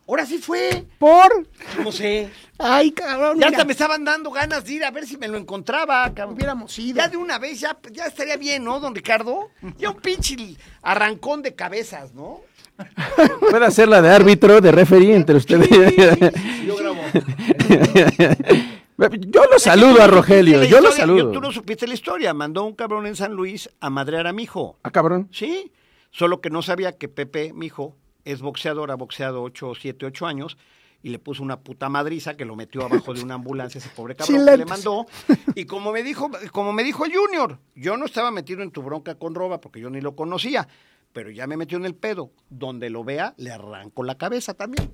Ahora 0.07 0.27
sí 0.27 0.39
fue. 0.39 0.85
Por. 0.99 1.47
No 1.83 1.93
sé. 1.93 2.31
Ay, 2.59 2.91
cabrón. 2.93 3.39
Ya 3.39 3.47
mira. 3.47 3.49
hasta 3.49 3.65
me 3.65 3.73
estaban 3.73 4.05
dando 4.05 4.31
ganas 4.31 4.65
de 4.65 4.73
ir 4.75 4.85
a 4.85 4.91
ver 4.91 5.07
si 5.07 5.17
me 5.17 5.29
lo 5.29 5.39
encontraba, 5.39 6.13
cabrón. 6.13 6.37
Hubiéramos 6.37 6.79
ido. 6.79 6.97
Ya 6.97 7.09
de 7.09 7.17
una 7.17 7.39
vez, 7.39 7.61
ya, 7.61 7.79
ya 7.91 8.07
estaría 8.07 8.37
bien, 8.37 8.65
¿no, 8.65 8.81
don 8.81 8.95
Ricardo? 8.95 9.51
Ya 9.79 9.91
un 9.91 9.97
pinche 9.97 10.37
arrancón 10.83 11.43
de 11.43 11.55
cabezas, 11.55 12.15
¿no? 12.15 12.41
Puede 13.51 13.67
hacer 13.67 13.89
la 13.89 14.03
de 14.03 14.11
árbitro, 14.11 14.61
de 14.61 14.73
referee 14.73 15.15
entre 15.15 15.37
ustedes. 15.37 15.69
Yo 16.67 16.77
grabo. 16.77 17.01
Yo 19.21 19.45
lo 19.51 19.59
saludo 19.59 20.03
a 20.03 20.07
Rogelio, 20.07 20.63
yo 20.65 20.81
lo 20.81 20.93
saludo. 20.93 21.33
Tú 21.33 21.41
no 21.41 21.51
supiste 21.51 21.87
la 21.87 21.95
historia. 21.95 22.35
Mandó 22.35 22.65
un 22.65 22.75
cabrón 22.75 23.07
en 23.07 23.17
San 23.17 23.33
Luis 23.33 23.69
a 23.81 23.91
madrear 23.91 24.27
a 24.27 24.33
mi 24.33 24.45
hijo. 24.45 24.79
Ah, 24.83 24.91
cabrón. 24.91 25.29
Sí, 25.33 25.73
solo 26.11 26.41
que 26.41 26.51
no 26.51 26.63
sabía 26.63 26.97
que 26.97 27.09
Pepe, 27.09 27.53
mi 27.53 27.67
hijo, 27.67 27.97
es 28.25 28.41
boxeador, 28.43 28.91
ha 28.91 28.95
boxeado 28.95 29.43
8, 29.43 29.73
7, 29.81 30.07
8 30.07 30.27
años, 30.27 30.57
y 31.05 31.11
le 31.11 31.19
puso 31.19 31.43
una 31.43 31.59
puta 31.61 31.89
madriza 31.89 32.37
que 32.37 32.45
lo 32.45 32.55
metió 32.55 32.85
abajo 32.85 33.13
de 33.13 33.23
una 33.23 33.35
ambulancia, 33.35 33.79
ese 33.79 33.89
pobre 33.89 34.15
cabrón 34.15 34.45
que 34.47 34.57
le 34.57 34.65
mandó. 34.67 35.07
Y 35.57 35.65
como 35.65 35.91
me 35.93 36.03
dijo, 36.05 36.31
como 36.53 36.73
me 36.73 36.85
dijo 36.85 37.05
Junior, 37.13 37.59
yo 37.75 37.97
no 37.97 38.05
estaba 38.07 38.31
metido 38.31 38.63
en 38.63 38.71
tu 38.71 38.83
bronca 38.83 39.17
con 39.17 39.35
Roba 39.35 39.61
porque 39.61 39.81
yo 39.81 39.91
ni 39.91 40.01
lo 40.01 40.15
conocía, 40.15 40.69
pero 41.13 41.31
ya 41.31 41.49
me 41.49 41.57
metió 41.57 41.77
en 41.77 41.87
el 41.87 41.97
pedo. 41.97 42.31
Donde 42.49 42.89
lo 42.89 43.03
vea, 43.03 43.35
le 43.37 43.51
arranco 43.51 44.05
la 44.05 44.17
cabeza 44.17 44.55
también. 44.55 44.93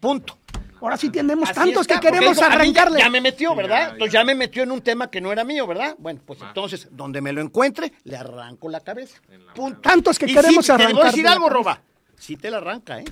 Punto. 0.00 0.38
Ahora 0.80 0.96
sí 0.96 1.10
tenemos 1.10 1.48
Así 1.50 1.58
tantos 1.58 1.80
está, 1.82 1.98
que 1.98 2.06
queremos 2.08 2.36
dijo, 2.36 2.48
ya- 2.48 2.54
arrancarle. 2.54 2.98
Ya, 3.00 3.10
me 3.10 3.20
metió, 3.20 3.54
¿verdad? 3.56 3.92
Entonces 3.94 4.12
ya 4.12 4.22
me 4.24 4.34
metió 4.36 4.62
en 4.62 4.70
un 4.70 4.80
tema 4.80 5.10
que 5.10 5.20
no 5.20 5.32
era 5.32 5.42
mío, 5.42 5.66
¿verdad? 5.66 5.96
Bueno, 5.98 6.20
pues 6.24 6.40
entonces, 6.40 6.86
donde 6.92 7.20
me 7.20 7.32
lo 7.32 7.40
encuentre, 7.40 7.92
le 8.04 8.16
arranco 8.16 8.68
la 8.68 8.80
cabeza. 8.80 9.20
Punto. 9.56 9.80
Tantos 9.80 10.18
que 10.18 10.26
Y 10.26 10.34
queremos 10.34 10.64
sí, 10.64 10.70
Te 10.70 10.76
voy 10.76 10.82
a 10.82 10.84
arrancarle 10.86 11.10
decir 11.10 11.24
la 11.24 11.32
algo, 11.32 11.48
cabeza. 11.48 11.58
Roba. 11.58 11.82
Sí 12.18 12.36
te 12.36 12.50
la 12.50 12.58
arranca, 12.58 13.00
¿eh? 13.00 13.04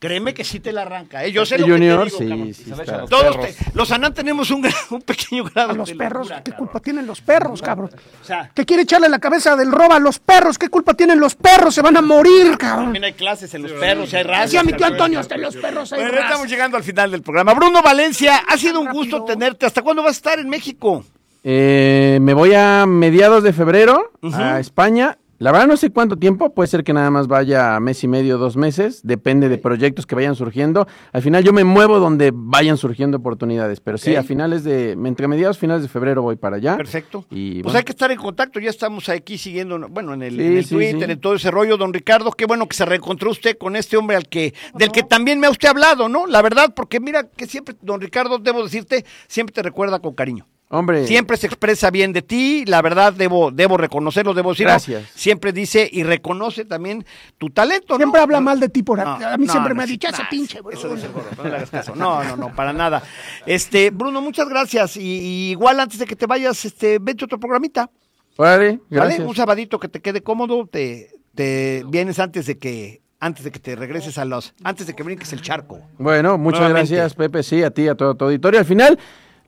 Créeme 0.00 0.34
que 0.34 0.44
sí 0.44 0.60
te 0.60 0.70
la 0.70 0.82
arranca, 0.82 1.24
¿eh? 1.24 1.32
Yo 1.32 1.46
sé 1.46 1.54
Este 1.54 1.66
lo 1.66 1.66
que 1.66 1.72
Junior, 1.80 1.98
te 1.98 2.04
digo, 2.04 2.18
sí, 2.18 2.28
cabrón. 2.28 2.54
sí 2.54 2.70
está. 2.82 2.98
los 2.98 3.08
Todos 3.10 3.36
perros. 3.38 3.56
te- 3.56 3.70
los 3.78 3.90
Anán 3.90 4.12
tenemos 4.12 4.50
un, 4.50 4.68
un 4.90 5.00
pequeño 5.00 5.44
grado 5.44 5.70
A 5.70 5.72
los 5.72 5.88
de 5.88 5.94
perros, 5.96 6.26
locura, 6.28 6.42
¿qué 6.42 6.50
cabrón. 6.50 6.66
culpa 6.68 6.80
tienen 6.84 7.06
los 7.06 7.20
perros, 7.22 7.62
cabrón? 7.62 7.90
O 8.20 8.24
sea, 8.24 8.50
¿Qué 8.54 8.66
quiere 8.66 8.82
echarle 8.82 9.08
la 9.08 9.18
cabeza 9.18 9.56
del 9.56 9.72
roba 9.72 9.96
a 9.96 9.98
los 9.98 10.18
perros? 10.18 10.58
¿Qué 10.58 10.68
culpa 10.68 10.92
tienen 10.92 11.18
los 11.18 11.34
perros? 11.36 11.74
Se 11.74 11.80
van 11.80 11.96
a 11.96 12.02
morir, 12.02 12.58
cabrón. 12.58 12.84
también 12.86 13.04
hay 13.04 13.14
clases 13.14 13.54
en 13.54 13.62
los 13.62 13.72
perros, 13.72 14.12
hay 14.12 14.24
razas. 14.24 14.44
Decía 14.50 14.62
mi 14.62 14.74
tío. 14.74 14.84
Antonio, 14.86 15.20
hasta 15.20 15.36
en 15.36 15.40
los 15.42 15.56
perros 15.56 15.90
hay 15.94 16.00
Bueno, 16.00 16.12
ya 16.14 16.18
raza. 16.20 16.28
estamos 16.32 16.50
llegando 16.50 16.76
al 16.76 16.84
final 16.84 17.10
del 17.10 17.22
programa. 17.22 17.54
Bruno 17.54 17.80
Valencia, 17.82 18.42
ha 18.46 18.58
sido 18.58 18.80
un 18.80 18.90
gusto 18.92 19.24
tenerte. 19.24 19.64
¿Hasta 19.64 19.80
cuándo 19.80 20.02
vas 20.02 20.10
a 20.10 20.18
estar 20.18 20.38
en 20.38 20.50
México? 20.50 21.02
Eh, 21.44 22.18
me 22.20 22.34
voy 22.34 22.52
a 22.52 22.84
mediados 22.84 23.42
de 23.42 23.54
febrero 23.54 24.12
a 24.34 24.60
España. 24.60 25.16
La 25.40 25.52
verdad 25.52 25.68
no 25.68 25.76
sé 25.76 25.90
cuánto 25.90 26.16
tiempo, 26.16 26.52
puede 26.52 26.66
ser 26.66 26.82
que 26.82 26.92
nada 26.92 27.12
más 27.12 27.28
vaya 27.28 27.78
mes 27.78 28.02
y 28.02 28.08
medio, 28.08 28.38
dos 28.38 28.56
meses, 28.56 29.02
depende 29.04 29.48
de 29.48 29.56
proyectos 29.56 30.04
que 30.04 30.16
vayan 30.16 30.34
surgiendo. 30.34 30.88
Al 31.12 31.22
final 31.22 31.44
yo 31.44 31.52
me 31.52 31.62
muevo 31.62 32.00
donde 32.00 32.32
vayan 32.34 32.76
surgiendo 32.76 33.18
oportunidades, 33.18 33.78
pero 33.78 33.98
sí, 33.98 34.16
a 34.16 34.24
finales 34.24 34.64
de, 34.64 34.92
entre 34.92 35.28
mediados 35.28 35.56
finales 35.56 35.82
de 35.84 35.88
febrero 35.88 36.22
voy 36.22 36.34
para 36.34 36.56
allá. 36.56 36.76
Perfecto. 36.76 37.24
Y 37.30 37.62
pues 37.62 37.66
bueno. 37.66 37.78
hay 37.78 37.84
que 37.84 37.92
estar 37.92 38.10
en 38.10 38.18
contacto, 38.18 38.58
ya 38.58 38.70
estamos 38.70 39.08
aquí 39.08 39.38
siguiendo, 39.38 39.78
bueno, 39.88 40.12
en 40.14 40.22
el, 40.22 40.34
Sí, 40.34 40.44
en 40.44 40.56
el 40.56 40.64
sí, 40.64 40.74
Twitter, 40.74 41.06
sí. 41.06 41.12
en 41.12 41.20
todo 41.20 41.34
ese 41.36 41.52
rollo, 41.52 41.76
don 41.76 41.94
Ricardo, 41.94 42.32
qué 42.32 42.46
bueno 42.46 42.66
que 42.66 42.74
se 42.74 42.84
reencontró 42.84 43.30
usted 43.30 43.56
con 43.56 43.76
este 43.76 43.96
hombre 43.96 44.16
al 44.16 44.28
que, 44.28 44.54
del 44.74 44.90
que 44.90 45.04
también 45.04 45.38
me 45.38 45.46
ha 45.46 45.50
usted 45.50 45.68
hablado, 45.68 46.08
¿no? 46.08 46.26
La 46.26 46.42
verdad, 46.42 46.74
porque 46.74 46.98
mira 46.98 47.28
que 47.28 47.46
siempre, 47.46 47.76
don 47.80 48.00
Ricardo, 48.00 48.38
debo 48.38 48.64
decirte, 48.64 49.04
siempre 49.28 49.54
te 49.54 49.62
recuerda 49.62 50.00
con 50.00 50.14
cariño. 50.14 50.48
Hombre, 50.70 51.06
Siempre 51.06 51.38
se 51.38 51.46
expresa 51.46 51.90
bien 51.90 52.12
de 52.12 52.20
ti, 52.20 52.64
la 52.66 52.82
verdad 52.82 53.14
debo, 53.14 53.50
debo 53.50 53.78
reconocerlo, 53.78 54.34
debo 54.34 54.50
decirlo. 54.50 54.72
Gracias. 54.72 55.08
Siempre 55.14 55.52
dice 55.52 55.88
y 55.90 56.02
reconoce 56.02 56.66
también 56.66 57.06
tu 57.38 57.48
talento, 57.48 57.94
¿no? 57.94 57.96
Siempre 57.96 58.20
habla 58.20 58.40
mal 58.40 58.60
de 58.60 58.68
ti 58.68 58.82
por 58.82 58.98
No, 58.98 59.12
a, 59.12 59.36
mí 59.38 59.46
no, 59.46 59.52
siempre 59.52 59.72
no, 59.72 59.78
me 59.78 59.84
ha 59.84 59.86
dicho 59.86 60.08
ese 60.08 60.22
pinche, 60.30 60.60
bro. 60.60 60.72
Eso 60.72 60.94
dice 60.94 61.06
el 61.06 61.12
gordo, 61.12 61.30
no 61.38 61.44
le 61.44 61.56
hagas 61.56 61.70
caso. 61.70 61.94
No, 61.94 62.22
no, 62.22 62.36
no, 62.36 62.54
para 62.54 62.74
nada. 62.74 63.02
Este, 63.46 63.88
Bruno, 63.88 64.20
muchas 64.20 64.46
gracias. 64.48 64.98
Y, 64.98 65.00
y 65.00 65.50
igual 65.52 65.80
antes 65.80 65.98
de 65.98 66.04
que 66.04 66.16
te 66.16 66.26
vayas, 66.26 66.62
este, 66.66 66.98
vete 66.98 67.24
a 67.24 67.26
otro 67.26 67.40
programita. 67.40 67.90
¿Vale? 68.36 68.80
gracias. 68.90 69.26
Un 69.26 69.34
sabadito 69.34 69.80
que 69.80 69.88
te 69.88 70.00
quede 70.00 70.22
cómodo, 70.22 70.66
te, 70.66 71.10
te 71.34 71.82
vienes 71.88 72.18
antes 72.18 72.46
de 72.46 72.58
que 72.58 73.00
antes 73.20 73.42
de 73.44 73.50
que 73.50 73.58
te 73.58 73.74
regreses 73.74 74.16
a 74.18 74.24
los 74.24 74.54
antes 74.62 74.86
de 74.86 74.94
que 74.94 75.02
brinques 75.02 75.32
el 75.32 75.40
charco. 75.40 75.80
Bueno, 75.98 76.38
muchas 76.38 76.60
Nuevamente. 76.60 76.94
gracias, 76.94 77.14
Pepe. 77.14 77.42
Sí, 77.42 77.62
a 77.62 77.70
ti, 77.70 77.88
a 77.88 77.96
todo 77.96 78.14
tu 78.14 78.26
auditorio. 78.26 78.60
Al 78.60 78.66
final, 78.66 78.98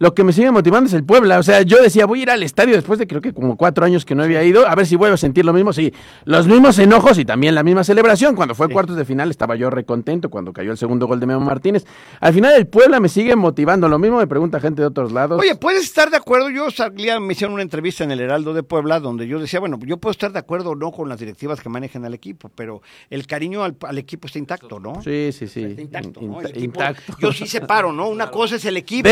lo 0.01 0.15
que 0.15 0.25
me 0.25 0.33
sigue 0.33 0.51
motivando 0.51 0.89
es 0.89 0.95
el 0.95 1.05
Puebla. 1.05 1.39
O 1.39 1.43
sea, 1.43 1.61
yo 1.63 1.81
decía, 1.81 2.07
voy 2.07 2.21
a 2.21 2.23
ir 2.23 2.31
al 2.31 2.43
estadio 2.43 2.75
después 2.75 2.99
de 2.99 3.07
creo 3.07 3.21
que 3.21 3.33
como 3.35 3.57
cuatro 3.57 3.85
años 3.85 4.05
que 4.05 4.15
no 4.15 4.23
había 4.23 4.43
ido, 4.43 4.67
a 4.67 4.75
ver 4.75 4.87
si 4.87 4.97
vuelvo 4.97 5.15
a 5.15 5.19
sentir 5.19 5.45
lo 5.45 5.53
mismo. 5.53 5.73
Sí, 5.75 5.93
los 6.25 6.47
mismos 6.49 6.79
enojos 6.79 7.19
y 7.19 7.25
también 7.27 7.55
la 7.55 7.63
misma 7.63 7.85
celebración. 7.85 8.35
Cuando 8.35 8.55
fue 8.55 8.69
cuartos 8.71 8.97
de 8.97 9.05
final 9.05 9.31
estaba 9.31 9.57
yo 9.57 9.69
recontento 9.71 10.31
cuando 10.31 10.53
cayó 10.53 10.73
el 10.73 10.79
segundo 10.79 11.07
gol 11.07 11.21
de 11.21 11.27
Memo 11.27 11.41
Martínez. 11.45 11.85
Al 12.21 12.33
final, 12.33 12.55
el 12.57 12.67
Puebla 12.67 12.99
me 12.99 13.09
sigue 13.11 13.37
motivando. 13.37 13.89
Lo 13.91 13.99
mismo 13.99 14.17
me 14.17 14.27
pregunta 14.27 14.59
gente 14.59 14.81
de 14.81 14.89
otros 14.89 15.13
lados. 15.13 15.39
Oye, 15.39 15.55
¿puedes 15.55 15.83
estar 15.85 16.11
de 16.11 16.17
acuerdo? 16.17 16.49
Yo 16.51 16.71
salía, 16.71 17.21
me 17.21 17.35
hicieron 17.35 17.53
una 17.53 17.63
entrevista 17.63 18.03
en 18.03 18.11
el 18.11 18.21
Heraldo 18.21 18.55
de 18.55 18.63
Puebla 18.63 19.01
donde 19.01 19.29
yo 19.29 19.39
decía, 19.39 19.61
bueno, 19.61 19.79
yo 19.85 19.99
puedo 19.99 20.13
estar 20.13 20.33
de 20.33 20.39
acuerdo 20.39 20.71
o 20.71 20.75
no 20.77 20.93
con 20.93 21.11
las 21.11 21.21
directivas 21.21 21.61
que 21.61 21.69
manejan 21.69 22.07
al 22.07 22.15
equipo, 22.15 22.51
pero 22.55 22.81
el 23.11 23.27
cariño 23.27 23.63
al, 23.65 23.77
al 23.87 23.99
equipo 23.99 24.27
está 24.29 24.39
intacto, 24.39 24.81
¿no? 24.81 25.03
Sí, 25.03 25.31
sí, 25.33 25.47
sí. 25.47 25.63
Está 25.63 25.83
intacto, 25.83 26.21
¿no? 26.23 26.41
El 26.41 26.47
Inta- 26.47 26.49
equipo- 26.49 26.65
intacto. 26.65 27.17
Yo 27.21 27.33
sí 27.33 27.47
separo, 27.47 27.93
¿no? 27.93 28.09
Una 28.09 28.31
cosa 28.31 28.57
es 28.57 28.65
el 28.65 28.79
equipo. 28.79 29.07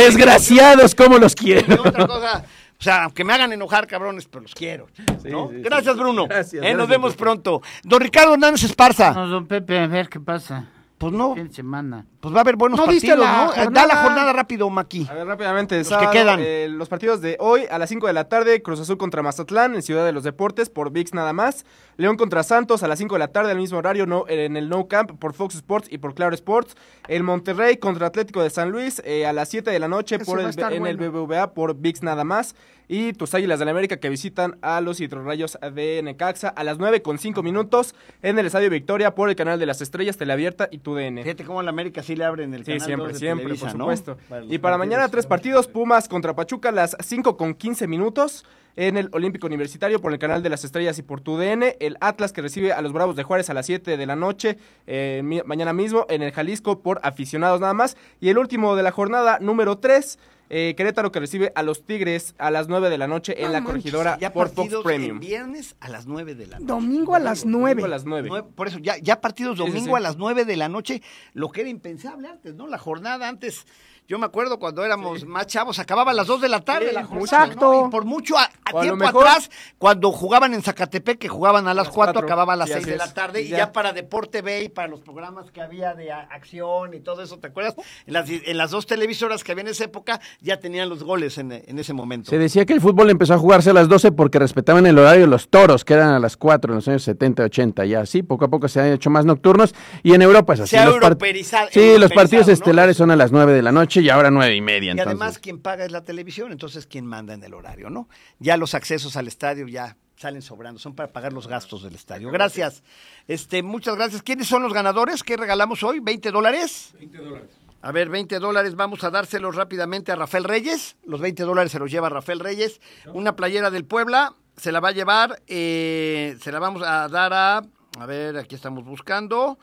Desgraciados, 0.83 0.95
¿cómo 0.95 1.18
los 1.18 1.35
quiero? 1.35 1.74
Y 1.74 1.89
otra 1.89 2.07
cosa, 2.07 2.45
o 2.79 2.83
sea, 2.83 3.05
aunque 3.05 3.24
me 3.24 3.33
hagan 3.33 3.53
enojar, 3.53 3.87
cabrones, 3.87 4.26
pero 4.26 4.43
los 4.43 4.55
quiero. 4.55 4.87
¿no? 5.24 5.49
sí, 5.49 5.57
sí. 5.57 5.62
gracias, 5.62 5.97
Bruno. 5.97 6.26
Gracias, 6.26 6.55
Eh, 6.55 6.59
gracias, 6.59 6.79
Nos 6.79 6.89
vemos 6.89 7.12
Pepe. 7.12 7.22
pronto. 7.24 7.62
Don 7.83 8.01
Ricardo 8.01 8.35
Hernández 8.35 8.62
Esparza. 8.64 9.12
No, 9.12 9.26
don 9.29 9.47
Pepe, 9.47 9.79
a 9.79 9.87
ver 9.87 10.09
qué 10.09 10.20
pasa. 10.20 10.66
Pues 10.99 11.12
no, 11.12 11.33
Fin 11.37 11.47
de 11.47 11.55
semana. 11.55 12.05
pues 12.18 12.35
va 12.35 12.39
a 12.39 12.41
haber 12.41 12.57
buenos 12.57 12.76
¿No 12.76 12.87
partidos, 12.87 13.16
la 13.20 13.26
¿no? 13.45 13.53
Da 13.53 13.62
jornada? 13.64 13.87
la 13.87 13.97
jornada 14.03 14.33
rápido, 14.33 14.68
Maki. 14.68 15.07
A 15.09 15.14
ver, 15.14 15.26
rápidamente, 15.29 15.79
que 15.79 15.85
sábado, 15.85 16.11
quedan. 16.11 16.41
eh, 16.43 16.66
los 16.68 16.89
partidos 16.89 17.20
de 17.20 17.37
hoy 17.39 17.66
a 17.70 17.79
las 17.79 17.89
5 17.89 18.09
de 18.09 18.12
la 18.12 18.24
tarde, 18.29 18.62
Cruz 18.62 18.81
Azul 18.81 18.99
contra 18.99 19.22
Mazatlán 19.22 19.76
en 19.76 19.83
Ciudad 19.83 20.05
de 20.05 20.11
los 20.11 20.24
Deportes 20.24 20.70
por 20.70 20.91
VIX 20.91 21.14
nada 21.14 21.33
más. 21.33 21.64
León 21.99 22.16
contra 22.16 22.44
Santos 22.44 22.84
a 22.84 22.88
las 22.88 23.01
5 23.01 23.16
de 23.16 23.18
la 23.18 23.28
tarde 23.28 23.51
al 23.51 23.57
mismo 23.59 23.76
horario 23.76 24.07
no, 24.07 24.24
en 24.28 24.57
el 24.57 24.68
No 24.68 24.86
Camp 24.86 25.18
por 25.18 25.34
Fox 25.34 25.57
Sports 25.57 25.88
y 25.90 25.99
por 25.99 26.14
Claro 26.14 26.32
Sports. 26.32 26.76
El 27.09 27.24
Monterrey 27.24 27.76
contra 27.78 28.07
Atlético 28.07 28.40
de 28.40 28.51
San 28.51 28.70
Luis 28.70 29.03
eh, 29.05 29.26
a 29.26 29.32
las 29.32 29.49
7 29.49 29.68
de 29.68 29.78
la 29.80 29.88
noche 29.88 30.20
por 30.20 30.38
el, 30.38 30.46
en 30.46 30.86
el 30.86 30.96
bueno. 30.96 31.26
BBVA 31.26 31.55
por 31.55 31.74
VIX 31.74 32.05
nada 32.05 32.22
más. 32.22 32.55
Y 32.86 33.14
tus 33.14 33.34
Águilas 33.34 33.59
del 33.59 33.66
la 33.66 33.72
América 33.72 33.96
que 33.96 34.09
visitan 34.09 34.59
a 34.62 34.80
los 34.80 35.01
Hidrorrayos 35.01 35.59
de 35.74 36.01
Necaxa 36.05 36.49
a 36.51 36.62
las 36.62 36.78
9 36.78 37.03
con 37.03 37.18
5 37.18 37.42
minutos 37.42 37.96
en 38.22 38.38
el 38.38 38.46
Estadio 38.46 38.70
Victoria 38.70 39.16
por 39.16 39.28
el 39.28 39.34
canal 39.34 39.59
de 39.59 39.66
las 39.66 39.80
Estrellas, 39.80 40.16
Teleabierta 40.16 40.68
y 40.70 40.78
TUDN. 40.78 41.24
Fíjate 41.24 41.44
cómo 41.44 41.61
en 41.61 41.68
América 41.68 42.05
sí 42.05 42.14
le 42.14 42.24
abren 42.24 42.55
el 42.55 42.64
Sí, 42.64 42.72
canal 42.74 42.86
siempre, 42.86 43.05
2 43.09 43.12
de 43.12 43.18
siempre, 43.18 43.42
Televisa, 43.42 43.66
por 43.66 43.76
¿no? 43.76 43.84
supuesto. 43.84 44.16
Para 44.28 44.44
y 44.44 44.59
para 44.59 44.76
partidos. 44.76 44.78
mañana 44.78 45.09
tres 45.09 45.26
partidos, 45.26 45.66
Pumas 45.66 46.09
contra 46.09 46.34
Pachuca 46.36 46.68
a 46.68 46.72
las 46.72 46.96
5 47.01 47.36
con 47.36 47.55
15 47.55 47.88
minutos 47.88 48.46
en 48.79 48.97
el 48.97 49.09
Olímpico 49.11 49.49
Universitario 49.49 50.01
por 50.01 50.12
el 50.12 50.20
canal 50.20 50.41
de 50.41 50.51
las 50.51 50.64
Estrellas 50.64 51.01
y 51.01 51.03
por 51.03 51.20
TUDN. 51.20 51.74
El 51.81 51.97
Atlas 52.01 52.33
que 52.33 52.43
recibe 52.43 52.72
a 52.72 52.81
los 52.81 52.93
Bravos 52.93 53.16
de 53.16 53.24
Juárez 53.24 53.51
a 53.51 53.55
las 53.55 53.66
7 53.66 53.97
de 53.97 54.07
la 54.07 54.14
noche 54.14 54.57
eh, 54.87 55.20
mañana 55.45 55.72
mismo 55.72 56.07
en 56.09 56.22
el 56.22 56.31
Jalisco 56.31 56.81
por 56.81 57.01
aficionados 57.03 57.61
nada 57.61 57.74
más. 57.74 57.97
Y 58.20 58.29
el 58.29 58.39
último 58.39 58.76
de 58.76 58.85
la 58.85 58.93
jornada, 58.93 59.39
número 59.41 59.79
3. 59.79 60.20
Querétaro 60.49 61.12
que 61.12 61.20
recibe 61.20 61.53
a 61.55 61.62
los 61.62 61.84
Tigres 61.84 62.34
a 62.38 62.51
las 62.51 62.68
9 62.68 62.90
de 62.90 62.99
la 62.99 63.07
noche 63.07 63.34
en 63.36 63.53
la 63.53 63.61
manches, 63.61 63.66
corregidora 63.66 64.18
Ya 64.18 64.32
por 64.32 64.46
Fox 64.49 64.57
partidos 64.57 64.84
Premium. 64.84 65.16
en 65.16 65.20
viernes 65.20 65.76
a 65.80 65.88
las 65.88 66.07
9 66.07 66.34
de 66.34 66.46
la 66.46 66.59
noche. 66.59 66.66
Domingo 66.66 67.14
a 67.14 67.18
las 67.18 67.40
Domingo 67.42 67.59
nueve. 67.61 67.84
A 67.84 67.88
las 67.88 68.05
9. 68.05 68.28
Nueve- 68.28 68.49
por 68.55 68.68
eso, 68.68 68.78
ya, 68.78 68.96
ya 68.99 69.20
partidos 69.20 69.57
Sí, 69.59 69.64
sí, 69.64 69.68
domingo 69.70 69.90
sí. 69.90 69.96
a 69.96 70.01
las 70.01 70.16
9 70.16 70.44
de 70.44 70.57
la 70.57 70.68
noche, 70.68 71.03
lo 71.34 71.51
que 71.51 71.61
era 71.62 71.70
impensable 71.70 72.28
antes, 72.28 72.55
¿no? 72.55 72.66
La 72.66 72.78
jornada 72.78 73.28
antes, 73.28 73.66
yo 74.07 74.18
me 74.18 74.24
acuerdo 74.24 74.59
cuando 74.59 74.84
éramos 74.84 75.26
más 75.26 75.46
chavos, 75.49 75.78
acababa 75.78 76.12
a 76.12 76.14
las 76.14 76.26
2 76.26 76.40
de 76.40 76.49
la 76.49 76.61
tarde 76.61 76.88
Sí, 76.88 76.94
la 76.94 77.05
jornada, 77.05 77.44
exacto. 77.44 77.72
¿no? 77.82 77.86
Y 77.88 77.90
por 77.90 78.05
mucho 78.07 78.38
a, 78.38 78.44
a 78.44 78.51
O 78.72 78.78
a 78.78 78.80
lo 78.80 78.80
tiempo 78.80 79.05
mejor- 79.05 79.26
atrás, 79.28 79.51
cuando 79.76 80.11
jugaban 80.12 80.55
en 80.55 80.62
Zacatepec, 80.62 81.18
que 81.18 81.28
jugaban 81.28 81.66
a 81.68 81.74
las 81.74 81.86
las 81.88 81.94
4, 81.94 82.14
cuatro. 82.14 82.26
acababa 82.26 82.55
a 82.55 82.57
las 82.57 82.68
Sí, 82.68 82.72
6 82.74 82.84
así 82.84 82.90
de 82.92 82.96
la 82.96 83.12
tarde, 83.12 83.42
Y 83.42 83.46
y 83.46 83.49
ya. 83.51 83.57
ya 83.59 83.72
para 83.72 83.92
Deporte 83.92 84.40
B 84.40 84.62
y 84.64 84.68
para 84.70 84.88
los 84.88 85.01
programas 85.03 85.51
que 85.51 85.61
había 85.61 85.94
de 85.94 86.11
acción 86.11 86.94
y 86.94 87.01
todo 87.01 87.22
eso, 87.22 87.38
¿te 87.38 87.49
acuerdas? 87.49 87.74
En 88.07 88.14
las, 88.14 88.28
en 88.30 88.57
las 88.57 88.70
dos 88.70 88.86
televisoras 88.86 89.44
que 89.44 89.53
había 89.53 89.62
en 89.62 89.68
esa 89.68 89.84
época, 89.84 90.20
ya 90.41 90.61
tenían 90.61 90.89
los 90.89 91.03
goles 91.03 91.36
en, 91.39 91.51
en 91.53 91.78
ese 91.78 91.93
momento. 91.93 92.30
Se 92.30 92.39
decía 92.39 92.64
que 92.64 92.72
el 92.72 92.80
fútbol 92.80 93.11
empezó 93.11 93.34
a 93.34 93.39
jugarse 93.39 93.70
a 93.70 93.72
las 93.72 93.89
12 93.89 94.12
porque 94.12 94.39
respetaban 94.39 94.86
el 94.86 94.97
horario 94.99 95.22
de 95.22 95.26
los 95.26 95.49
toros, 95.49 95.84
que 95.84 95.95
eran 95.95 96.11
a 96.11 96.18
las 96.20 96.36
4 96.36 96.72
en 96.72 96.76
los 96.76 96.86
años 96.89 97.03
70 97.03 97.43
y 97.43 97.47
80. 97.47 97.86
Y 97.86 97.95
así, 97.95 98.22
poco 98.22 98.45
a 98.45 98.49
poco 98.49 98.68
se 98.68 98.80
han 98.80 98.93
hecho 98.93 99.11
más 99.11 99.24
nocturnos. 99.24 99.74
Y 100.03 100.14
en 100.14 100.22
Europa 100.22 100.55
es 100.55 100.61
así. 100.61 100.70
Se 100.70 100.78
ha 100.78 100.84
los 100.86 100.95
europeizado- 100.95 101.68
Sí, 101.72 101.99
los 101.99 102.12
partidos 102.12 102.47
¿no? 102.47 102.53
estelares 102.53 102.97
son 102.97 103.11
a 103.11 103.16
las 103.16 103.32
9 103.32 103.53
de 103.53 103.62
la 103.62 103.72
noche. 103.72 104.01
y 104.01 104.09
ahora 104.11 104.30
nueve 104.30 104.55
y 104.55 104.61
media. 104.61 104.89
Y 104.89 104.91
Entonces. 104.93 105.07
además 105.09 105.39
quien 105.39 105.59
paga 105.61 105.84
es 105.84 105.91
la 105.91 106.03
televisión, 106.05 106.53
entonces 106.53 106.86
quien 106.86 107.05
manda 107.05 107.34
en 107.34 107.43
el 107.43 107.53
horario, 107.55 107.91
¿no? 107.91 108.09
Ya 108.39 108.57
los 108.57 108.74
accesos 108.74 109.16
al 109.16 109.26
estadio 109.28 109.66
ya 109.66 109.97
salen 110.16 110.43
sobrando, 110.43 110.78
son 110.80 110.95
para 110.95 111.12
pagar 111.12 111.32
los 111.32 111.47
gastos 111.49 111.82
del 111.84 111.95
estadio. 111.95 112.30
Gracias. 112.30 112.82
Este, 113.28 113.62
muchas 113.62 113.97
gracias. 113.97 114.22
¿Quiénes 114.22 114.47
son 114.49 114.62
los 114.62 114.72
ganadores? 114.72 115.22
¿Qué 115.22 115.36
regalamos 115.36 115.82
hoy? 115.82 116.01
¿20 116.01 116.30
dólares? 116.32 116.91
20 116.99 117.18
dólares. 117.18 117.49
A 117.81 117.93
ver, 117.93 118.09
20 118.09 118.39
dólares, 118.41 118.74
vamos 118.74 119.05
a 119.05 119.11
dárselos 119.11 119.55
rápidamente 119.55 120.11
a 120.11 120.16
Rafael 120.16 120.45
Reyes. 120.45 120.97
Los 121.05 121.20
20 121.20 121.45
dólares 121.45 121.70
se 121.70 121.79
los 121.79 121.91
lleva 121.91 122.09
Rafael 122.09 122.41
Reyes. 122.41 122.81
Una 123.12 123.37
playera 123.37 123.70
del 123.70 123.85
Puebla, 123.85 124.35
se 124.57 124.72
la 124.72 124.81
va 124.81 124.89
a 124.89 124.93
llevar, 124.93 125.41
eh, 125.47 126.37
se 126.43 126.51
la 126.51 126.59
vamos 126.59 126.83
a 126.83 127.09
dar 127.09 127.33
a, 127.33 127.62
a 127.99 128.07
ver, 128.07 128.37
aquí 128.37 128.57
estamos 128.57 128.85
buscando, 128.85 129.59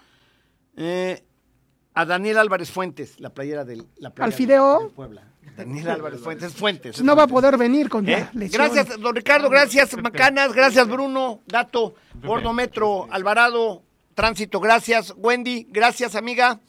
eh, 0.78 1.24
a 1.94 2.06
Daniel 2.06 2.38
Álvarez 2.38 2.72
Fuentes, 2.72 3.20
la 3.20 3.32
playera 3.32 3.66
del, 3.66 3.86
la 3.98 4.12
playera 4.12 4.26
¿Al 4.26 4.34
Fideo? 4.34 4.80
del 4.80 4.90
Puebla. 4.92 5.24
Daniel 5.58 5.90
Álvarez 5.90 6.20
Fuentes, 6.22 6.54
Fuentes. 6.54 7.02
No 7.02 7.16
va 7.16 7.24
a 7.24 7.28
poder 7.28 7.58
venir 7.58 7.88
con 7.90 8.08
¿Eh? 8.10 8.30
Gracias, 8.34 9.00
don 9.00 9.16
Ricardo, 9.16 9.50
gracias, 9.50 9.96
Macanas, 10.02 10.54
gracias, 10.54 10.88
Bruno, 10.88 11.42
Gato, 11.48 11.96
Gordo 12.24 12.52
Metro, 12.52 13.08
Alvarado, 13.12 13.84
Tránsito, 14.14 14.60
gracias, 14.60 15.14
Wendy, 15.18 15.68
gracias, 15.70 16.16
amiga, 16.16 16.60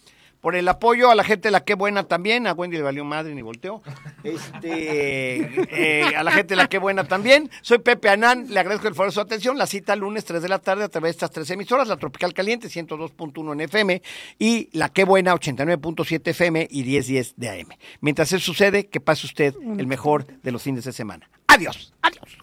por 0.47 0.55
el 0.55 0.69
apoyo, 0.69 1.11
a 1.11 1.17
la 1.17 1.25
gente 1.25 1.49
de 1.49 1.51
la 1.51 1.65
que 1.65 1.75
buena 1.75 2.05
también, 2.05 2.47
a 2.47 2.53
Wendy 2.53 2.77
le 2.77 2.85
valió 2.85 3.05
madre 3.05 3.35
ni 3.35 3.43
volteó, 3.43 3.83
este, 4.23 5.41
eh, 5.73 6.15
a 6.17 6.23
la 6.23 6.31
gente 6.31 6.51
de 6.51 6.57
la 6.57 6.69
que 6.69 6.79
buena 6.79 7.03
también, 7.03 7.51
soy 7.63 7.79
Pepe 7.79 8.11
Anán, 8.11 8.47
le 8.49 8.61
agradezco 8.61 8.87
el 8.87 8.95
favor 8.95 9.11
de 9.11 9.15
su 9.15 9.21
atención, 9.21 9.59
la 9.59 9.67
cita 9.67 9.97
lunes 9.97 10.25
3 10.25 10.41
de 10.41 10.49
la 10.49 10.61
tarde 10.61 10.85
a 10.85 10.89
través 10.89 11.09
de 11.09 11.17
estas 11.17 11.33
tres 11.33 11.51
emisoras, 11.51 11.89
la 11.89 11.97
Tropical 11.97 12.33
Caliente 12.33 12.69
102.1 12.69 13.55
en 13.55 13.61
FM 13.63 14.03
y 14.39 14.69
la 14.71 14.89
que 14.89 15.03
buena 15.03 15.35
89.7 15.35 16.29
FM 16.29 16.69
y 16.71 16.85
1010 16.85 17.35
de 17.37 17.49
AM. 17.49 17.71
Mientras 18.01 18.31
eso 18.31 18.45
sucede, 18.45 18.87
que 18.87 19.01
pase 19.01 19.27
usted 19.27 19.53
el 19.57 19.89
mejor 19.89 20.29
de 20.45 20.53
los 20.53 20.63
fines 20.63 20.85
de 20.85 20.93
semana. 20.93 21.29
Adiós, 21.49 21.93
adiós. 22.03 22.39